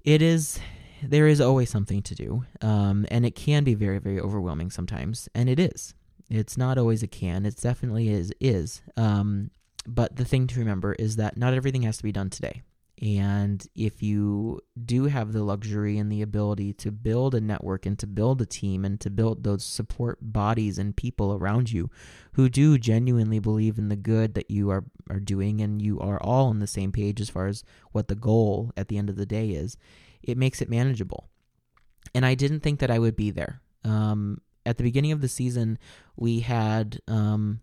it 0.05 0.23
is 0.23 0.61
there 1.03 1.27
is 1.27 1.41
always 1.41 1.69
something 1.69 2.01
to 2.03 2.15
do 2.15 2.45
um, 2.61 3.07
and 3.11 3.27
it 3.27 3.35
can 3.35 3.65
be 3.65 3.75
very 3.75 3.99
very 3.99 4.21
overwhelming 4.21 4.71
sometimes 4.71 5.29
and 5.35 5.49
it 5.49 5.59
is. 5.59 5.95
It's 6.31 6.57
not 6.57 6.79
always 6.79 7.03
a 7.03 7.07
can 7.07 7.45
it 7.45 7.57
definitely 7.57 8.09
is 8.09 8.33
is 8.41 8.83
um, 8.97 9.51
but 9.87 10.17
the 10.17 10.25
thing 10.25 10.47
to 10.49 10.59
remember 10.59 10.95
is 10.95 11.17
that 11.17 11.37
not 11.37 11.55
everything 11.55 11.83
has 11.83 11.97
to 11.99 12.03
be 12.03 12.12
done 12.12 12.31
today 12.31 12.62
and 13.03 13.67
if 13.75 14.01
you 14.01 14.61
do 14.85 15.07
have 15.07 15.33
the 15.33 15.43
luxury 15.43 15.99
and 15.99 16.11
the 16.11 16.23
ability 16.23 16.73
to 16.75 16.93
build 16.93 17.35
a 17.35 17.41
network 17.41 17.85
and 17.85 17.99
to 17.99 18.07
build 18.07 18.41
a 18.41 18.47
team 18.47 18.85
and 18.85 19.01
to 19.01 19.11
build 19.11 19.43
those 19.43 19.65
support 19.65 20.19
bodies 20.21 20.79
and 20.79 20.97
people 20.97 21.35
around 21.35 21.73
you 21.73 21.91
who 22.35 22.49
do 22.49 22.79
genuinely 22.79 23.41
believe 23.41 23.77
in 23.77 23.88
the 23.88 23.97
good 23.97 24.35
that 24.35 24.53
you 24.53 24.71
are, 24.71 24.85
are 25.11 25.19
doing 25.19 25.61
and 25.61 25.83
you 25.83 25.99
are 25.99 26.23
all 26.23 26.47
on 26.47 26.61
the 26.61 26.67
same 26.69 26.93
page 26.93 27.21
as 27.21 27.29
far 27.29 27.49
as 27.49 27.65
what 27.91 28.07
the 28.07 28.15
goal 28.15 28.71
at 28.77 28.87
the 28.87 28.99
end 28.99 29.11
of 29.11 29.17
the 29.17 29.27
day 29.27 29.49
is, 29.49 29.77
it 30.23 30.38
makes 30.38 30.62
it 30.62 30.71
manageable. 30.71 31.29
And 32.15 32.25
I 32.25 32.37
didn't 32.37 32.61
think 32.61 32.79
that 32.79 32.91
I 32.91 33.01
would 33.01 33.17
be 33.17 33.33
there. 33.33 33.62
Um, 33.85 34.38
at 34.65 34.77
the 34.77 34.85
beginning 34.85 35.11
of 35.11 35.21
the 35.21 35.29
season, 35.29 35.77
we 36.17 36.38
had 36.38 37.01
um, 37.09 37.62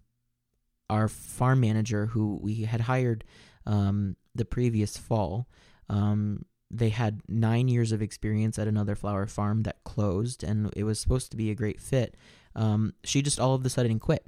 our 0.90 1.08
farm 1.08 1.62
manager 1.62 2.08
who 2.08 2.38
we 2.42 2.64
had 2.64 2.82
hired 2.82 3.24
um, 3.66 4.18
the 4.40 4.46
previous 4.46 4.98
fall. 4.98 5.48
Um, 5.90 6.46
they 6.72 6.90
had 6.90 7.22
nine 7.28 7.68
years 7.68 7.92
of 7.92 8.02
experience 8.02 8.58
at 8.58 8.68
another 8.68 8.96
flower 8.96 9.28
farm 9.28 9.64
that 9.64 9.84
closed, 9.84 10.44
and 10.44 10.72
it 10.76 10.84
was 10.84 11.00
supposed 11.00 11.30
to 11.32 11.38
be 11.38 11.52
a 11.52 11.56
great 11.56 11.80
fit. 11.80 12.16
Um, 12.56 12.94
she 13.04 13.22
just 13.22 13.40
all 13.40 13.54
of 13.54 13.66
a 13.66 13.70
sudden 13.70 14.00
quit. 14.00 14.26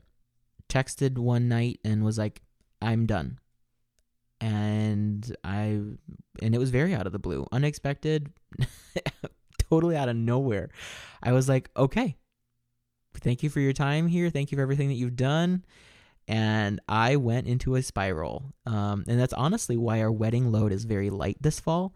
Texted 0.70 1.18
one 1.18 1.48
night 1.48 1.80
and 1.84 2.04
was 2.04 2.18
like, 2.18 2.42
"I'm 2.82 3.06
done." 3.06 3.40
And 4.40 5.36
I, 5.44 5.80
and 6.42 6.56
it 6.56 6.58
was 6.58 6.72
very 6.72 6.96
out 6.96 7.06
of 7.06 7.14
the 7.14 7.20
blue, 7.20 7.46
unexpected, 7.52 8.32
totally 9.70 9.96
out 9.96 10.10
of 10.10 10.16
nowhere. 10.16 10.70
I 11.22 11.34
was 11.34 11.48
like, 11.48 11.70
"Okay, 11.78 12.18
thank 13.16 13.44
you 13.44 13.50
for 13.50 13.60
your 13.60 13.74
time 13.74 14.08
here. 14.08 14.30
Thank 14.30 14.52
you 14.52 14.56
for 14.56 14.62
everything 14.64 14.88
that 14.88 14.96
you've 14.96 15.16
done." 15.16 15.64
And 16.32 16.80
I 16.88 17.18
went 17.18 17.46
into 17.48 17.76
a 17.76 17.84
spiral. 17.84 18.54
Um, 18.66 19.04
and 19.08 19.20
that's 19.20 19.34
honestly 19.34 19.76
why 19.76 20.02
our 20.02 20.12
wedding 20.12 20.50
load 20.50 20.72
is 20.72 20.86
very 20.86 21.10
light 21.10 21.38
this 21.42 21.60
fall, 21.60 21.94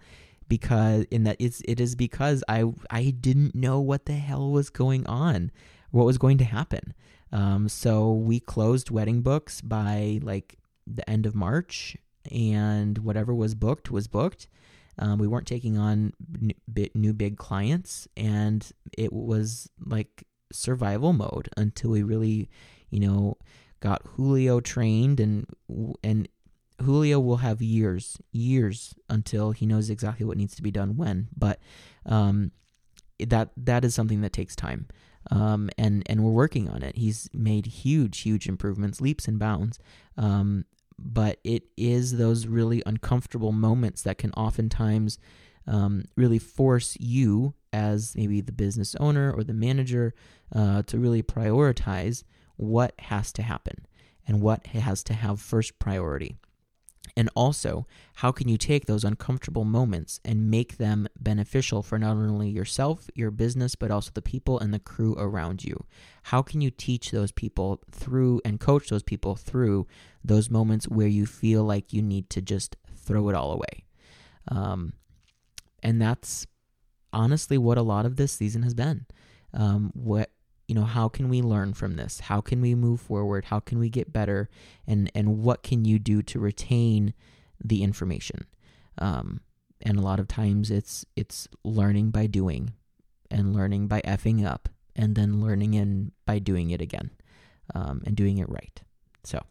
because 0.50 1.06
in 1.10 1.24
that 1.24 1.38
it's 1.40 1.62
it 1.66 1.80
is 1.80 1.96
because 1.96 2.44
I 2.50 2.66
I 2.90 3.12
didn't 3.12 3.56
know 3.56 3.80
what 3.80 4.06
the 4.06 4.14
hell 4.14 4.52
was 4.52 4.70
going 4.70 5.08
on, 5.08 5.52
what 5.92 6.06
was 6.06 6.18
going 6.18 6.38
to 6.40 6.44
happen. 6.44 6.94
Um, 7.32 7.70
so 7.70 8.12
we 8.12 8.40
closed 8.42 8.92
wedding 8.92 9.22
books 9.22 9.62
by 9.62 10.20
like 10.22 10.58
the 10.86 11.10
end 11.10 11.26
of 11.26 11.34
March, 11.34 11.96
and 12.30 12.98
whatever 13.00 13.34
was 13.34 13.56
booked 13.56 13.90
was 13.90 14.08
booked. 14.08 14.48
Um, 15.00 15.18
we 15.18 15.28
weren't 15.28 15.48
taking 15.48 15.78
on 15.78 16.14
new 16.94 17.14
big 17.14 17.38
clients, 17.38 18.08
and 18.18 18.70
it 18.98 19.14
was 19.14 19.70
like 19.86 20.26
survival 20.52 21.14
mode 21.14 21.50
until 21.58 21.92
we 21.92 22.04
really, 22.04 22.50
you 22.90 23.00
know, 23.00 23.38
got 23.86 24.02
Julio 24.16 24.60
trained 24.60 25.20
and 25.20 25.46
and 26.04 26.28
Julio 26.82 27.20
will 27.20 27.38
have 27.38 27.62
years, 27.62 28.18
years 28.32 28.96
until 29.10 29.52
he 29.52 29.66
knows 29.68 29.90
exactly 29.92 30.26
what 30.26 30.38
needs 30.38 30.56
to 30.56 30.64
be 30.64 30.72
done 30.72 30.98
when. 30.98 31.28
But 31.38 31.60
um, 32.06 32.52
that 33.20 33.52
that 33.56 33.86
is 33.86 33.94
something 33.94 34.22
that 34.22 34.34
takes 34.34 34.56
time, 34.56 34.88
um, 35.30 35.70
and 35.78 36.04
and 36.08 36.24
we're 36.24 36.32
working 36.32 36.68
on 36.68 36.82
it. 36.82 36.98
He's 36.98 37.30
made 37.32 37.68
huge, 37.68 38.22
huge 38.22 38.48
improvements, 38.48 39.00
leaps 39.00 39.28
and 39.28 39.38
bounds. 39.38 39.78
Um, 40.18 40.66
but 40.98 41.40
it 41.44 41.64
is 41.78 42.18
those 42.18 42.48
really 42.48 42.82
uncomfortable 42.86 43.52
moments 43.52 44.02
that 44.02 44.18
can 44.18 44.32
oftentimes 44.32 45.20
um, 45.68 46.06
really 46.16 46.40
force 46.40 46.98
you 47.00 47.54
as 47.74 48.16
maybe 48.16 48.42
the 48.42 48.52
business 48.52 48.96
owner 49.00 49.32
or 49.32 49.44
the 49.44 49.54
manager 49.54 50.14
uh, 50.56 50.82
to 50.84 50.98
really 50.98 51.22
prioritize 51.22 52.24
what 52.58 52.94
has 53.00 53.32
to 53.34 53.42
happen 53.42 53.86
and 54.28 54.42
what 54.42 54.68
has 54.68 55.04
to 55.04 55.14
have 55.14 55.40
first 55.40 55.78
priority. 55.80 56.38
And 57.16 57.30
also, 57.36 57.86
how 58.16 58.32
can 58.32 58.50
you 58.50 58.58
take 58.58 58.86
those 58.86 59.04
uncomfortable 59.04 59.64
moments 59.64 60.20
and 60.26 60.50
make 60.50 60.78
them 60.78 61.08
beneficial 61.20 61.82
for 61.82 62.00
not 62.00 62.18
only 62.18 62.50
yourself, 62.50 63.10
your 63.14 63.32
business, 63.32 63.76
but 63.76 63.92
also 63.92 64.12
the 64.14 64.22
people 64.22 64.60
and 64.60 64.74
the 64.74 64.80
crew 64.80 65.16
around 65.18 65.64
you? 65.64 65.86
How 66.24 66.42
can 66.42 66.62
you 66.62 66.72
teach 66.72 67.12
those 67.12 67.32
people 67.32 67.82
through 67.92 68.42
and 68.44 68.60
coach 68.60 68.90
those 68.90 69.04
people 69.04 69.36
through 69.36 69.88
those 70.24 70.50
moments 70.50 70.88
where 70.88 71.08
you 71.08 71.26
feel 71.26 71.64
like 71.64 71.94
you 71.94 72.02
need 72.02 72.30
to 72.32 72.42
just 72.42 72.76
throw 72.96 73.30
it 73.30 73.36
all 73.36 73.52
away? 73.52 73.86
Um, 74.50 74.94
and 75.84 76.02
that's 76.02 76.48
honestly 77.14 77.58
what 77.58 77.78
a 77.78 77.84
lot 77.84 78.06
of 78.06 78.16
this 78.18 78.32
season 78.32 78.64
has 78.64 78.74
been. 78.74 79.06
Um, 79.54 79.92
what 79.94 80.32
you 80.68 80.76
know, 80.76 80.84
how 80.84 81.08
can 81.08 81.30
we 81.30 81.42
learn 81.42 81.74
from 81.74 81.96
this? 81.96 82.22
How 82.22 82.42
can 82.42 82.62
we 82.62 82.74
move 82.74 83.00
forward? 83.00 83.46
How 83.46 83.60
can 83.60 83.78
we 83.80 83.90
get 83.90 84.12
better? 84.12 84.50
And 84.88 85.12
and 85.14 85.40
what 85.44 85.64
can 85.64 85.86
you 85.86 86.00
do 86.00 86.22
to 86.24 86.40
retain 86.40 87.14
the 87.64 87.84
information? 87.84 88.46
Um, 88.98 89.42
and 89.82 89.98
a 89.98 90.02
lot 90.02 90.20
of 90.20 90.28
times 90.28 90.72
it's 90.72 91.06
it's 91.16 91.48
learning 91.64 92.12
by 92.12 92.28
doing, 92.28 92.74
and 93.30 93.54
learning 93.54 93.88
by 93.88 94.02
effing 94.02 94.46
up, 94.46 94.70
and 94.96 95.16
then 95.16 95.42
learning 95.42 95.76
in 95.76 96.12
by 96.26 96.40
doing 96.40 96.72
it 96.72 96.82
again, 96.82 97.12
um, 97.76 98.02
and 98.06 98.16
doing 98.16 98.40
it 98.40 98.50
right. 98.50 98.82
So 99.24 99.44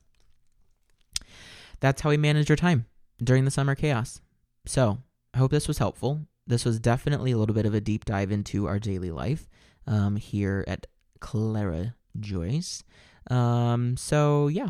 that's 1.81 2.03
how 2.03 2.11
we 2.11 2.17
manage 2.17 2.51
our 2.51 2.57
time 2.57 2.87
during 3.23 3.45
the 3.45 3.51
summer 3.51 3.75
chaos. 3.75 4.21
So 4.67 4.99
I 5.33 5.39
hope 5.39 5.51
this 5.51 5.69
was 5.69 5.79
helpful. 5.79 6.27
This 6.47 6.65
was 6.65 6.81
definitely 6.81 7.33
a 7.33 7.39
little 7.39 7.55
bit 7.55 7.67
of 7.67 7.75
a 7.75 7.81
deep 7.81 8.05
dive 8.05 8.33
into 8.33 8.67
our 8.67 8.79
daily 8.79 9.11
life 9.11 9.49
um, 9.87 10.17
here 10.17 10.65
at 10.67 10.87
Clara 11.21 11.95
Joyce. 12.19 12.85
Um, 13.31 13.97
so 13.97 14.49
yeah, 14.49 14.69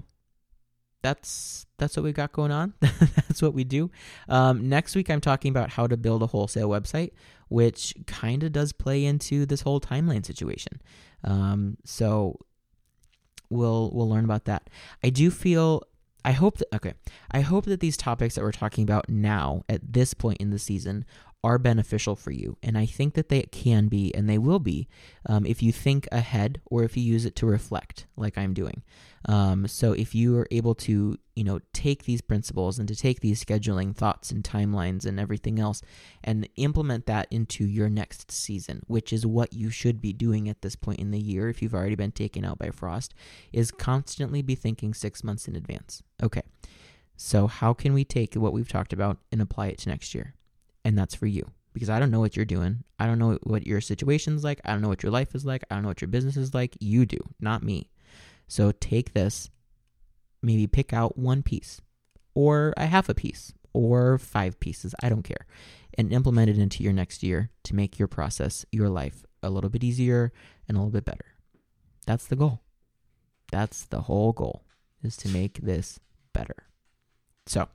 that's 1.03 1.67
that's 1.79 1.97
what 1.97 2.05
we 2.05 2.13
got 2.13 2.33
going 2.33 2.51
on. 2.51 2.75
that's 2.81 3.43
what 3.43 3.55
we 3.55 3.65
do. 3.65 3.91
Um, 4.29 4.69
next 4.69 4.97
week, 4.97 5.11
I'm 5.11 5.21
talking 5.21 5.51
about 5.51 5.71
how 5.71 5.87
to 5.87 5.97
build 5.97 6.23
a 6.23 6.27
wholesale 6.27 6.69
website, 6.69 7.11
which 7.49 7.95
kind 8.07 8.43
of 8.43 8.53
does 8.53 8.73
play 8.73 9.05
into 9.05 9.45
this 9.45 9.61
whole 9.61 9.81
timeline 9.81 10.25
situation. 10.25 10.81
Um, 11.23 11.77
so 11.85 12.39
we'll 13.51 13.91
we'll 13.93 14.09
learn 14.09 14.25
about 14.25 14.47
that. 14.47 14.71
I 15.03 15.11
do 15.11 15.31
feel 15.31 15.83
I 16.25 16.33
hope 16.33 16.59
that 16.59 16.75
okay. 16.75 16.95
I 17.31 17.43
hope 17.43 17.67
that 17.67 17.81
these 17.81 17.99
topics 17.99 18.35
that 18.35 18.43
we're 18.43 18.53
talking 18.53 18.83
about 18.83 19.09
now 19.09 19.63
at 19.69 19.93
this 19.93 20.15
point 20.15 20.39
in 20.41 20.51
the 20.51 20.59
season 20.59 21.05
are 21.45 21.59
beneficial 21.59 22.17
for 22.17 22.31
you, 22.31 22.57
and 22.63 22.77
I 22.77 22.87
think 22.87 23.15
that 23.15 23.29
they 23.29 23.43
can 23.43 23.87
be 23.89 24.13
and 24.15 24.29
they 24.29 24.39
will 24.39 24.59
be 24.59 24.89
um, 25.27 25.45
if 25.45 25.63
you 25.63 25.71
think 25.71 26.09
ahead 26.11 26.61
or 26.65 26.83
if 26.83 26.97
you 26.97 27.03
use 27.03 27.27
it 27.27 27.37
to 27.37 27.47
reflect, 27.47 28.07
like 28.17 28.39
I'm 28.39 28.55
doing. 28.55 28.83
Um, 29.27 29.69
so 29.69 29.93
if 29.93 30.15
you 30.15 30.37
are 30.39 30.49
able 30.51 30.75
to, 30.77 31.19
you 31.37 31.45
know, 31.45 31.61
take 31.73 32.05
these 32.05 32.21
principles 32.21 32.79
and 32.79 32.89
to 32.89 32.97
take 32.97 33.21
these 33.21 33.43
scheduling 33.43 33.95
thoughts 33.95 34.31
and 34.31 34.43
timelines 34.43 35.07
and 35.07 35.21
everything 35.21 35.59
else 35.59 35.83
and 36.23 36.49
implement 36.57 37.07
that 37.07 37.29
into 37.31 37.65
your 37.65 37.89
next 37.89 38.31
season, 38.31 38.83
which 38.87 39.13
is 39.13 39.27
what 39.27 39.53
you 39.53 39.71
should 39.71 40.01
be 40.01 40.13
doing 40.13 40.49
at 40.49 40.63
this 40.63 40.77
point 40.77 40.99
in 40.99 41.11
the 41.11 41.21
year 41.21 41.49
if 41.49 41.63
you've 41.63 41.75
already 41.75 41.95
been 41.95 42.13
taken 42.13 42.45
out 42.45 42.59
by 42.59 42.71
frost, 42.71 43.15
is 43.53 43.71
constantly 43.71 44.43
be 44.43 44.55
thinking 44.55 44.93
six 44.93 45.23
months 45.23 45.47
in 45.47 45.57
advance. 45.57 46.03
Okay. 46.23 46.43
So 47.17 47.47
how 47.47 47.73
can 47.75 47.95
we 47.95 48.05
take 48.05 48.35
what 48.35 48.53
we've 48.53 48.69
talked 48.69 48.93
about 48.93 49.19
and 49.31 49.41
apply 49.41 49.69
it 49.69 49.79
to 49.79 49.89
next 49.89 50.15
year? 50.15 50.35
And 50.85 50.99
that's 50.99 51.15
for 51.15 51.27
you 51.27 51.51
because 51.73 51.91
I 51.91 51.99
don't 51.99 52.11
know 52.11 52.21
what 52.21 52.37
you're 52.37 52.45
doing. 52.45 52.85
I 52.99 53.07
don't 53.07 53.19
know 53.19 53.39
what 53.43 53.67
your 53.67 53.81
situation's 53.81 54.45
like. 54.45 54.61
I 54.65 54.73
don't 54.73 54.81
know 54.81 54.89
what 54.89 55.03
your 55.03 55.13
life 55.13 55.35
is 55.35 55.45
like. 55.45 55.65
I 55.71 55.75
don't 55.75 55.83
know 55.83 55.89
what 55.89 56.01
your 56.01 56.09
business 56.09 56.37
is 56.37 56.55
like. 56.55 56.77
You 56.81 57.07
do, 57.07 57.19
not 57.41 57.63
me. 57.63 57.91
So 58.47 58.73
take 58.73 59.13
this, 59.13 59.51
maybe 60.43 60.67
pick 60.67 60.93
out 60.93 61.19
one 61.19 61.43
piece 61.43 61.81
or 62.35 62.75
a 62.77 62.87
half 62.87 63.09
a 63.09 63.15
piece 63.15 63.53
or 63.73 64.19
five 64.19 64.61
pieces, 64.61 64.95
I 65.03 65.09
don't 65.09 65.25
care, 65.25 65.47
and 65.99 66.13
implement 66.13 66.51
it 66.51 66.59
into 66.59 66.83
your 66.83 66.93
next 66.93 67.23
year 67.23 67.51
to 67.65 67.75
make 67.75 67.99
your 67.99 68.09
process, 68.09 68.65
your 68.71 68.89
life 68.89 69.25
a 69.43 69.51
little 69.51 69.71
bit 69.71 69.83
easier 69.85 70.33
and 70.69 70.77
a 70.77 70.81
little 70.81 70.93
bit 70.93 71.05
better. 71.05 71.35
That's 72.07 72.27
the 72.27 72.37
goal. 72.37 72.61
That's 73.51 73.85
the 73.85 74.03
whole 74.03 74.33
goal 74.33 74.65
is 75.03 75.17
to 75.19 75.29
make 75.29 75.59
this 75.59 75.99
better. 76.33 76.65
So, 77.47 77.69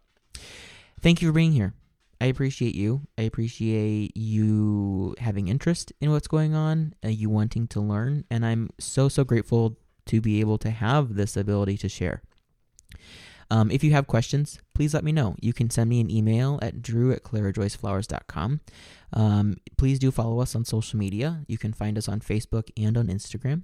thank 1.02 1.22
you 1.22 1.30
for 1.30 1.34
being 1.34 1.52
here. 1.52 1.74
I 2.22 2.26
appreciate 2.26 2.76
you. 2.76 3.08
I 3.18 3.24
appreciate 3.24 4.16
you 4.16 5.16
having 5.20 5.48
interest 5.48 5.94
in 6.02 6.12
what's 6.12 6.28
going 6.28 6.54
on, 6.54 6.94
uh, 7.04 7.08
you 7.10 7.30
wanting 7.30 7.68
to 7.68 7.80
learn, 7.80 8.26
and 8.30 8.46
I'm 8.46 8.70
so 8.80 9.08
so 9.08 9.24
grateful 9.24 9.78
to 10.08 10.20
be 10.20 10.40
able 10.40 10.58
to 10.58 10.70
have 10.70 11.16
this 11.16 11.38
ability 11.38 11.78
to 11.78 11.90
share. 11.90 12.22
Um, 13.52 13.72
if 13.72 13.84
you 13.84 13.92
have 13.92 14.06
questions, 14.06 14.60
please 14.76 14.94
let 14.94 15.04
me 15.04 15.12
know. 15.12 15.36
You 15.42 15.54
can 15.54 15.70
send 15.70 15.90
me 15.90 16.00
an 16.02 16.12
email 16.12 16.60
at 16.62 16.82
drew 16.82 17.12
at 17.12 17.24
clarajoyceflowers.com. 17.24 18.62
Um, 19.14 19.58
please 19.78 19.98
do 19.98 20.12
follow 20.12 20.40
us 20.40 20.56
on 20.56 20.66
social 20.66 21.00
media. 21.00 21.44
You 21.48 21.58
can 21.58 21.74
find 21.74 21.98
us 21.98 22.08
on 22.08 22.20
Facebook 22.20 22.70
and 22.78 22.96
on 22.96 23.08
Instagram. 23.08 23.64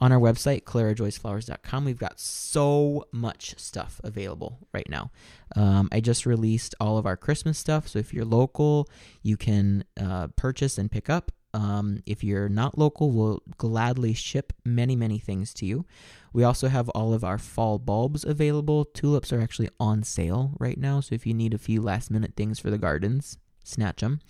On 0.00 0.12
our 0.12 0.20
website, 0.20 0.62
clarajoyceflowers.com, 0.62 1.84
we've 1.84 1.98
got 1.98 2.20
so 2.20 3.04
much 3.10 3.58
stuff 3.58 4.00
available 4.04 4.58
right 4.72 4.88
now. 4.88 5.10
Um, 5.56 5.88
I 5.90 6.00
just 6.00 6.24
released 6.24 6.76
all 6.78 6.98
of 6.98 7.06
our 7.06 7.16
Christmas 7.16 7.58
stuff, 7.58 7.88
so 7.88 7.98
if 7.98 8.14
you're 8.14 8.24
local, 8.24 8.88
you 9.22 9.36
can 9.36 9.84
uh, 10.00 10.28
purchase 10.36 10.78
and 10.78 10.90
pick 10.90 11.10
up. 11.10 11.32
Um, 11.52 12.02
if 12.06 12.22
you're 12.22 12.48
not 12.48 12.78
local, 12.78 13.10
we'll 13.10 13.42
gladly 13.56 14.12
ship 14.12 14.52
many, 14.64 14.94
many 14.94 15.18
things 15.18 15.52
to 15.54 15.66
you. 15.66 15.84
We 16.32 16.44
also 16.44 16.68
have 16.68 16.88
all 16.90 17.12
of 17.12 17.24
our 17.24 17.38
fall 17.38 17.78
bulbs 17.80 18.22
available. 18.24 18.84
Tulips 18.84 19.32
are 19.32 19.40
actually 19.40 19.70
on 19.80 20.04
sale 20.04 20.52
right 20.60 20.78
now, 20.78 21.00
so 21.00 21.16
if 21.16 21.26
you 21.26 21.34
need 21.34 21.54
a 21.54 21.58
few 21.58 21.82
last 21.82 22.08
minute 22.10 22.34
things 22.36 22.60
for 22.60 22.70
the 22.70 22.78
gardens, 22.78 23.38
snatch 23.64 24.00
them. 24.00 24.20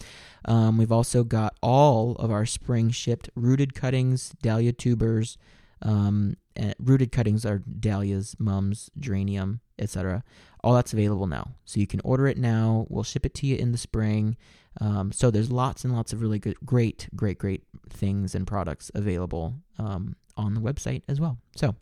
Um, 0.47 0.79
we've 0.79 0.93
also 0.93 1.25
got 1.25 1.57
all 1.62 2.12
of 2.16 2.31
our 2.31 2.47
spring 2.47 2.89
shipped 2.89 3.29
rooted 3.35 3.75
cuttings, 3.75 4.33
dahlia 4.41 4.73
tubers. 4.73 5.37
Um, 5.83 6.37
rooted 6.79 7.12
cuttings 7.12 7.47
are 7.47 7.59
dahlias, 7.59 8.37
mums, 8.39 8.91
geranium, 8.99 9.61
etc. 9.79 10.24
All 10.64 10.74
that's 10.74 10.93
available 10.93 11.26
now. 11.26 11.53
So 11.64 11.81
you 11.81 11.87
can 11.87 12.01
order 12.05 12.26
it 12.26 12.39
now. 12.39 12.87
We'll 12.89 13.05
ship 13.05 13.24
it 13.24 13.35
to 13.37 13.47
you 13.47 13.57
in 13.57 13.72
the 13.72 13.79
spring. 13.79 14.37
Um, 14.81 15.12
so 15.12 15.31
there's 15.31 15.51
lots 15.51 15.85
and 15.85 15.95
lots 15.95 16.12
of 16.12 16.20
really 16.20 16.39
good, 16.39 16.57
great, 16.64 17.09
great, 17.14 17.39
great 17.39 17.62
things 17.91 18.35
and 18.35 18.47
products 18.47 18.91
available 18.95 19.55
um, 19.79 20.16
on 20.37 20.55
the 20.55 20.61
website 20.61 21.03
as 21.09 21.20
well. 21.20 21.39
So 21.57 21.74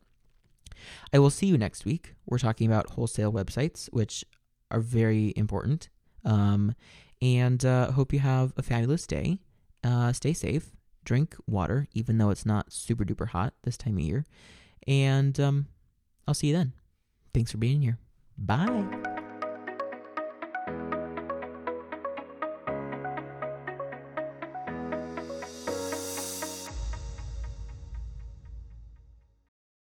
I 1.13 1.19
will 1.19 1.31
see 1.31 1.47
you 1.47 1.59
next 1.59 1.85
week. 1.85 2.15
We're 2.27 2.39
talking 2.39 2.67
about 2.67 2.91
wholesale 2.91 3.33
websites, 3.33 3.87
which 3.93 4.25
are 4.71 4.81
very 4.81 5.33
important. 5.37 5.89
Um, 6.25 6.75
and 7.23 7.65
uh, 7.65 7.93
hope 7.93 8.13
you 8.13 8.19
have 8.19 8.53
a 8.57 8.63
fabulous 8.63 9.07
day. 9.07 9.39
Uh, 9.83 10.13
stay 10.13 10.33
safe. 10.33 10.76
Drink 11.07 11.37
water, 11.47 11.87
even 11.95 12.19
though 12.19 12.31
it's 12.31 12.45
not 12.45 12.73
super 12.73 13.05
duper 13.05 13.29
hot 13.29 13.55
this 13.63 13.77
time 13.77 13.97
of 13.97 14.03
year. 14.03 14.27
And 14.87 15.39
um, 15.41 15.67
I'll 16.27 16.35
see 16.35 16.49
you 16.49 16.53
then. 16.53 16.73
Thanks 17.33 17.53
for 17.53 17.59
being 17.59 17.81
here. 17.81 17.99
Bye. 18.37 19.06